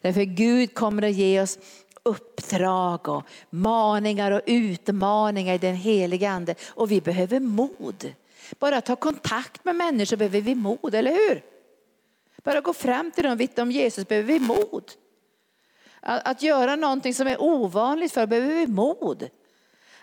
Därför 0.00 0.22
Gud 0.22 0.74
kommer 0.74 1.02
att 1.02 1.14
ge 1.14 1.40
oss 1.40 1.58
uppdrag 2.02 3.08
och 3.08 3.24
maningar 3.50 4.30
och 4.32 4.42
utmaningar 4.46 5.54
i 5.54 5.58
den 5.58 5.76
heliga 5.76 6.30
ande. 6.30 6.54
Och 6.68 6.90
vi 6.90 7.00
behöver 7.00 7.40
mod. 7.40 8.12
Bara 8.58 8.80
ta 8.80 8.96
kontakt 8.96 9.64
med 9.64 9.76
människor 9.76 10.16
behöver 10.16 10.40
vi 10.40 10.54
mod, 10.54 10.94
eller 10.94 11.12
hur? 11.12 11.42
Bara 12.44 12.60
gå 12.60 12.72
fram 12.72 13.10
till 13.10 13.24
dem 13.24 13.32
och 13.32 13.40
vittna 13.40 13.62
om 13.62 13.70
Jesus 13.70 14.08
behöver 14.08 14.32
vi 14.32 14.38
mod. 14.38 14.92
Att, 16.08 16.28
att 16.28 16.42
göra 16.42 16.76
någonting 16.76 17.14
som 17.14 17.26
är 17.26 17.42
ovanligt 17.42 18.12
för 18.12 18.26
behöver 18.26 18.54
vi 18.54 18.66
mod. 18.66 19.28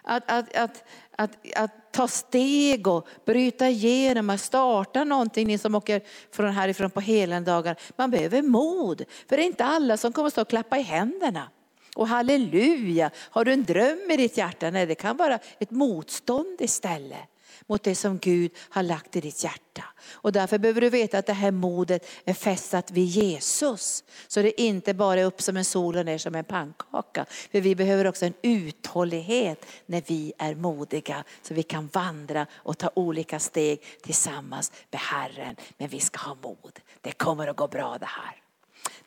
Att, 0.02 0.32
att, 0.32 0.56
att, 0.56 0.84
att, 1.16 1.38
att 1.56 1.92
ta 1.92 2.08
steg 2.08 2.88
och 2.88 3.08
bryta 3.26 3.70
igenom, 3.70 4.30
att 4.30 4.42
starta 4.42 5.04
någonting, 5.04 5.48
ni 5.48 5.58
som 5.58 5.76
åker 5.76 6.02
från 6.32 6.50
härifrån 6.52 6.92
på 6.92 7.00
helendagar. 7.00 7.76
Man 7.96 8.12
behöver 8.12 8.42
mod, 8.42 9.04
för 9.30 9.38
det 9.38 9.44
är 9.44 9.48
inte 9.48 9.66
alla 9.66 9.98
som 9.98 10.14
kommer 10.14 10.28
att 10.28 10.34
stå 10.34 10.42
och 10.42 10.50
klappa 10.50 10.78
i 10.78 10.82
händerna. 10.82 11.50
Och 11.96 12.08
halleluja, 12.08 13.12
har 13.16 13.46
du 13.46 13.54
en 13.54 13.64
dröm 13.64 14.12
i 14.12 14.18
ditt 14.18 14.38
hjärta? 14.38 14.70
Nej, 14.70 14.86
det 14.86 14.96
kan 14.96 15.18
vara 15.18 15.40
ett 15.60 15.72
motstånd 15.72 16.58
istället 16.60 17.33
mot 17.68 17.84
det 17.84 17.96
som 17.96 18.18
Gud 18.18 18.52
har 18.70 18.84
lagt 18.84 19.16
i 19.16 19.22
ditt 19.22 19.44
hjärta. 19.44 19.84
Och 20.12 20.32
därför 20.32 20.58
behöver 20.58 20.82
du 20.82 20.90
veta 20.90 21.18
att 21.18 21.26
det 21.26 21.34
här 21.34 21.52
modet 21.52 22.08
är 22.26 22.34
fästat 22.34 22.92
vid 22.92 23.06
Jesus. 23.06 24.04
Så 24.28 24.42
det 24.42 24.62
inte 24.62 24.94
bara 24.94 25.20
är 25.20 25.26
upp 25.26 25.42
som 25.42 25.58
en 25.58 25.66
sol 25.66 25.98
och 25.98 26.06
ner 26.06 26.18
som 26.18 26.36
en 26.36 26.44
pannkaka. 26.44 27.26
För 27.52 27.62
vi 27.62 27.76
behöver 27.76 28.08
också 28.08 28.26
en 28.26 28.34
uthållighet 28.42 29.66
när 29.86 30.04
vi 30.08 30.34
är 30.38 30.56
modiga. 30.56 31.24
Så 31.42 31.54
vi 31.54 31.64
kan 31.64 31.88
vandra 31.88 32.48
och 32.54 32.78
ta 32.78 32.92
olika 32.94 33.40
steg 33.40 33.84
tillsammans 34.02 34.72
med 34.92 35.02
Herren. 35.02 35.56
Men 35.78 35.88
vi 35.88 36.00
ska 36.00 36.20
ha 36.20 36.36
mod. 36.36 36.80
Det 37.02 37.12
kommer 37.12 37.48
att 37.48 37.58
gå 37.58 37.68
bra 37.68 37.98
det 38.00 38.06
här. 38.06 38.43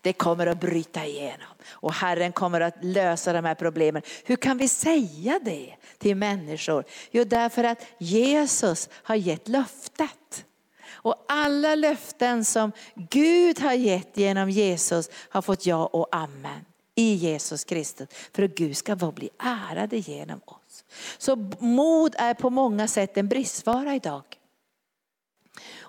Det 0.06 0.12
kommer 0.12 0.46
att 0.46 0.60
bryta 0.60 1.04
igenom 1.04 1.48
och 1.68 1.92
Herren 1.92 2.32
kommer 2.32 2.60
att 2.60 2.74
lösa 2.80 3.32
de 3.32 3.44
här 3.44 3.54
problemen. 3.54 4.02
Hur 4.24 4.36
kan 4.36 4.58
vi 4.58 4.68
säga 4.68 5.40
det 5.42 5.74
till 5.98 6.16
människor? 6.16 6.84
Jo, 7.10 7.24
därför 7.24 7.64
att 7.64 7.86
Jesus 7.98 8.88
har 8.92 9.14
gett 9.14 9.48
löftet. 9.48 10.44
Och 10.88 11.24
alla 11.28 11.74
löften 11.74 12.44
som 12.44 12.72
Gud 12.94 13.60
har 13.60 13.72
gett 13.72 14.16
genom 14.16 14.50
Jesus 14.50 15.10
har 15.28 15.42
fått 15.42 15.66
ja 15.66 15.86
och 15.86 16.08
amen 16.16 16.64
i 16.94 17.14
Jesus 17.14 17.64
Kristus. 17.64 18.08
För 18.32 18.42
att 18.42 18.54
Gud 18.54 18.76
ska 18.76 18.96
få 18.96 19.12
bli 19.12 19.30
ärad 19.38 19.92
genom 19.92 20.40
oss. 20.44 20.84
Så 21.18 21.36
mod 21.58 22.14
är 22.18 22.34
på 22.34 22.50
många 22.50 22.88
sätt 22.88 23.16
en 23.16 23.28
bristvara 23.28 23.94
idag. 23.94 24.35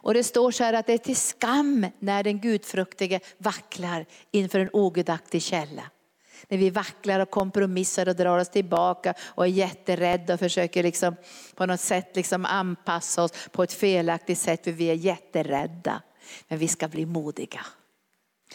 Och 0.08 0.14
det 0.14 0.24
står 0.24 0.52
så 0.52 0.64
här 0.64 0.74
att 0.74 0.86
det 0.86 0.94
är 0.94 0.98
till 0.98 1.16
skam 1.16 1.88
när 2.00 2.24
den 2.24 2.40
gudfruktige 2.40 3.20
vacklar 3.38 4.06
inför 4.32 4.60
en 4.60 4.70
ogudaktig 4.74 5.42
källa. 5.42 5.84
När 6.48 6.58
vi 6.58 6.70
vacklar 6.70 7.20
och 7.20 7.30
kompromissar 7.30 8.10
och 8.10 8.16
drar 8.16 8.40
oss 8.40 8.50
tillbaka 8.50 9.14
och 9.22 9.46
är 9.46 9.50
jätterädda 9.50 10.34
och 10.34 10.40
försöker 10.40 10.84
liksom 10.84 11.16
på 11.56 11.66
något 11.66 11.80
sätt 11.80 12.16
liksom 12.16 12.46
anpassa 12.46 13.24
oss 13.24 13.32
på 13.52 13.64
ett 13.64 13.74
felaktigt 13.74 14.40
sätt 14.40 14.64
för 14.64 14.72
vi 14.72 14.90
är 14.90 14.94
jätterädda. 14.94 16.02
Men 16.48 16.60
vi 16.60 16.68
ska 16.68 16.88
bli 16.88 17.06
modiga. 17.06 17.66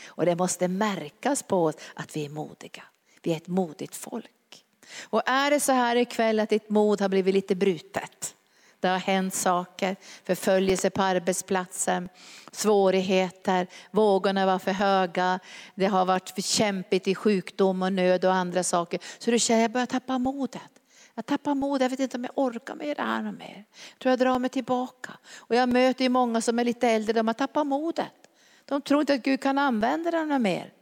Och 0.07 0.27
det 0.27 0.37
måste 0.37 0.69
märkas 0.69 1.43
på 1.43 1.65
oss 1.65 1.77
att 1.95 2.17
vi 2.17 2.25
är 2.25 2.31
modiga. 2.31 2.83
Vi 3.23 3.33
är 3.33 3.37
ett 3.37 3.49
modigt 3.49 3.97
folk. 3.97 4.65
Och 5.01 5.23
är 5.27 5.51
det 5.51 5.61
så 5.61 5.73
här 5.73 5.97
ikväll 5.97 6.41
att 6.41 6.51
ditt 6.51 6.71
mod 6.71 7.01
har 7.01 7.09
blivit 7.09 7.35
lite 7.35 7.55
brutet. 7.55 8.35
Det 8.83 8.89
har 8.89 8.99
hänt 8.99 9.35
saker, 9.35 9.97
förföljelse 10.25 10.91
på 10.91 11.03
arbetsplatsen, 11.03 12.09
svårigheter, 12.51 13.67
vågorna 13.91 14.47
var 14.47 14.59
för 14.59 14.73
höga, 14.73 15.41
det 15.75 15.87
har 15.87 16.05
varit 16.05 16.31
för 16.31 16.43
kämpigt 16.43 17.09
i 17.09 17.15
sjukdom 17.15 17.83
och 17.83 17.93
nöd 17.93 18.25
och 18.25 18.35
andra 18.35 18.63
saker. 18.63 19.01
Så 19.19 19.31
du 19.31 19.39
känner, 19.39 19.63
jag 19.63 19.71
börjar 19.71 19.87
tappa 19.87 20.19
modet. 20.19 20.63
Jag 21.15 21.27
tappar 21.27 21.55
mod, 21.55 21.83
jag 21.83 21.89
vet 21.91 22.01
inte 22.01 22.17
om 22.17 22.25
jag 22.25 22.33
orkar 22.35 22.75
med 22.75 22.97
det 22.97 23.03
här 23.03 23.23
mer. 23.23 23.65
Jag 23.91 23.99
tror 23.99 24.11
jag 24.11 24.19
drar 24.19 24.39
mig 24.39 24.51
tillbaka. 24.51 25.13
Och 25.37 25.55
jag 25.55 25.69
möter 25.69 26.05
ju 26.05 26.09
många 26.09 26.41
som 26.41 26.59
är 26.59 26.65
lite 26.65 26.89
äldre, 26.89 27.13
de 27.13 27.27
har 27.27 27.35
tappat 27.35 27.67
modet. 27.67 28.29
De 28.65 28.83
tror 28.83 29.01
inte 29.01 29.15
att 29.15 29.23
Gud 29.23 29.41
kan 29.41 29.59
använda 29.59 30.11
dem 30.11 30.43
mer. 30.43 30.73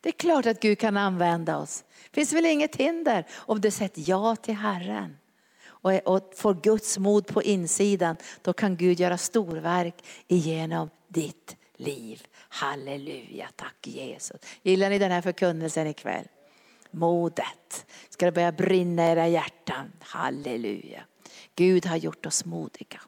Det 0.00 0.08
är 0.08 0.12
klart 0.12 0.46
att 0.46 0.60
Gud 0.60 0.78
kan 0.78 0.96
använda 0.96 1.58
oss. 1.58 1.84
Det 2.10 2.14
finns 2.14 2.32
väl 2.32 2.46
inget 2.46 2.76
hinder 2.76 3.26
om 3.36 3.60
du 3.60 3.70
säger 3.70 3.90
ja 3.94 4.36
till 4.36 4.54
Herren 4.54 5.16
och, 5.82 5.92
och 5.92 6.32
får 6.36 6.54
Guds 6.54 6.98
mod 6.98 7.26
på 7.26 7.42
insidan, 7.42 8.16
då 8.42 8.52
kan 8.52 8.76
Gud 8.76 9.00
göra 9.00 9.18
storverk 9.18 9.94
igenom 10.28 10.90
ditt 11.08 11.56
liv. 11.76 12.22
Halleluja, 12.48 13.48
tack 13.56 13.86
Jesus. 13.86 14.40
Gillar 14.62 14.90
ni 14.90 14.98
den 14.98 15.10
här 15.10 15.22
förkunnelsen 15.22 15.86
ikväll? 15.86 16.24
Modet. 16.90 17.86
Ska 18.08 18.26
det 18.26 18.32
börja 18.32 18.52
brinna 18.52 19.06
i 19.06 19.10
era 19.10 19.28
hjärtan? 19.28 19.92
Halleluja. 20.00 21.04
Gud 21.54 21.86
har 21.86 21.96
gjort 21.96 22.26
oss 22.26 22.44
modiga. 22.44 23.00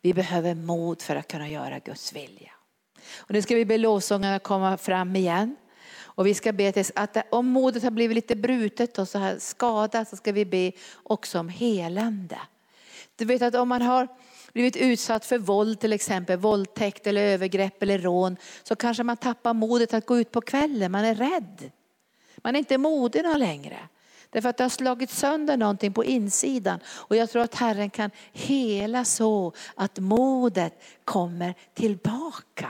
Vi 0.00 0.14
behöver 0.14 0.54
mod 0.54 1.02
för 1.02 1.16
att 1.16 1.28
kunna 1.28 1.48
göra 1.48 1.78
Guds 1.78 2.12
vilja. 2.12 2.52
Och 3.16 3.30
nu 3.30 3.42
ska 3.42 3.54
vi 3.54 3.64
be 3.64 3.78
lovsångarna 3.78 4.38
komma 4.38 4.76
fram 4.76 5.16
igen. 5.16 5.56
Och 6.14 6.26
vi 6.26 6.34
ska 6.34 6.52
be 6.52 6.72
till 6.72 6.84
att 6.94 7.16
om 7.30 7.46
modet 7.46 7.82
har 7.82 7.90
blivit 7.90 8.14
lite 8.14 8.36
brutet 8.36 8.98
och 8.98 9.08
så 9.08 9.18
här 9.18 9.38
skadat 9.38 10.08
så 10.08 10.16
ska 10.16 10.32
vi 10.32 10.44
be 10.44 10.72
också 11.02 11.38
om 11.38 11.48
helande. 11.48 12.38
Du 13.16 13.24
vet 13.24 13.42
att 13.42 13.54
om 13.54 13.68
man 13.68 13.82
har 13.82 14.08
blivit 14.52 14.76
utsatt 14.76 15.24
för 15.24 15.38
våld 15.38 15.80
till 15.80 15.92
exempel, 15.92 16.38
våldtäkt 16.38 17.06
eller 17.06 17.22
övergrepp 17.22 17.82
eller 17.82 17.98
rån, 17.98 18.36
så 18.62 18.76
kanske 18.76 19.02
man 19.02 19.16
tappar 19.16 19.54
modet 19.54 19.94
att 19.94 20.06
gå 20.06 20.18
ut 20.18 20.30
på 20.30 20.40
kvällen, 20.40 20.92
man 20.92 21.04
är 21.04 21.14
rädd. 21.14 21.70
Man 22.36 22.54
är 22.54 22.58
inte 22.58 22.78
modig 22.78 23.22
någon 23.22 23.38
längre. 23.38 23.78
Därför 24.30 24.48
att 24.48 24.56
det 24.56 24.64
har 24.64 24.68
slagit 24.68 25.10
sönder 25.10 25.56
någonting 25.56 25.92
på 25.92 26.04
insidan. 26.04 26.80
Och 26.86 27.16
jag 27.16 27.30
tror 27.30 27.42
att 27.42 27.54
Herren 27.54 27.90
kan 27.90 28.10
hela 28.32 29.04
så 29.04 29.52
att 29.74 29.98
modet 29.98 30.82
kommer 31.04 31.54
tillbaka. 31.74 32.68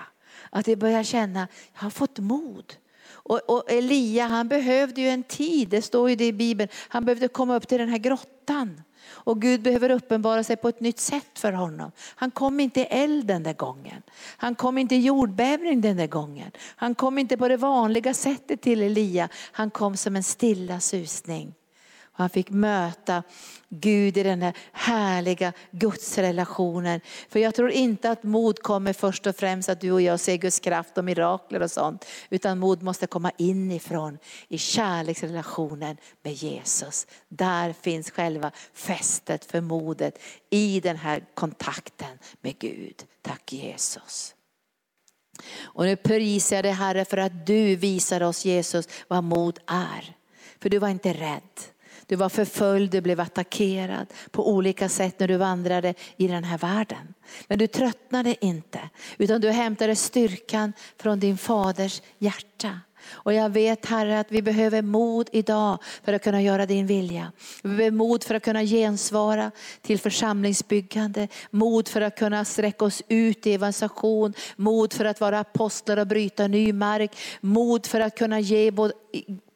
Att 0.50 0.68
vi 0.68 0.76
börjar 0.76 1.02
känna, 1.02 1.48
jag 1.74 1.80
har 1.80 1.90
fått 1.90 2.18
mod. 2.18 2.74
Och, 3.30 3.40
och, 3.50 3.70
Elia 3.70 4.26
han 4.26 4.48
behövde 4.48 5.00
ju 5.00 5.08
en 5.08 5.22
tid, 5.22 5.68
det 5.68 5.82
står 5.82 6.10
ju 6.10 6.16
det 6.16 6.26
i 6.26 6.32
Bibeln, 6.32 6.68
han 6.88 7.04
behövde 7.04 7.28
komma 7.28 7.56
upp 7.56 7.68
till 7.68 7.78
den 7.78 7.88
här 7.88 7.98
grottan. 7.98 8.82
Och 9.08 9.42
Gud 9.42 9.62
behöver 9.62 9.90
uppenbara 9.90 10.44
sig 10.44 10.56
på 10.56 10.68
ett 10.68 10.80
nytt 10.80 11.00
sätt 11.00 11.38
för 11.38 11.52
honom. 11.52 11.92
Han 12.14 12.30
kom 12.30 12.60
inte 12.60 12.80
i 12.80 12.84
eld 12.84 13.26
den 13.26 13.42
där 13.42 13.52
gången. 13.52 14.02
Han 14.36 14.54
kom 14.54 14.78
inte 14.78 14.94
i 14.94 15.00
jordbävning 15.00 15.80
den 15.80 15.96
där 15.96 16.06
gången. 16.06 16.50
Han 16.76 16.94
kom 16.94 17.18
inte 17.18 17.36
på 17.36 17.48
det 17.48 17.56
vanliga 17.56 18.14
sättet 18.14 18.60
till 18.60 18.82
Elia. 18.82 19.28
Han 19.52 19.70
kom 19.70 19.96
som 19.96 20.16
en 20.16 20.22
stilla 20.22 20.80
susning. 20.80 21.54
Han 22.12 22.30
fick 22.30 22.50
möta 22.50 23.22
Gud 23.68 24.16
i 24.16 24.22
den 24.22 24.42
här 24.42 24.54
härliga 24.72 25.52
gudsrelationen. 25.70 27.00
För 27.28 27.40
jag 27.40 27.54
tror 27.54 27.70
inte 27.70 28.10
att 28.10 28.22
mod 28.22 28.62
kommer 28.62 28.92
först 28.92 29.26
och 29.26 29.36
främst 29.36 29.68
att 29.68 29.80
du 29.80 29.92
och 29.92 30.02
jag 30.02 30.20
ser 30.20 30.36
Guds 30.36 30.60
kraft 30.60 30.98
och 30.98 31.04
mirakler 31.04 31.62
och 31.62 31.70
sånt. 31.70 32.06
Utan 32.30 32.58
mod 32.58 32.82
måste 32.82 33.06
komma 33.06 33.32
inifrån 33.36 34.18
i 34.48 34.58
kärleksrelationen 34.58 35.96
med 36.22 36.32
Jesus. 36.32 37.06
Där 37.28 37.72
finns 37.72 38.10
själva 38.10 38.50
fästet 38.74 39.44
för 39.44 39.60
modet 39.60 40.18
i 40.50 40.80
den 40.80 40.96
här 40.96 41.24
kontakten 41.34 42.18
med 42.40 42.58
Gud. 42.58 43.04
Tack 43.22 43.52
Jesus. 43.52 44.34
Och 45.60 45.84
nu 45.84 45.96
prisar 45.96 46.56
jag 46.56 46.64
dig 46.64 46.72
Herre 46.72 47.04
för 47.04 47.16
att 47.16 47.46
du 47.46 47.76
visar 47.76 48.22
oss 48.22 48.44
Jesus 48.44 48.88
vad 49.08 49.24
mod 49.24 49.58
är. 49.66 50.16
För 50.60 50.68
du 50.70 50.78
var 50.78 50.88
inte 50.88 51.12
rädd. 51.12 51.60
Du 52.10 52.16
var 52.16 52.28
förföljd, 52.28 52.90
du 52.90 53.00
blev 53.00 53.20
attackerad 53.20 54.06
på 54.30 54.50
olika 54.50 54.88
sätt 54.88 55.20
när 55.20 55.28
du 55.28 55.36
vandrade 55.36 55.94
i 56.16 56.28
den 56.28 56.44
här 56.44 56.58
världen. 56.58 57.14
Men 57.48 57.58
du 57.58 57.66
tröttnade 57.66 58.44
inte, 58.44 58.80
utan 59.18 59.40
du 59.40 59.50
hämtade 59.50 59.96
styrkan 59.96 60.72
från 60.98 61.20
din 61.20 61.38
faders 61.38 62.02
hjärta. 62.18 62.80
Och 63.08 63.32
jag 63.34 63.50
vet 63.50 63.86
Herre 63.86 64.20
att 64.20 64.26
vi 64.32 64.42
behöver 64.42 64.82
mod 64.82 65.28
idag 65.32 65.78
för 66.04 66.12
att 66.12 66.22
kunna 66.22 66.42
göra 66.42 66.66
din 66.66 66.86
vilja. 66.86 67.32
Vi 67.62 67.68
behöver 67.68 67.90
mod 67.90 68.24
för 68.24 68.34
att 68.34 68.44
kunna 68.44 68.62
gensvara 68.62 69.50
till 69.82 69.98
församlingsbyggande, 69.98 71.28
mod 71.50 71.88
för 71.88 72.00
att 72.00 72.18
kunna 72.18 72.44
sträcka 72.44 72.84
oss 72.84 73.02
ut 73.08 73.46
i 73.46 73.54
evangelisation, 73.54 74.34
mod 74.56 74.92
för 74.92 75.04
att 75.04 75.20
vara 75.20 75.40
apostlar 75.40 75.96
och 75.96 76.06
bryta 76.06 76.46
ny 76.46 76.72
mark, 76.72 77.16
mod 77.40 77.86
för 77.86 78.00
att 78.00 78.18
kunna 78.18 78.40
ge 78.40 78.70
både 78.70 78.92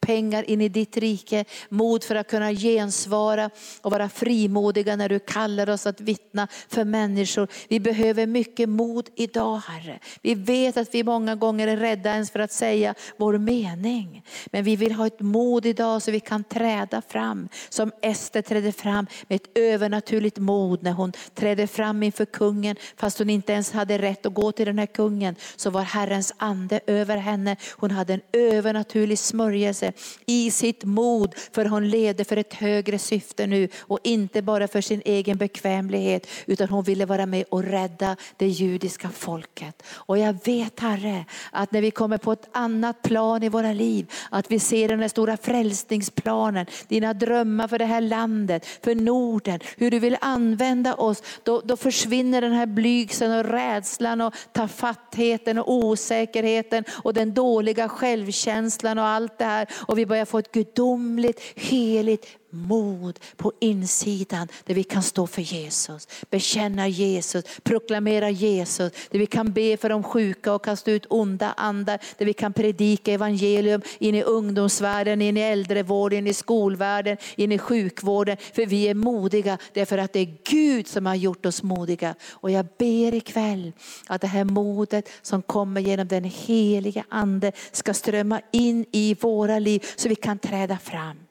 pengar 0.05 0.49
in 0.49 0.61
i 0.61 0.69
ditt 0.69 0.97
rike, 0.97 1.45
mod 1.69 2.03
för 2.03 2.15
att 2.15 2.27
kunna 2.27 2.53
gensvara 2.53 3.49
och 3.81 3.91
vara 3.91 4.09
frimodiga 4.09 4.95
när 4.95 5.09
du 5.09 5.19
kallar 5.19 5.69
oss 5.69 5.87
att 5.87 6.01
vittna 6.01 6.47
för 6.69 6.83
människor. 6.83 7.47
Vi 7.67 7.79
behöver 7.79 8.27
mycket 8.27 8.69
mod 8.69 9.09
idag 9.15 9.57
Herre. 9.57 9.99
Vi 10.21 10.35
vet 10.35 10.77
att 10.77 10.95
vi 10.95 11.03
många 11.03 11.35
gånger 11.35 11.67
är 11.67 11.77
rädda 11.77 12.09
ens 12.09 12.31
för 12.31 12.39
att 12.39 12.51
säga 12.51 12.95
vår 13.17 13.37
mening. 13.37 14.23
Men 14.45 14.63
vi 14.63 14.75
vill 14.75 14.91
ha 14.91 15.07
ett 15.07 15.19
mod 15.19 15.65
idag 15.65 16.01
så 16.01 16.11
vi 16.11 16.19
kan 16.19 16.43
träda 16.43 17.01
fram 17.01 17.49
som 17.69 17.91
Ester 18.01 18.41
trädde 18.41 18.71
fram 18.71 19.07
med 19.27 19.35
ett 19.35 19.57
övernaturligt 19.57 20.37
mod 20.37 20.83
när 20.83 20.91
hon 20.91 21.11
trädde 21.33 21.67
fram 21.67 22.03
inför 22.03 22.25
kungen 22.25 22.75
fast 22.97 23.19
hon 23.19 23.29
inte 23.29 23.53
ens 23.53 23.71
hade 23.71 23.97
rätt 23.97 24.25
att 24.25 24.33
gå 24.33 24.51
till 24.51 24.65
den 24.65 24.79
här 24.79 24.85
kungen 24.85 25.35
så 25.55 25.69
var 25.69 25.81
Herrens 25.81 26.33
ande 26.37 26.79
över 26.87 27.17
henne. 27.17 27.55
Hon 27.71 27.91
hade 27.91 28.13
en 28.13 28.21
övernaturlig 28.33 29.19
smörjelse 29.19 29.93
i 30.25 30.51
sitt 30.51 30.83
mod 30.83 31.35
för 31.51 31.65
hon 31.65 31.89
levde 31.89 32.23
för 32.23 32.37
ett 32.37 32.53
högre 32.53 32.99
syfte 32.99 33.47
nu 33.47 33.69
och 33.79 33.99
inte 34.03 34.41
bara 34.41 34.67
för 34.67 34.81
sin 34.81 35.01
egen 35.05 35.37
bekvämlighet 35.37 36.27
utan 36.45 36.69
hon 36.69 36.83
ville 36.83 37.05
vara 37.05 37.25
med 37.25 37.45
och 37.49 37.63
rädda 37.63 38.15
det 38.37 38.47
judiska 38.47 39.09
folket. 39.09 39.83
Och 39.93 40.17
jag 40.17 40.35
vet 40.45 40.79
Herre 40.79 41.25
att 41.51 41.71
när 41.71 41.81
vi 41.81 41.91
kommer 41.91 42.17
på 42.17 42.31
ett 42.31 42.49
annat 42.51 43.01
plan 43.01 43.43
i 43.43 43.49
våra 43.49 43.73
liv, 43.73 44.11
att 44.29 44.51
vi 44.51 44.59
ser 44.59 44.87
den 44.87 44.99
här 44.99 45.07
stora 45.07 45.37
frälsningsplanen, 45.37 46.65
dina 46.87 47.13
drömmar 47.13 47.67
för 47.67 47.79
det 47.79 47.85
här 47.85 48.01
landet, 48.01 48.65
för 48.83 48.95
Norden, 48.95 49.59
hur 49.77 49.91
du 49.91 49.99
vill 49.99 50.17
använda 50.21 50.95
oss, 50.95 51.23
då, 51.43 51.61
då 51.65 51.77
försvinner 51.77 52.41
den 52.41 52.51
här 52.51 52.65
blygseln 52.65 53.39
och 53.39 53.45
rädslan 53.45 54.21
och 54.21 54.33
tafattheten 54.51 55.57
och 55.57 55.73
osäkerheten 55.73 56.83
och 57.03 57.13
den 57.13 57.33
dåliga 57.33 57.89
självkänslan 57.89 58.97
och 58.97 59.05
allt 59.05 59.37
det 59.37 59.45
här 59.45 59.67
och 59.87 59.97
vi 59.97 60.05
börjar 60.05 60.25
få 60.25 60.39
ett 60.39 60.51
gudomligt, 60.51 61.41
heligt 61.55 62.27
mod 62.49 63.19
på 63.35 63.51
insidan 63.59 64.47
där 64.65 64.73
vi 64.73 64.83
kan 64.83 65.03
stå 65.03 65.27
för 65.27 65.41
Jesus, 65.41 66.07
bekänna 66.29 66.87
Jesus, 66.87 67.43
proklamera 67.63 68.29
Jesus, 68.29 68.91
där 69.11 69.19
vi 69.19 69.25
kan 69.25 69.51
be 69.51 69.77
för 69.77 69.89
de 69.89 70.03
sjuka 70.03 70.53
och 70.53 70.65
kasta 70.65 70.91
ut 70.91 71.05
onda 71.09 71.53
andar, 71.57 71.99
där 72.17 72.25
vi 72.25 72.33
kan 72.33 72.53
predika 72.53 73.13
evangelium 73.13 73.81
in 73.99 74.15
i 74.15 74.23
ungdomsvärlden, 74.23 75.21
in 75.21 75.37
i 75.37 75.41
äldrevården, 75.41 76.19
in 76.19 76.27
i 76.27 76.33
skolvärlden, 76.33 77.17
in 77.35 77.51
i 77.51 77.57
sjukvården. 77.57 78.37
För 78.53 78.65
vi 78.65 78.87
är 78.87 78.93
modiga 78.93 79.57
därför 79.73 79.97
att 79.97 80.13
det 80.13 80.19
är 80.19 80.37
Gud 80.43 80.87
som 80.87 81.05
har 81.05 81.15
gjort 81.15 81.45
oss 81.45 81.63
modiga. 81.63 82.15
Och 82.31 82.51
jag 82.51 82.65
ber 82.77 83.13
ikväll 83.13 83.71
att 84.07 84.21
det 84.21 84.27
här 84.27 84.43
modet 84.43 85.09
som 85.21 85.41
kommer 85.41 85.81
genom 85.81 86.07
den 86.07 86.23
heliga 86.23 87.05
ande 87.09 87.51
ska 87.71 87.93
strömma 87.93 88.41
in 88.51 88.85
i 88.91 89.15
våra 89.19 89.59
liv 89.59 89.85
så 89.95 90.09
vi 90.09 90.15
kan 90.15 90.39
träda 90.39 90.77
fram. 90.77 91.24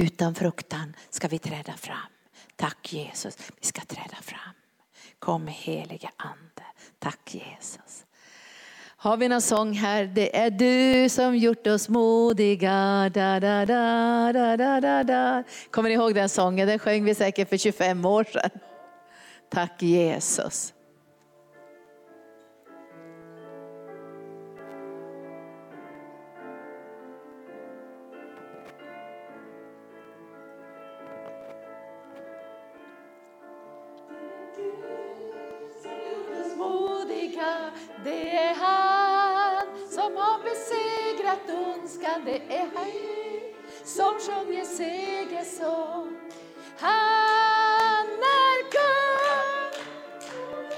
Utan 0.00 0.34
fruktan 0.34 0.96
ska 1.10 1.28
vi 1.28 1.38
träda 1.38 1.72
fram. 1.72 2.10
Tack 2.56 2.92
Jesus, 2.92 3.36
vi 3.60 3.66
ska 3.66 3.80
träda 3.80 4.16
fram. 4.22 4.54
Kom 5.18 5.46
helige 5.46 6.10
ande. 6.16 6.62
Tack 6.98 7.34
Jesus. 7.34 8.04
Har 8.96 9.16
vi 9.16 9.28
någon 9.28 9.42
sång 9.42 9.72
här? 9.72 10.04
Det 10.04 10.36
är 10.36 10.50
du 10.50 11.08
som 11.08 11.36
gjort 11.36 11.66
oss 11.66 11.88
modiga. 11.88 13.10
Da, 13.14 13.40
da, 13.40 13.66
da, 13.66 14.32
da, 14.32 14.56
da, 14.56 14.80
da, 14.80 15.02
da. 15.02 15.44
Kommer 15.70 15.88
ni 15.88 15.94
ihåg 15.94 16.14
den 16.14 16.28
sången? 16.28 16.68
Den 16.68 16.78
sjöng 16.78 17.04
vi 17.04 17.14
säkert 17.14 17.48
för 17.48 17.56
25 17.56 18.04
år 18.04 18.24
sedan. 18.24 18.50
Tack 19.50 19.82
Jesus. 19.82 20.74
Besegrat 41.48 42.24
det 42.24 42.54
är 42.54 42.68
han 42.74 42.90
som 43.84 44.14
sjunger 44.18 44.64
segersång. 44.64 46.16
Han 46.78 48.06
är 48.06 48.62
kung, 48.74 49.84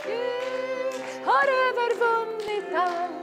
Gud 0.04 1.02
har 1.24 1.46
övervunnit 1.68 2.74
allt 2.74 3.19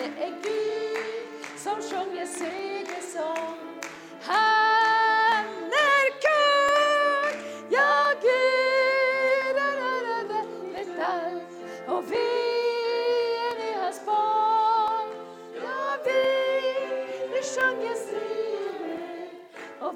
Det 0.00 0.24
är 0.24 0.30
Gud 0.42 1.58
som 1.58 1.74
sjunger 1.74 2.26
segersång. 2.26 3.58
Han 4.22 5.44
är 5.72 6.10
kung, 6.24 7.42
ja 7.70 8.12
Gud 8.22 9.56
är 9.56 9.76
övervunnit 9.98 10.88
allt 11.00 11.88
och 11.88 12.04
vi 12.12 12.28
är 13.60 13.82
hans 13.82 14.06
barn. 14.06 15.08
Ja, 15.54 15.96
vi, 16.04 16.22
vi 17.32 17.42
sjunger 17.42 17.94
seger 17.94 19.28
och 19.80 19.94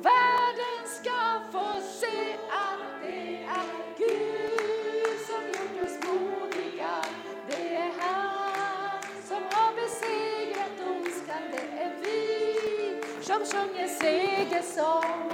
sjunger 13.55 13.89
segersång. 13.89 15.33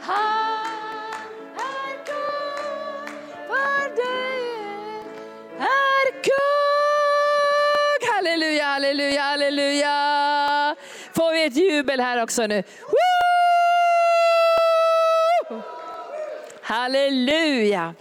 Han 0.00 1.20
är 1.56 2.04
kung, 2.06 3.08
för 3.46 3.96
dig 3.96 4.44
är 5.58 6.22
kung. 6.22 8.08
Halleluja, 8.14 8.64
halleluja, 8.64 9.22
halleluja. 9.22 10.76
Får 11.14 11.32
vi 11.32 11.44
ett 11.44 11.56
jubel 11.56 12.00
här 12.00 12.22
också 12.22 12.46
nu? 12.46 12.62
Woo! 15.50 15.62
Halleluja. 16.62 17.94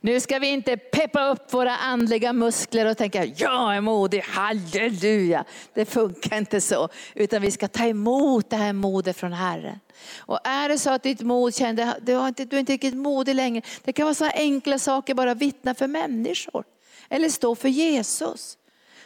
Nu 0.00 0.20
ska 0.20 0.38
vi 0.38 0.46
inte 0.46 0.76
peppa 1.00 1.28
upp 1.28 1.52
våra 1.52 1.76
andliga 1.76 2.32
muskler 2.32 2.86
och 2.86 2.96
tänka 2.96 3.24
jag 3.24 3.76
är 3.76 3.80
modig, 3.80 4.20
halleluja. 4.20 5.44
Det 5.74 5.84
funkar 5.84 6.36
inte 6.36 6.60
så. 6.60 6.88
Utan 7.14 7.42
vi 7.42 7.50
ska 7.50 7.68
ta 7.68 7.84
emot 7.84 8.50
det 8.50 8.56
här 8.56 8.72
modet 8.72 9.16
från 9.16 9.32
Herren. 9.32 9.80
Och 10.18 10.38
är 10.44 10.68
det 10.68 10.78
så 10.78 10.90
att 10.90 11.02
ditt 11.02 11.20
mod 11.20 11.54
kände, 11.54 11.96
du, 12.02 12.14
har 12.14 12.28
inte, 12.28 12.44
du 12.44 12.56
är 12.56 12.60
inte 12.60 12.72
riktigt 12.72 12.96
modig 12.96 13.34
längre. 13.34 13.62
Det 13.84 13.92
kan 13.92 14.04
vara 14.04 14.14
så 14.14 14.24
enkla 14.24 14.78
saker, 14.78 15.14
bara 15.14 15.34
vittna 15.34 15.74
för 15.74 15.86
människor. 15.86 16.64
Eller 17.08 17.28
stå 17.28 17.54
för 17.54 17.68
Jesus. 17.68 18.58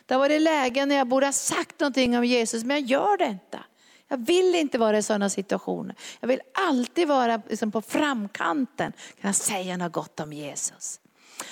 Det 0.06 0.14
har 0.14 0.18
varit 0.18 0.42
lägen 0.42 0.88
när 0.88 0.96
jag 0.96 1.08
borde 1.08 1.26
ha 1.26 1.32
sagt 1.32 1.80
någonting 1.80 2.18
om 2.18 2.24
Jesus, 2.24 2.64
men 2.64 2.76
jag 2.76 2.90
gör 2.90 3.16
det 3.16 3.26
inte. 3.26 3.58
Jag 4.08 4.26
vill 4.26 4.54
inte 4.54 4.78
vara 4.78 4.98
i 4.98 5.02
sådana 5.02 5.30
situationer. 5.30 5.96
Jag 6.20 6.28
vill 6.28 6.40
alltid 6.68 7.08
vara 7.08 7.42
liksom 7.48 7.72
på 7.72 7.82
framkanten, 7.82 8.92
kunna 9.20 9.32
säga 9.32 9.76
något 9.76 9.92
gott 9.92 10.20
om 10.20 10.32
Jesus. 10.32 11.00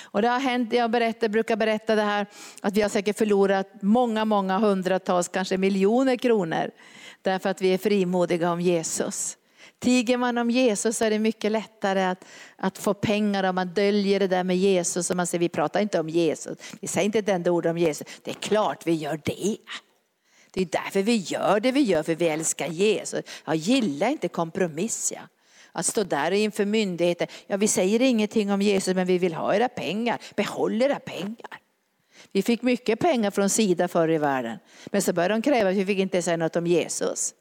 Och 0.03 0.21
det 0.21 0.27
har 0.27 0.39
hänt, 0.39 0.73
jag 0.73 0.91
berättar, 0.91 1.27
brukar 1.27 1.55
berätta 1.55 1.95
det 1.95 2.01
här, 2.01 2.25
att 2.61 2.77
vi 2.77 2.81
har 2.81 2.89
säkert 2.89 3.17
förlorat 3.17 3.69
många, 3.81 4.25
många 4.25 4.57
hundratals, 4.57 5.27
kanske 5.27 5.57
miljoner 5.57 6.15
kronor. 6.15 6.71
Därför 7.21 7.49
att 7.49 7.61
vi 7.61 7.73
är 7.73 7.77
frimodiga 7.77 8.51
om 8.51 8.61
Jesus. 8.61 9.37
Tiger 9.79 10.17
man 10.17 10.37
om 10.37 10.49
Jesus 10.49 10.97
så 10.97 11.05
är 11.05 11.09
det 11.09 11.19
mycket 11.19 11.51
lättare 11.51 12.03
att, 12.03 12.25
att 12.55 12.77
få 12.77 12.93
pengar 12.93 13.43
om 13.43 13.55
man 13.55 13.67
döljer 13.67 14.19
det 14.19 14.27
där 14.27 14.43
med 14.43 14.57
Jesus. 14.57 15.09
Och 15.09 15.17
man 15.17 15.27
säger, 15.27 15.39
vi 15.39 15.49
pratar 15.49 15.79
inte 15.79 15.99
om 15.99 16.09
Jesus, 16.09 16.57
vi 16.81 16.87
säger 16.87 17.05
inte 17.05 17.19
ett 17.19 17.29
enda 17.29 17.51
ord 17.51 17.65
om 17.65 17.77
Jesus. 17.77 18.07
Det 18.23 18.31
är 18.31 18.35
klart 18.35 18.87
vi 18.87 18.93
gör 18.93 19.21
det. 19.23 19.57
Det 20.51 20.61
är 20.61 20.65
därför 20.65 21.01
vi 21.01 21.15
gör 21.15 21.59
det 21.59 21.71
vi 21.71 21.81
gör, 21.81 22.03
för 22.03 22.15
vi 22.15 22.27
älskar 22.27 22.67
Jesus. 22.67 23.25
Jag 23.45 23.55
gillar 23.55 24.09
inte 24.09 24.27
kompromiss. 24.27 25.13
Ja. 25.15 25.21
Att 25.75 25.85
stå 25.85 26.03
där 26.03 26.31
inför 26.31 26.65
myndigheter, 26.65 27.27
ja 27.47 27.57
vi 27.57 27.67
säger 27.67 28.01
ingenting 28.01 28.51
om 28.51 28.61
Jesus 28.61 28.95
men 28.95 29.07
vi 29.07 29.17
vill 29.17 29.33
ha 29.33 29.55
era 29.55 29.69
pengar, 29.69 30.21
behåll 30.35 30.81
era 30.81 30.99
pengar. 30.99 31.59
Vi 32.31 32.41
fick 32.41 32.61
mycket 32.61 32.99
pengar 32.99 33.31
från 33.31 33.49
Sida 33.49 33.87
förr 33.87 34.09
i 34.09 34.17
världen. 34.17 34.59
Men 34.85 35.01
så 35.01 35.13
började 35.13 35.33
de 35.33 35.41
kräva 35.41 35.69
att 35.69 35.75
vi 35.75 35.85
fick 35.85 35.99
inte 35.99 36.21
säga 36.21 36.37
något 36.37 36.55
om 36.55 36.67
Jesus. 36.67 37.33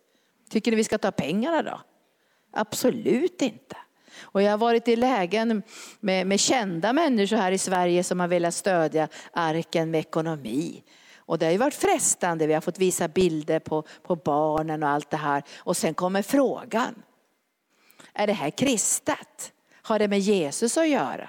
Tycker 0.51 0.71
ni 0.71 0.77
vi 0.77 0.85
ska 0.85 0.99
ta 0.99 1.11
pengarna 1.11 1.63
då? 1.63 1.81
Absolut 2.53 3.43
inte. 3.43 3.77
Och 4.21 4.43
jag 4.43 4.51
har 4.51 4.59
varit 4.59 4.89
i 4.89 4.97
lägen 4.97 5.63
med, 6.01 6.27
med 6.27 6.41
kända 6.41 6.93
människor 6.93 7.37
här 7.37 7.53
i 7.53 7.59
Sverige 7.59 8.05
som 8.05 8.21
har 8.21 8.29
velat 8.29 8.55
stödja 8.55 9.09
arken 9.33 9.91
med 9.91 10.01
ekonomi. 10.01 10.83
Och 11.17 11.39
det 11.39 11.47
har 11.47 11.53
ju 11.53 11.59
varit 11.59 11.75
frestande, 11.75 12.47
vi 12.47 12.55
har 12.55 12.61
fått 12.61 12.79
visa 12.79 13.09
bilder 13.09 13.59
på, 13.59 13.85
på 14.03 14.17
barnen 14.17 14.83
och 14.83 14.89
allt 14.89 15.11
det 15.11 15.17
här. 15.17 15.43
Och 15.59 15.77
sen 15.77 15.95
kommer 15.95 16.23
frågan, 16.23 17.03
är 18.15 18.27
det 18.27 18.33
här 18.33 18.51
kristet? 18.51 19.53
Har 19.83 19.99
det 19.99 20.09
med 20.09 20.19
Jesus 20.19 20.77
att 20.77 20.89
göra? 20.89 21.29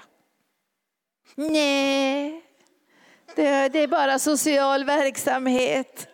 Nej, 1.34 2.42
det, 3.34 3.68
det 3.68 3.78
är 3.78 3.88
bara 3.88 4.18
social 4.18 4.84
verksamhet. 4.84 6.08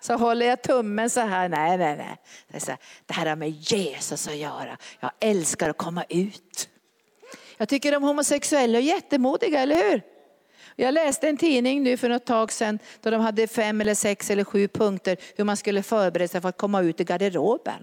Så 0.00 0.14
håller 0.14 0.46
jag 0.46 0.62
tummen 0.62 1.10
så 1.10 1.20
här, 1.20 1.48
nej, 1.48 1.78
nej, 1.78 1.96
nej. 1.96 2.16
Det, 2.48 2.56
är 2.56 2.60
så 2.60 2.70
här, 2.70 2.80
det 3.06 3.14
här 3.14 3.26
har 3.26 3.36
med 3.36 3.50
Jesus 3.50 4.28
att 4.28 4.36
göra. 4.36 4.76
Jag 5.00 5.10
älskar 5.20 5.70
att 5.70 5.76
komma 5.76 6.04
ut. 6.08 6.68
Jag 7.56 7.68
tycker 7.68 7.92
de 7.92 8.02
homosexuella 8.02 8.78
är 8.78 8.82
jättemodiga, 8.82 9.60
eller 9.60 9.76
hur? 9.76 10.02
Jag 10.76 10.94
läste 10.94 11.28
en 11.28 11.36
tidning 11.36 11.82
nu 11.82 11.96
för 11.96 12.08
något 12.08 12.26
tag 12.26 12.52
sedan 12.52 12.78
då 13.00 13.10
de 13.10 13.20
hade 13.20 13.46
fem 13.46 13.80
eller 13.80 13.94
sex 13.94 14.30
eller 14.30 14.44
sju 14.44 14.68
punkter 14.68 15.16
hur 15.36 15.44
man 15.44 15.56
skulle 15.56 15.82
förbereda 15.82 16.28
sig 16.28 16.40
för 16.40 16.48
att 16.48 16.58
komma 16.58 16.82
ut 16.82 17.00
i 17.00 17.04
garderoben. 17.04 17.82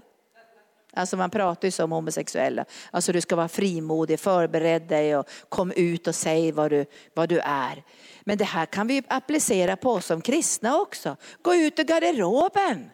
Alltså 0.96 1.16
man 1.16 1.30
pratar 1.30 1.68
ju 1.68 1.72
som 1.72 1.92
homosexuella. 1.92 2.64
Alltså 2.90 3.12
du 3.12 3.20
ska 3.20 3.36
vara 3.36 3.48
frimodig, 3.48 4.20
förbered 4.20 4.82
dig 4.82 5.16
och 5.16 5.28
kom 5.48 5.72
ut 5.72 6.06
och 6.06 6.14
säg 6.14 6.52
vad 6.52 6.70
du, 6.70 6.86
vad 7.14 7.28
du 7.28 7.38
är. 7.38 7.82
Men 8.24 8.38
det 8.38 8.44
här 8.44 8.66
kan 8.66 8.86
vi 8.86 9.02
applicera 9.08 9.76
på 9.76 9.90
oss 9.90 10.06
som 10.06 10.20
kristna 10.20 10.78
också. 10.80 11.16
Gå 11.42 11.54
ut 11.54 11.78
ur 11.78 11.84
garderoben. 11.84 12.90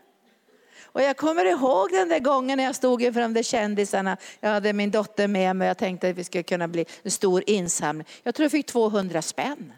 Och 0.84 1.02
jag 1.02 1.16
kommer 1.16 1.44
ihåg 1.44 1.90
den 1.90 2.08
där 2.08 2.18
gången 2.18 2.56
när 2.56 2.64
jag 2.64 2.74
stod 2.74 3.02
inför 3.02 3.20
de 3.20 3.34
där 3.34 3.42
kändisarna. 3.42 4.16
Jag 4.40 4.50
hade 4.50 4.72
min 4.72 4.90
dotter 4.90 5.28
med 5.28 5.56
mig 5.56 5.66
och 5.66 5.70
jag 5.70 5.78
tänkte 5.78 6.08
att 6.08 6.16
vi 6.16 6.24
skulle 6.24 6.42
kunna 6.42 6.68
bli 6.68 6.86
en 7.02 7.10
stor 7.10 7.44
insamling. 7.46 8.06
Jag 8.22 8.34
tror 8.34 8.44
jag 8.44 8.52
fick 8.52 8.66
200 8.66 9.22
spänn. 9.22 9.72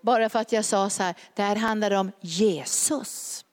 Bara 0.00 0.28
för 0.28 0.38
att 0.38 0.52
jag 0.52 0.64
sa 0.64 0.90
så 0.90 1.02
här, 1.02 1.14
det 1.34 1.42
här 1.42 1.56
handlar 1.56 1.90
om 1.90 2.12
Jesus. 2.20 3.44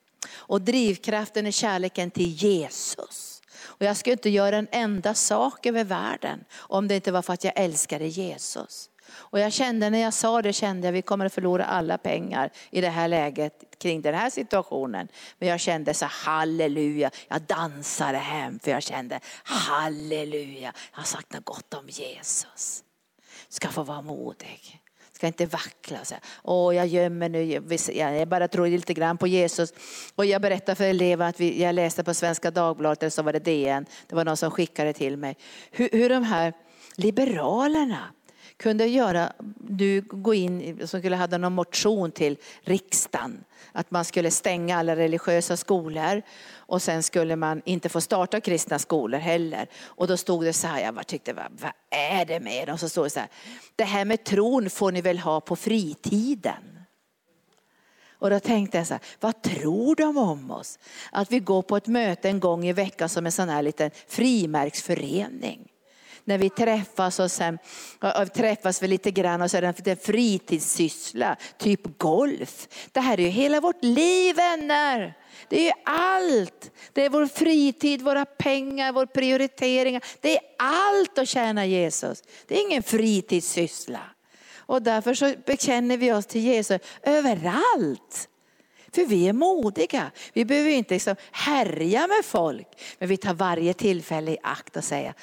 Och 0.48 0.62
drivkraften 0.62 1.48
är 1.48 1.52
kärleken 1.52 2.12
till 2.12 2.30
Jesus. 2.30 3.42
Och 3.58 3.86
jag 3.86 3.98
skulle 3.98 4.14
inte 4.14 4.30
göra 4.30 4.58
en 4.58 4.68
enda 4.72 5.14
sak 5.14 5.66
över 5.66 5.84
världen 5.84 6.44
om 6.58 6.88
det 6.88 6.96
inte 6.96 7.12
var 7.12 7.22
för 7.22 7.34
att 7.34 7.44
jag 7.44 7.54
älskade 7.56 8.08
Jesus. 8.08 8.90
Och 9.08 9.40
jag 9.40 9.54
kände 9.54 9.90
när 9.90 10.00
jag 10.00 10.14
sa 10.14 10.42
det, 10.42 10.54
kände 10.54 10.88
jag 10.88 10.92
vi 10.94 11.02
kommer 11.02 11.26
att 11.26 11.34
förlora 11.34 11.66
alla 11.66 11.98
pengar 11.98 12.52
i 12.70 12.82
det 12.82 12.90
här 12.90 13.08
läget 13.08 13.64
kring 13.78 14.02
den 14.02 14.16
här 14.16 14.30
situationen. 14.30 15.08
Men 15.40 15.50
jag 15.50 15.60
kände 15.60 15.94
så 15.94 16.06
halleluja, 16.06 17.12
jag 17.28 17.42
dansade 17.42 18.18
hem 18.18 18.60
för 18.60 18.72
jag 18.72 18.84
kände 18.84 19.20
halleluja, 19.44 20.74
jag 20.92 20.98
har 20.98 21.04
sagt 21.04 21.34
något 21.34 21.46
gott 21.46 21.74
om 21.74 21.90
Jesus. 21.90 22.84
Ska 23.50 23.70
få 23.70 23.84
vara 23.84 24.02
modig 24.02 24.85
ska 25.34 25.44
inte 25.44 25.56
vackla 25.56 26.00
och 26.00 26.08
säga, 26.08 26.20
åh 26.44 26.76
jag 26.76 26.88
gömmer 26.88 27.30
nu, 27.30 27.44
jag 27.94 28.28
bara 28.28 28.48
tror 28.48 28.68
lite 28.68 28.94
grann 28.94 29.18
på 29.18 29.28
Jesus. 29.28 29.74
Och 30.16 30.26
jag 30.26 30.42
berättade 30.42 30.76
för 30.76 30.84
elever 30.84 31.30
att 31.30 31.40
vi, 31.40 31.62
jag 31.62 31.76
läste 31.76 32.04
på 32.04 32.14
Svenska 32.14 32.52
Dagbladet, 32.52 33.04
eller 33.04 33.10
så 33.10 33.24
var 33.24 33.34
det 33.34 33.40
DN, 33.40 33.86
det 34.08 34.16
var 34.16 34.26
någon 34.26 34.38
som 34.38 34.52
skickade 34.52 34.94
till 34.94 35.18
mig, 35.18 35.38
hur, 35.72 35.90
hur 35.92 36.10
de 36.10 36.24
här 36.24 36.54
liberalerna 36.96 38.15
kunde 38.58 38.86
göra, 38.86 39.34
du 39.58 40.02
gå 40.02 40.34
in, 40.34 40.88
som 40.88 41.00
skulle 41.00 41.16
ha 41.16 41.28
någon 41.28 41.54
motion 41.54 42.12
till 42.12 42.38
riksdagen, 42.62 43.44
att 43.72 43.92
man 43.92 44.06
skulle 44.06 44.32
stänga 44.32 44.78
alla 44.78 44.96
religiösa 44.96 45.58
skolor 45.58 46.22
och 46.56 46.82
sen 46.82 47.04
skulle 47.04 47.36
man 47.36 47.62
inte 47.66 47.90
få 47.90 48.02
starta 48.02 48.42
kristna 48.42 48.80
skolor 48.80 49.20
heller. 49.20 49.68
Och 49.84 50.08
då 50.08 50.18
stod 50.18 50.44
det 50.44 50.54
så 50.54 50.68
här, 50.68 50.82
jag 50.82 50.94
bara 50.94 51.04
tyckte 51.04 51.34
vad, 51.34 51.46
vad 51.62 51.72
är 51.90 52.26
det 52.26 52.40
med 52.40 52.68
dem? 52.68 52.78
Så 52.78 52.90
stod 52.90 53.06
det 53.06 53.10
så 53.10 53.20
här, 53.20 53.30
det 53.76 53.84
här 53.84 54.06
med 54.06 54.24
tron 54.24 54.70
får 54.70 54.92
ni 54.92 55.02
väl 55.02 55.20
ha 55.20 55.42
på 55.42 55.56
fritiden. 55.56 56.76
Och 58.18 58.30
då 58.30 58.40
tänkte 58.40 58.78
jag 58.78 58.88
så 58.88 58.94
här, 58.94 59.04
vad 59.20 59.42
tror 59.42 59.96
de 59.96 60.18
om 60.18 60.52
oss? 60.52 60.80
Att 61.12 61.32
vi 61.32 61.40
går 61.40 61.62
på 61.62 61.78
ett 61.78 61.88
möte 61.88 62.30
en 62.30 62.40
gång 62.40 62.66
i 62.66 62.74
veckan 62.74 63.10
som 63.10 63.26
en 63.26 63.32
sån 63.32 63.50
här 63.50 63.62
liten 63.62 63.92
frimärksförening 64.08 65.72
när 66.26 66.38
vi 66.38 66.50
träffas 66.50 67.20
och 67.20 67.32
sen 67.32 67.58
och 68.00 68.34
träffas 68.34 68.84
vi 68.84 68.88
lite 68.88 69.12
grann 69.12 69.42
och 69.42 69.52
så 69.52 69.58
är 69.58 69.62
det 69.62 69.92
en 69.92 69.98
fritidssyssla, 69.98 71.36
typ 71.58 71.98
golf. 71.98 72.68
Det 72.92 73.00
här 73.00 73.20
är 73.20 73.24
ju 73.24 73.30
hela 73.30 73.62
vårt 73.62 73.84
liv 73.84 74.36
vänner. 74.36 75.14
Det 75.50 75.60
är 75.60 75.64
ju 75.64 75.72
allt. 75.86 76.72
Det 76.94 77.06
är 77.06 77.10
vår 77.10 77.26
fritid, 77.26 78.02
våra 78.02 78.26
pengar, 78.26 78.92
vår 78.92 79.06
prioriteringar. 79.06 80.04
Det 80.22 80.38
är 80.38 80.42
allt 80.58 81.18
att 81.18 81.28
tjäna 81.28 81.66
Jesus. 81.66 82.24
Det 82.48 82.58
är 82.58 82.62
ingen 82.62 82.84
fritidssyssla. 82.84 84.02
Och 84.58 84.82
därför 84.82 85.14
så 85.14 85.34
bekänner 85.46 85.98
vi 85.98 86.12
oss 86.12 86.26
till 86.26 86.42
Jesus 86.42 86.82
överallt. 87.04 88.30
För 88.96 89.06
vi 89.06 89.28
är 89.28 89.34
modiga. 89.34 90.12
Vi 90.34 90.46
behöver 90.46 90.70
inte 90.70 90.94
liksom 90.94 91.16
härja 91.32 92.08
med 92.08 92.26
folk. 92.26 92.68
Men 93.00 93.10
vi 93.10 93.18
tar 93.18 93.34
varje 93.34 93.74
tillfälle 93.74 94.32
i 94.32 94.38
akt 94.44 94.78
och 94.78 94.84
säger, 94.84 95.14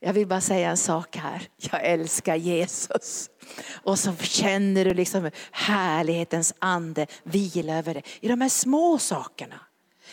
jag 0.00 0.12
vill 0.12 0.26
bara 0.26 0.40
säga 0.40 0.70
en 0.70 0.76
sak 0.76 1.16
här. 1.16 1.48
Jag 1.56 1.84
älskar 1.84 2.36
Jesus. 2.36 3.30
Och 3.72 3.98
så 3.98 4.16
känner 4.16 4.84
du 4.84 4.94
liksom 4.94 5.30
härlighetens 5.50 6.54
ande 6.58 7.06
vila 7.22 7.78
över 7.78 7.94
dig 7.94 8.04
i 8.20 8.28
de 8.28 8.40
här 8.40 8.48
små 8.48 8.98
sakerna. 8.98 9.60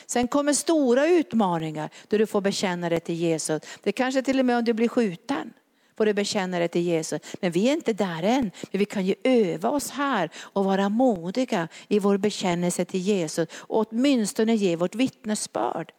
Sen 0.06 0.28
kommer 0.28 0.54
stora 0.54 1.08
utmaningar 1.08 1.90
då 2.08 2.18
du 2.18 2.26
får 2.26 2.42
bekänna 2.42 2.90
dig 2.90 3.00
till 3.00 3.16
Jesus. 3.16 3.62
Det 3.84 3.92
kanske 3.92 4.22
till 4.22 4.40
och 4.40 4.46
med 4.46 4.58
om 4.58 4.64
du 4.64 4.74
blir 4.74 4.88
skjuten 4.88 5.54
får 5.98 6.06
du 6.06 6.14
bekänna 6.14 6.60
dig 6.60 6.68
till 6.68 6.82
Jesus. 6.82 7.22
Men 7.42 7.52
vi 7.52 7.70
är 7.70 7.74
inte 7.74 7.94
där 7.94 8.24
än. 8.24 8.52
Men 8.72 8.80
vi 8.80 8.86
kan 8.86 9.06
ju 9.06 9.16
öva 9.24 9.70
oss 9.70 9.90
här 9.90 10.30
och 10.38 10.66
vara 10.66 10.90
modiga 10.90 11.68
i 11.88 12.00
vår 12.00 12.18
bekännelse 12.18 12.86
till 12.86 13.00
Jesus 13.00 13.50
och 13.54 13.88
åtminstone 13.92 14.56
ge 14.56 14.76
vårt 14.76 14.96
vittnesbörd. 14.96 15.92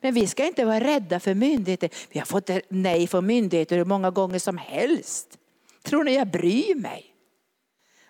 Men 0.00 0.14
vi 0.14 0.26
ska 0.26 0.46
inte 0.46 0.64
vara 0.64 0.80
rädda 0.80 1.20
för 1.20 1.34
myndigheter. 1.34 1.90
Vi 2.10 2.18
har 2.18 2.26
fått 2.26 2.50
nej 2.68 3.06
från 3.06 3.26
myndigheter 3.26 3.76
hur 3.76 3.84
många 3.84 4.10
gånger 4.10 4.38
som 4.38 4.58
helst. 4.58 5.38
Tror 5.82 6.04
ni 6.04 6.14
jag 6.14 6.26
bryr 6.26 6.74
mig? 6.74 7.04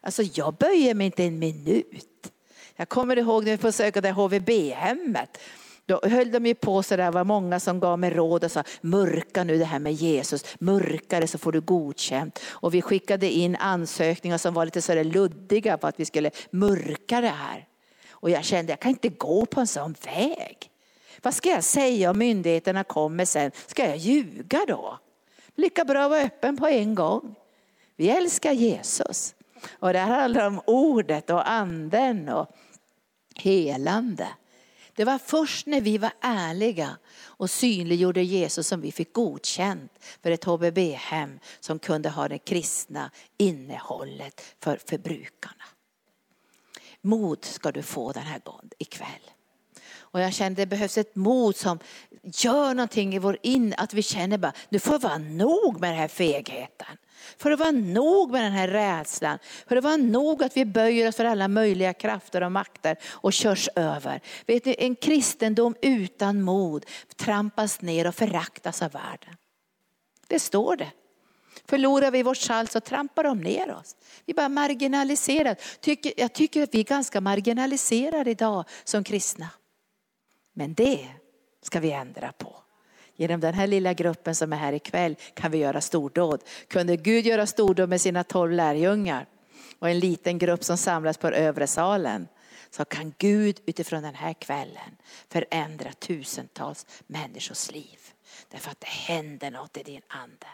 Alltså 0.00 0.22
jag 0.22 0.54
böjer 0.54 0.94
mig 0.94 1.06
inte 1.06 1.24
en 1.24 1.38
minut. 1.38 2.32
Jag 2.76 2.88
kommer 2.88 3.18
ihåg 3.18 3.44
när 3.44 3.50
vi 3.50 3.56
besökte 3.56 4.10
HVB-hemmet. 4.10 5.38
Då 5.86 6.00
höll 6.02 6.30
de 6.30 6.46
ju 6.46 6.54
på 6.54 6.82
så 6.82 6.96
där, 6.96 7.12
var 7.12 7.24
många 7.24 7.60
som 7.60 7.80
gav 7.80 7.98
mig 7.98 8.10
råd 8.10 8.44
och 8.44 8.52
sa 8.52 8.64
mörka 8.80 9.44
nu 9.44 9.58
det 9.58 9.64
här 9.64 9.78
med 9.78 9.92
Jesus, 9.92 10.44
mörka 10.58 11.20
det 11.20 11.28
så 11.28 11.38
får 11.38 11.52
du 11.52 11.60
godkänt. 11.60 12.38
Och 12.46 12.74
vi 12.74 12.82
skickade 12.82 13.30
in 13.30 13.56
ansökningar 13.56 14.38
som 14.38 14.54
var 14.54 14.64
lite 14.64 14.82
så 14.82 14.94
där 14.94 15.04
luddiga 15.04 15.78
på 15.78 15.86
att 15.86 16.00
vi 16.00 16.04
skulle 16.04 16.30
mörka 16.50 17.20
det 17.20 17.28
här. 17.28 17.66
Och 18.10 18.30
jag 18.30 18.44
kände 18.44 18.72
jag 18.72 18.80
kan 18.80 18.90
inte 18.90 19.08
gå 19.08 19.46
på 19.46 19.60
en 19.60 19.66
sån 19.66 19.94
väg. 20.04 20.70
Vad 21.22 21.34
ska 21.34 21.48
jag 21.48 21.64
säga 21.64 22.10
om 22.10 22.18
myndigheterna 22.18 22.84
kommer 22.84 23.24
sen? 23.24 23.50
Ska 23.66 23.86
jag 23.86 23.96
ljuga 23.96 24.64
då? 24.68 24.98
Lika 25.54 25.84
bra 25.84 26.04
att 26.04 26.10
vara 26.10 26.20
öppen 26.20 26.56
på 26.56 26.66
en 26.66 26.94
gång. 26.94 27.34
Vi 27.96 28.08
älskar 28.08 28.52
Jesus. 28.52 29.34
Och 29.70 29.92
det 29.92 29.98
här 29.98 30.20
handlar 30.20 30.46
om 30.46 30.60
ordet 30.66 31.30
och 31.30 31.50
anden 31.50 32.28
och 32.28 32.46
helande. 33.34 34.28
Det 34.94 35.04
var 35.04 35.18
först 35.18 35.66
när 35.66 35.80
vi 35.80 35.98
var 35.98 36.12
ärliga 36.20 36.98
och 37.24 37.50
synliggjorde 37.50 38.22
Jesus 38.22 38.66
som 38.66 38.80
vi 38.80 38.92
fick 38.92 39.12
godkänt 39.12 39.92
för 40.22 40.30
ett 40.30 40.44
HBB-hem 40.44 41.38
som 41.60 41.78
kunde 41.78 42.08
ha 42.08 42.28
det 42.28 42.38
kristna 42.38 43.10
innehållet 43.38 44.56
för 44.60 44.76
förbrukarna. 44.76 45.64
Mod 47.00 47.44
ska 47.44 47.72
du 47.72 47.82
få 47.82 48.12
den 48.12 48.22
här 48.22 48.38
gången 48.38 48.70
ikväll. 48.78 49.30
Och 50.16 50.22
jag 50.22 50.34
kände 50.34 50.62
det 50.62 50.66
behövs 50.66 50.98
ett 50.98 51.16
mod 51.16 51.56
som 51.56 51.78
gör 52.22 52.74
någonting 52.74 53.14
i 53.14 53.18
vår 53.18 53.38
in, 53.42 53.74
att 53.76 53.94
vi 53.94 54.02
känner 54.02 54.38
bara, 54.38 54.52
nu 54.68 54.78
får 54.78 54.92
det 54.92 54.98
vara 54.98 55.18
nog 55.18 55.80
med 55.80 55.90
den 55.90 55.98
här 55.98 56.08
fegheten. 56.08 56.86
För 57.38 57.50
det 57.50 57.56
var 57.56 57.72
nog 57.72 58.30
med 58.30 58.42
den 58.42 58.52
här 58.52 58.68
rädslan. 58.68 59.38
För 59.68 59.74
det 59.74 59.80
var 59.80 59.98
nog 59.98 60.42
att 60.42 60.56
vi 60.56 60.64
böjer 60.64 61.08
oss 61.08 61.16
för 61.16 61.24
alla 61.24 61.48
möjliga 61.48 61.92
krafter 61.92 62.42
och 62.42 62.52
makter 62.52 62.96
och 63.04 63.32
körs 63.32 63.68
över. 63.76 64.20
Vet 64.46 64.64
ni, 64.64 64.76
en 64.78 64.96
kristendom 64.96 65.74
utan 65.82 66.42
mod 66.42 66.86
trampas 67.16 67.80
ner 67.80 68.06
och 68.06 68.14
föraktas 68.14 68.82
av 68.82 68.92
världen. 68.92 69.36
Det 70.26 70.40
står 70.40 70.76
det. 70.76 70.90
Förlorar 71.68 72.10
vi 72.10 72.22
vårt 72.22 72.36
salt 72.36 72.72
så 72.72 72.80
trampar 72.80 73.24
de 73.24 73.40
ner 73.40 73.74
oss. 73.74 73.96
Vi 74.26 74.32
är 74.32 74.36
bara 74.36 74.48
marginaliserade. 74.48 75.56
Jag 76.16 76.32
tycker 76.32 76.62
att 76.62 76.74
vi 76.74 76.80
är 76.80 76.84
ganska 76.84 77.20
marginaliserade 77.20 78.30
idag 78.30 78.64
som 78.84 79.04
kristna. 79.04 79.48
Men 80.58 80.74
det 80.74 81.08
ska 81.62 81.80
vi 81.80 81.92
ändra 81.92 82.32
på. 82.32 82.56
Genom 83.16 83.40
den 83.40 83.54
här 83.54 83.66
lilla 83.66 83.92
gruppen 83.92 84.34
som 84.34 84.52
är 84.52 84.56
här 84.56 84.72
ikväll 84.72 85.16
kan 85.34 85.50
vi 85.50 85.58
göra 85.58 85.80
stordåd. 85.80 86.42
Kunde 86.68 86.96
Gud 86.96 87.26
göra 87.26 87.46
stordåd 87.46 87.88
med 87.88 88.00
sina 88.00 88.24
tolv 88.24 88.52
lärjungar 88.52 89.26
och 89.78 89.90
en 89.90 89.98
liten 89.98 90.38
grupp 90.38 90.64
som 90.64 90.76
samlas 90.76 91.16
på 91.16 91.28
övre 91.28 91.66
salen 91.66 92.28
så 92.70 92.84
kan 92.84 93.14
Gud 93.18 93.60
utifrån 93.66 94.02
den 94.02 94.14
här 94.14 94.32
kvällen 94.32 94.96
förändra 95.28 95.92
tusentals 95.92 96.86
människors 97.06 97.70
liv. 97.70 97.98
Därför 98.50 98.70
att 98.70 98.80
det 98.80 98.86
händer 98.86 99.50
något 99.50 99.76
i 99.76 99.82
din 99.82 100.02
ande. 100.08 100.46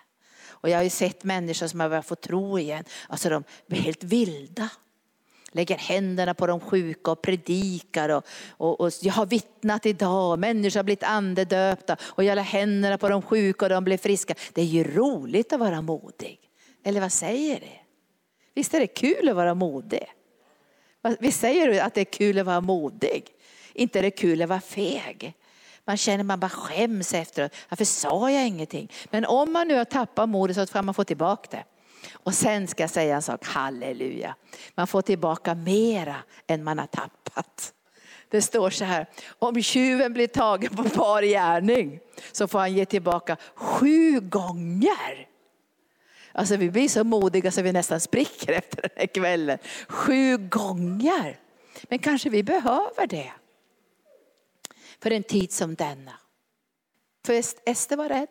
Och 0.44 0.68
jag 0.68 0.78
har 0.78 0.82
ju 0.82 0.90
sett 0.90 1.24
människor 1.24 1.66
som 1.66 1.80
har 1.80 1.88
börjat 1.88 2.06
få 2.06 2.14
tro 2.14 2.58
igen, 2.58 2.84
alltså 3.08 3.28
de 3.28 3.44
blir 3.66 3.80
helt 3.80 4.04
vilda 4.04 4.68
lägger 5.52 5.76
händerna 5.76 6.34
på 6.34 6.46
de 6.46 6.60
sjuka 6.60 7.10
och 7.10 7.22
predikar. 7.22 8.08
Och, 8.08 8.24
och, 8.48 8.80
och 8.80 8.92
jag 9.02 9.12
har 9.12 9.26
vittnat 9.26 9.86
idag, 9.86 10.38
människor 10.38 10.78
har 10.78 10.84
blivit 10.84 11.02
andedöpta 11.02 11.96
och 12.02 12.24
jag 12.24 12.36
la 12.36 12.42
händerna 12.42 12.98
på 12.98 13.08
de 13.08 13.22
sjuka 13.22 13.64
och 13.64 13.68
de 13.68 13.84
blev 13.84 13.96
friska. 13.96 14.34
Det 14.52 14.60
är 14.60 14.66
ju 14.66 14.84
roligt 14.84 15.52
att 15.52 15.60
vara 15.60 15.80
modig. 15.82 16.38
Eller 16.84 17.00
vad 17.00 17.12
säger 17.12 17.60
det? 17.60 17.78
Visst 18.54 18.74
är 18.74 18.80
det 18.80 18.86
kul 18.86 19.28
att 19.28 19.36
vara 19.36 19.54
modig? 19.54 20.06
Vi 21.18 21.32
säger 21.32 21.68
du 21.68 21.80
att 21.80 21.94
det 21.94 22.00
är 22.00 22.04
kul 22.04 22.38
att 22.38 22.46
vara 22.46 22.60
modig? 22.60 23.24
Inte 23.74 23.98
är 23.98 24.02
det 24.02 24.10
kul 24.10 24.42
att 24.42 24.48
vara 24.48 24.60
feg. 24.60 25.34
Man 25.84 25.96
känner 25.96 26.24
man 26.24 26.40
bara 26.40 26.48
skäms 26.48 27.14
efteråt. 27.14 27.54
Varför 27.68 27.84
sa 27.84 28.30
jag 28.30 28.46
ingenting? 28.46 28.92
Men 29.10 29.24
om 29.24 29.52
man 29.52 29.68
nu 29.68 29.76
har 29.76 29.84
tappat 29.84 30.28
modet 30.28 30.56
så 30.56 30.66
kan 30.66 30.84
man 30.84 30.94
få 30.94 31.04
tillbaka 31.04 31.56
det. 31.56 31.64
Och 32.12 32.34
sen 32.34 32.68
ska 32.68 32.82
jag 32.82 32.90
säga 32.90 33.16
en 33.16 33.22
sak, 33.22 33.46
halleluja. 33.46 34.36
Man 34.74 34.86
får 34.86 35.02
tillbaka 35.02 35.54
mera 35.54 36.16
än 36.46 36.64
man 36.64 36.78
har 36.78 36.86
tappat. 36.86 37.74
Det 38.28 38.42
står 38.42 38.70
så 38.70 38.84
här, 38.84 39.06
om 39.38 39.62
tjuven 39.62 40.12
blir 40.12 40.26
tagen 40.26 40.76
på 40.76 40.82
bar 40.82 41.22
gärning 41.22 42.00
så 42.32 42.48
får 42.48 42.58
han 42.58 42.72
ge 42.72 42.86
tillbaka 42.86 43.36
sju 43.54 44.20
gånger. 44.20 45.28
Alltså 46.32 46.56
vi 46.56 46.70
blir 46.70 46.88
så 46.88 47.04
modiga 47.04 47.50
så 47.50 47.62
vi 47.62 47.72
nästan 47.72 48.00
spricker 48.00 48.52
efter 48.52 48.82
den 48.82 48.90
här 48.96 49.06
kvällen. 49.06 49.58
Sju 49.88 50.36
gånger. 50.36 51.40
Men 51.82 51.98
kanske 51.98 52.30
vi 52.30 52.42
behöver 52.42 53.06
det. 53.06 53.32
För 55.02 55.10
en 55.10 55.22
tid 55.22 55.52
som 55.52 55.74
denna. 55.74 56.12
För 57.26 57.42
Ester 57.64 57.96
var 57.96 58.08
rädd. 58.08 58.28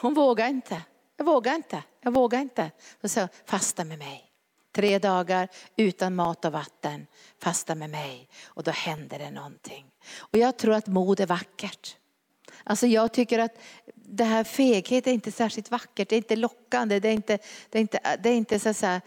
Hon 0.00 0.14
vågade 0.14 0.50
inte. 0.50 0.82
Jag 1.16 1.24
vågar 1.24 1.54
inte, 1.54 1.82
jag 2.00 2.12
vågar 2.14 2.40
inte. 2.40 2.70
Så 3.00 3.08
sa 3.08 3.28
fasta 3.44 3.84
med 3.84 3.98
mig. 3.98 4.30
Tre 4.72 4.98
dagar 4.98 5.48
utan 5.76 6.14
mat 6.14 6.44
och 6.44 6.52
vatten, 6.52 7.06
fasta 7.38 7.74
med 7.74 7.90
mig. 7.90 8.28
Och 8.44 8.62
då 8.62 8.70
händer 8.70 9.18
det 9.18 9.30
någonting. 9.30 9.86
Och 10.16 10.38
jag 10.38 10.56
tror 10.56 10.74
att 10.74 10.86
mod 10.86 11.20
är 11.20 11.26
vackert. 11.26 11.96
Alltså 12.64 12.86
jag 12.86 13.12
tycker 13.12 13.38
att 13.38 13.58
det 13.94 14.24
här 14.24 14.44
feghet 14.44 15.06
är 15.06 15.12
inte 15.12 15.32
särskilt 15.32 15.70
vackert, 15.70 16.08
det 16.08 16.14
är 16.14 16.18
inte 16.18 16.36
lockande, 16.36 17.00
det 17.00 17.08
är 17.08 17.12
inte, 17.12 17.38
det 17.70 17.78
är 17.78 17.80
inte, 17.80 18.18
det 18.22 18.30
är 18.30 18.36
inte 18.36 18.58
så, 18.58 18.74
så 18.74 19.00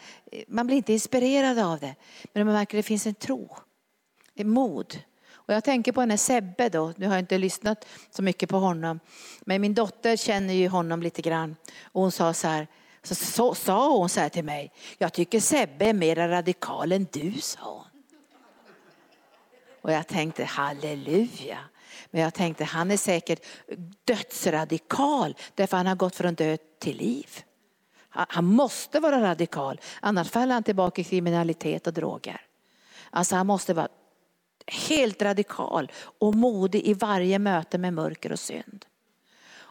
man 0.47 0.67
blir 0.67 0.77
inte 0.77 0.93
inspirerad 0.93 1.59
av 1.59 1.79
det. 1.79 1.95
Men 2.33 2.45
man 2.45 2.55
märker 2.55 2.77
att 2.77 2.83
det 2.83 2.87
finns 2.87 3.07
en 3.07 3.15
tro, 3.15 3.57
en 4.35 4.49
mod. 4.49 4.99
Och 5.47 5.53
jag 5.53 5.63
tänker 5.63 5.91
på 5.91 5.99
den 5.99 6.09
här 6.09 6.17
Sebbe 6.17 6.69
då, 6.69 6.93
nu 6.95 7.07
har 7.07 7.13
jag 7.13 7.21
inte 7.21 7.37
lyssnat 7.37 7.85
så 8.09 8.23
mycket 8.23 8.49
på 8.49 8.57
honom. 8.57 8.99
Men 9.41 9.61
min 9.61 9.73
dotter 9.73 10.15
känner 10.15 10.53
ju 10.53 10.67
honom 10.67 11.01
lite 11.01 11.21
grann. 11.21 11.55
Och 11.83 12.01
hon 12.01 12.11
sa 12.11 12.33
så 12.33 12.47
här, 12.47 12.67
så, 13.03 13.15
så 13.15 13.55
sa 13.55 13.97
hon 13.97 14.09
så 14.09 14.19
här 14.19 14.29
till 14.29 14.43
mig, 14.43 14.71
jag 14.97 15.13
tycker 15.13 15.39
Sebbe 15.39 15.85
är 15.85 15.93
mer 15.93 16.15
radikal 16.15 16.91
än 16.91 17.07
du, 17.11 17.33
sa 17.41 17.59
hon. 17.61 18.03
Och 19.81 19.91
jag 19.91 20.07
tänkte 20.07 20.43
halleluja. 20.43 21.59
Men 22.11 22.21
jag 22.21 22.33
tänkte 22.33 22.63
han 22.63 22.91
är 22.91 22.97
säkert 22.97 23.45
dödsradikal 24.05 25.35
därför 25.55 25.77
han 25.77 25.87
har 25.87 25.95
gått 25.95 26.15
från 26.15 26.33
död 26.33 26.59
till 26.79 26.97
liv. 26.97 27.29
Han 28.09 28.45
måste 28.45 28.99
vara 28.99 29.21
radikal, 29.21 29.81
annars 30.01 30.29
faller 30.29 30.53
han 30.53 30.63
tillbaka 30.63 31.01
i 31.01 31.03
kriminalitet 31.03 31.87
och 31.87 31.93
droger. 31.93 32.41
Alltså 33.09 33.35
han 33.35 33.47
måste 33.47 33.73
vara 33.73 33.87
helt 34.67 35.21
radikal 35.21 35.91
och 36.19 36.35
modig 36.35 36.83
i 36.83 36.93
varje 36.93 37.39
möte 37.39 37.77
med 37.77 37.93
mörker 37.93 38.31
och 38.31 38.39
synd. 38.39 38.85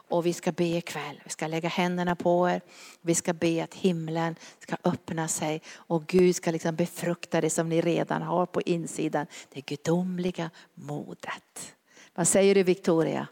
Och 0.09 0.25
vi 0.25 0.33
ska 0.33 0.51
be 0.51 0.63
ikväll, 0.63 1.21
vi 1.23 1.29
ska 1.29 1.47
lägga 1.47 1.69
händerna 1.69 2.15
på 2.15 2.49
er. 2.49 2.61
Vi 3.01 3.15
ska 3.15 3.33
be 3.33 3.63
att 3.63 3.73
himlen 3.73 4.35
ska 4.59 4.75
öppna 4.83 5.27
sig 5.27 5.61
och 5.75 6.07
Gud 6.07 6.35
ska 6.35 6.51
liksom 6.51 6.75
befrukta 6.75 7.41
det 7.41 7.49
som 7.49 7.69
ni 7.69 7.81
redan 7.81 8.21
har 8.21 8.45
på 8.45 8.61
insidan. 8.61 9.27
Det 9.53 9.61
gudomliga 9.61 10.49
modet. 10.73 11.75
Vad 12.15 12.27
säger 12.27 12.55
du 12.55 12.63
Victoria? 12.63 13.27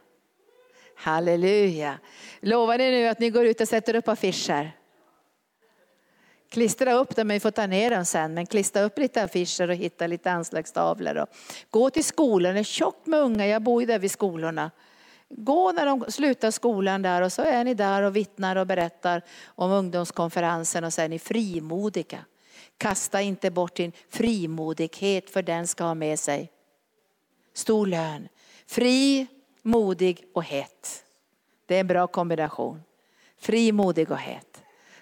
Halleluja. 0.95 1.99
Lovar 2.39 2.77
ni 2.77 2.91
nu 2.91 3.07
att 3.07 3.19
ni 3.19 3.29
går 3.29 3.45
ut 3.45 3.61
och 3.61 3.67
sätter 3.67 3.95
upp 3.95 4.07
affischer? 4.07 4.71
Klistra 6.49 6.93
upp 6.93 7.15
dem, 7.15 7.27
men 7.27 7.35
vi 7.35 7.39
får 7.39 7.51
ta 7.51 7.67
ner 7.67 7.91
dem 7.91 8.05
sen. 8.05 8.33
Men 8.33 8.45
klistra 8.45 8.81
upp 8.81 8.97
lite 8.97 9.23
affischer 9.23 9.69
och 9.69 9.75
hitta 9.75 10.07
lite 10.07 10.31
anslagstavlor. 10.31 11.17
Och 11.17 11.29
gå 11.69 11.89
till 11.89 12.03
skolan, 12.03 12.53
det 12.53 12.59
är 12.59 12.63
tjockt 12.63 13.07
med 13.07 13.19
unga, 13.19 13.47
jag 13.47 13.61
bor 13.61 13.81
ju 13.81 13.85
där 13.85 13.99
vid 13.99 14.11
skolorna. 14.11 14.71
Gå 15.29 15.71
när 15.71 15.85
de 15.85 16.05
slutar 16.11 16.51
skolan 16.51 17.01
där 17.01 17.21
och 17.21 17.33
så 17.33 17.41
är 17.41 17.63
ni 17.63 17.73
där 17.73 18.01
och 18.01 18.15
vittnar 18.15 18.55
och 18.55 18.67
berättar 18.67 19.21
om 19.45 19.71
ungdomskonferensen 19.71 20.83
och 20.83 20.93
så 20.93 21.01
är 21.01 21.09
ni 21.09 21.19
frimodiga. 21.19 22.25
Kasta 22.77 23.21
inte 23.21 23.51
bort 23.51 23.75
din 23.75 23.91
frimodighet 24.09 25.29
för 25.29 25.41
den 25.41 25.67
ska 25.67 25.83
ha 25.83 25.93
med 25.93 26.19
sig 26.19 26.51
stor 27.53 27.87
lön. 27.87 28.27
Fri, 28.67 29.27
modig 29.61 30.23
och 30.33 30.43
het. 30.43 31.03
Det 31.65 31.75
är 31.75 31.79
en 31.79 31.87
bra 31.87 32.07
kombination. 32.07 32.83
Fri, 33.37 33.71
modig 33.71 34.11
och 34.11 34.17
het. 34.17 34.54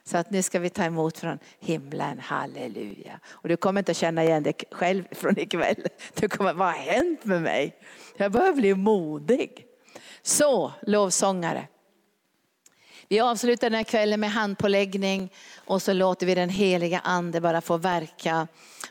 Så 0.05 0.17
att 0.17 0.31
nu 0.31 0.41
ska 0.41 0.59
vi 0.59 0.69
ta 0.69 0.83
emot 0.83 1.17
från 1.17 1.39
himlen, 1.59 2.19
halleluja. 2.19 3.19
Och 3.27 3.49
du 3.49 3.57
kommer 3.57 3.81
inte 3.81 3.91
att 3.91 3.97
känna 3.97 4.23
igen 4.23 4.43
dig 4.43 4.53
själv 4.71 5.03
från 5.11 5.39
ikväll. 5.39 5.87
Du 6.13 6.29
kommer, 6.29 6.53
vad 6.53 6.67
har 6.67 6.73
hänt 6.73 7.25
med 7.25 7.41
mig? 7.41 7.75
Jag 8.17 8.31
börjar 8.31 8.53
bli 8.53 8.75
modig. 8.75 9.65
Så, 10.21 10.73
lovsångare. 10.81 11.67
Vi 13.07 13.19
avslutar 13.19 13.69
den 13.69 13.77
här 13.77 13.83
kvällen 13.83 14.19
med 14.19 14.31
handpåläggning 14.31 15.31
och 15.55 15.81
så 15.81 15.93
låter 15.93 16.25
vi 16.25 16.35
den 16.35 16.49
heliga 16.49 16.99
ande 16.99 17.41
bara 17.41 17.61
få 17.61 17.77
verka. 17.77 18.47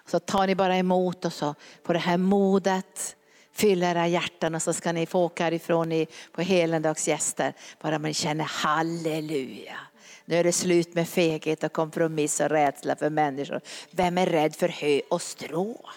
Så 0.06 0.18
tar 0.18 0.46
ni 0.46 0.54
bara 0.54 0.76
emot 0.76 1.24
och 1.24 1.32
så 1.32 1.54
på 1.82 1.92
det 1.92 1.98
här 1.98 2.16
modet 2.16 3.16
fylla 3.52 3.90
era 3.90 4.06
hjärtan 4.06 4.54
och 4.54 4.62
så 4.62 4.72
ska 4.72 4.92
ni 4.92 5.06
få 5.06 5.24
åka 5.24 5.44
härifrån 5.44 6.06
på 6.32 6.42
helendagsgäster. 6.42 7.54
Bara 7.80 7.98
man 7.98 8.14
känner 8.14 8.44
halleluja. 8.44 9.76
Nu 10.24 10.36
är 10.36 10.44
det 10.44 10.52
slut 10.52 10.94
med 10.94 11.08
feghet 11.08 11.64
och 11.64 11.72
kompromiss 11.72 12.40
och 12.40 12.48
rädsla 12.48 12.96
för 12.96 13.10
människor. 13.10 13.60
Vem 13.90 14.18
är 14.18 14.26
rädd 14.26 14.56
för 14.56 14.68
hö 14.68 15.00
och 15.10 15.22
strå? 15.22 15.90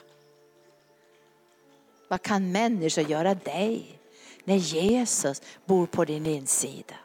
Vad 2.10 2.22
kan 2.22 2.52
människor 2.52 3.04
göra 3.10 3.34
dig 3.34 4.00
när 4.44 4.56
Jesus 4.56 5.42
bor 5.66 5.86
på 5.86 6.06
din 6.06 6.26
insida? 6.26 6.96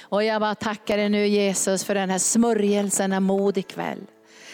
Och 0.00 0.24
jag 0.24 0.40
bara 0.40 0.54
tackar 0.54 0.96
dig 0.96 1.08
nu 1.08 1.26
Jesus 1.26 1.84
för 1.84 1.94
den 1.94 2.10
här 2.10 2.18
smörjelsen 2.18 3.12
av 3.12 3.22
mod 3.22 3.58
ikväll. 3.58 4.06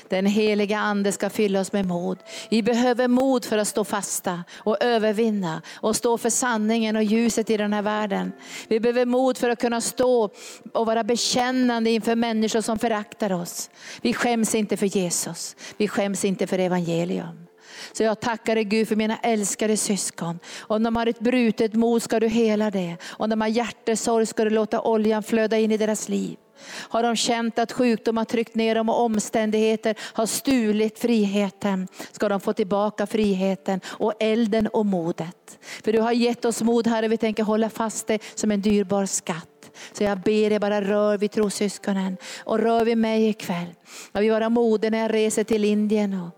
Den 0.08 0.26
heliga 0.26 0.78
ande 0.78 1.12
ska 1.12 1.30
fylla 1.30 1.60
oss 1.60 1.72
med 1.72 1.86
mod. 1.86 2.18
Vi 2.48 2.62
behöver 2.62 3.08
mod 3.08 3.44
för 3.44 3.58
att 3.58 3.68
stå 3.68 3.84
fasta 3.84 4.44
och 4.56 4.82
övervinna 4.82 5.62
och 5.74 5.96
stå 5.96 6.18
för 6.18 6.30
sanningen 6.30 6.96
och 6.96 7.02
ljuset 7.02 7.50
i 7.50 7.56
den 7.56 7.72
här 7.72 7.82
världen. 7.82 8.32
Vi 8.68 8.80
behöver 8.80 9.06
mod 9.06 9.38
för 9.38 9.50
att 9.50 9.60
kunna 9.60 9.80
stå 9.80 10.30
och 10.72 10.86
vara 10.86 11.04
bekännande 11.04 11.90
inför 11.90 12.14
människor 12.14 12.60
som 12.60 12.78
föraktar 12.78 13.32
oss. 13.32 13.70
Vi 14.02 14.12
skäms 14.12 14.54
inte 14.54 14.76
för 14.76 14.86
Jesus. 14.86 15.56
Vi 15.76 15.88
skäms 15.88 16.24
inte 16.24 16.46
för 16.46 16.58
evangelium. 16.58 17.46
Så 17.92 18.02
jag 18.02 18.20
tackar 18.20 18.54
dig 18.54 18.64
Gud 18.64 18.88
för 18.88 18.96
mina 18.96 19.18
älskade 19.18 19.76
syskon. 19.76 20.38
Om 20.60 20.82
de 20.82 20.96
har 20.96 21.06
ett 21.06 21.18
brutet 21.18 21.74
mod 21.74 22.02
ska 22.02 22.20
du 22.20 22.28
hela 22.28 22.70
det. 22.70 22.96
Om 23.04 23.30
de 23.30 23.40
har 23.40 23.48
hjärtesorg 23.48 24.26
ska 24.26 24.44
du 24.44 24.50
låta 24.50 24.80
oljan 24.80 25.22
flöda 25.22 25.58
in 25.58 25.72
i 25.72 25.76
deras 25.76 26.08
liv. 26.08 26.36
Har 26.66 27.02
de 27.02 27.16
känt 27.16 27.58
att 27.58 27.72
sjukdom 27.72 28.16
har 28.16 28.24
tryckt 28.24 28.54
ner 28.54 28.74
dem 28.74 28.88
och 28.88 29.00
omständigheter 29.00 29.94
har 30.00 30.26
stulit 30.26 30.98
friheten, 30.98 31.88
ska 32.12 32.28
de 32.28 32.40
få 32.40 32.52
tillbaka 32.52 33.06
friheten 33.06 33.80
och 33.86 34.12
elden 34.20 34.66
och 34.66 34.86
modet. 34.86 35.58
För 35.84 35.92
du 35.92 36.00
har 36.00 36.12
gett 36.12 36.44
oss 36.44 36.62
mod 36.62 36.86
Herre, 36.86 37.08
vi 37.08 37.16
tänker 37.16 37.42
hålla 37.42 37.70
fast 37.70 38.06
det 38.06 38.22
som 38.34 38.50
en 38.50 38.60
dyrbar 38.60 39.06
skatt. 39.06 39.48
Så 39.92 40.04
jag 40.04 40.18
ber 40.18 40.50
dig 40.50 40.58
bara 40.58 40.82
rör 40.82 41.18
vid 41.18 41.30
trosyskonen 41.30 42.16
och 42.44 42.58
rör 42.58 42.84
vid 42.84 42.98
mig 42.98 43.28
ikväll. 43.28 43.74
Jag 44.12 44.20
vill 44.20 44.30
vara 44.30 44.48
modig 44.48 44.90
när 44.90 44.98
jag 44.98 45.14
reser 45.14 45.44
till 45.44 45.64
Indien 45.64 46.20
och 46.20 46.30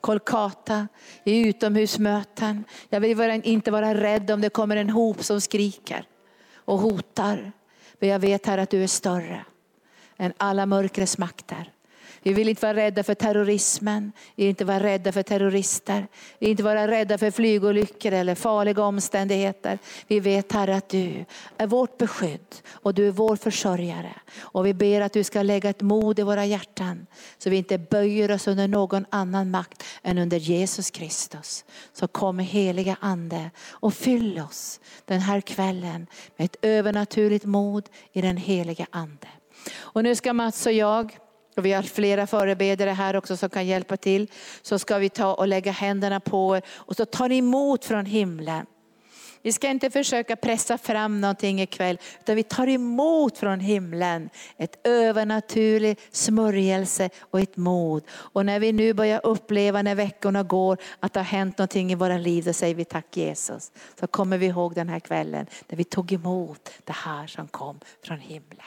Kolkata, 0.00 0.88
i 1.24 1.48
utomhusmöten. 1.48 2.64
Jag 2.88 3.00
vill 3.00 3.40
inte 3.44 3.70
vara 3.70 3.94
rädd 3.94 4.30
om 4.30 4.40
det 4.40 4.50
kommer 4.50 4.76
en 4.76 4.90
hop 4.90 5.24
som 5.24 5.40
skriker 5.40 6.04
och 6.54 6.78
hotar. 6.78 7.52
För 7.98 8.06
jag 8.06 8.18
vet 8.18 8.46
här 8.46 8.58
att 8.58 8.70
du 8.70 8.82
är 8.82 8.86
större 8.86 9.44
än 10.22 10.32
alla 10.36 10.66
mörkrets 10.66 11.18
makter. 11.18 11.72
Vi 12.24 12.32
vill 12.32 12.48
inte 12.48 12.66
vara 12.66 12.76
rädda 12.76 13.02
för 13.02 13.14
terrorismen, 13.14 14.12
vi 14.34 14.42
vill 14.42 14.50
inte 14.50 14.64
vara 14.64 14.82
rädda 14.82 15.12
för 15.12 15.22
terrorister, 15.22 16.06
vi 16.38 16.46
vill 16.46 16.50
inte 16.50 16.62
vara 16.62 16.88
rädda 16.88 17.18
för 17.18 17.30
flygolyckor 17.30 18.12
eller 18.12 18.34
farliga 18.34 18.82
omständigheter. 18.82 19.78
Vi 20.06 20.20
vet 20.20 20.52
Herre 20.52 20.76
att 20.76 20.88
du 20.88 21.24
är 21.58 21.66
vårt 21.66 21.98
beskydd 21.98 22.54
och 22.70 22.94
du 22.94 23.08
är 23.08 23.10
vår 23.10 23.36
försörjare. 23.36 24.14
Och 24.40 24.66
vi 24.66 24.74
ber 24.74 25.00
att 25.00 25.12
du 25.12 25.24
ska 25.24 25.42
lägga 25.42 25.70
ett 25.70 25.80
mod 25.80 26.18
i 26.18 26.22
våra 26.22 26.44
hjärtan 26.44 27.06
så 27.38 27.50
vi 27.50 27.56
inte 27.56 27.78
böjer 27.78 28.30
oss 28.30 28.48
under 28.48 28.68
någon 28.68 29.06
annan 29.10 29.50
makt 29.50 29.84
än 30.02 30.18
under 30.18 30.36
Jesus 30.36 30.90
Kristus. 30.90 31.64
Så 31.92 32.08
kom 32.08 32.38
heliga 32.38 32.96
Ande 33.00 33.50
och 33.70 33.94
fyll 33.94 34.38
oss 34.38 34.80
den 35.04 35.20
här 35.20 35.40
kvällen 35.40 36.06
med 36.36 36.44
ett 36.44 36.56
övernaturligt 36.62 37.44
mod 37.44 37.88
i 38.12 38.20
den 38.20 38.36
heliga 38.36 38.86
Ande. 38.90 39.28
Och 39.74 40.02
nu 40.02 40.14
ska 40.14 40.32
Mats 40.32 40.66
och 40.66 40.72
jag, 40.72 41.18
och 41.56 41.66
vi 41.66 41.72
har 41.72 41.82
flera 41.82 42.26
förebedjare 42.26 42.90
här 42.90 43.16
också 43.16 43.36
som 43.36 43.50
kan 43.50 43.66
hjälpa 43.66 43.96
till, 43.96 44.30
så 44.62 44.78
ska 44.78 44.98
vi 44.98 45.08
ta 45.08 45.34
och 45.34 45.48
lägga 45.48 45.72
händerna 45.72 46.20
på 46.20 46.56
er 46.56 46.62
och 46.68 46.96
så 46.96 47.04
tar 47.04 47.28
ni 47.28 47.38
emot 47.38 47.84
från 47.84 48.06
himlen. 48.06 48.66
Vi 49.42 49.52
ska 49.52 49.68
inte 49.68 49.90
försöka 49.90 50.36
pressa 50.36 50.78
fram 50.78 51.20
någonting 51.20 51.60
ikväll, 51.60 51.98
utan 52.20 52.36
vi 52.36 52.42
tar 52.42 52.68
emot 52.68 53.38
från 53.38 53.60
himlen 53.60 54.30
ett 54.56 54.86
övernaturlig 54.86 55.98
smörjelse 56.10 57.10
och 57.20 57.40
ett 57.40 57.56
mod. 57.56 58.02
Och 58.10 58.46
när 58.46 58.60
vi 58.60 58.72
nu 58.72 58.92
börjar 58.92 59.26
uppleva 59.26 59.82
när 59.82 59.94
veckorna 59.94 60.42
går 60.42 60.78
att 61.00 61.12
det 61.12 61.20
har 61.20 61.24
hänt 61.24 61.58
någonting 61.58 61.92
i 61.92 61.94
våra 61.94 62.18
liv, 62.18 62.44
då 62.44 62.52
säger 62.52 62.74
vi 62.74 62.84
tack 62.84 63.16
Jesus. 63.16 63.72
Så 64.00 64.06
kommer 64.06 64.38
vi 64.38 64.46
ihåg 64.46 64.74
den 64.74 64.88
här 64.88 65.00
kvällen 65.00 65.46
när 65.68 65.76
vi 65.76 65.84
tog 65.84 66.12
emot 66.12 66.70
det 66.84 66.92
här 66.92 67.26
som 67.26 67.48
kom 67.48 67.80
från 68.04 68.18
himlen. 68.18 68.66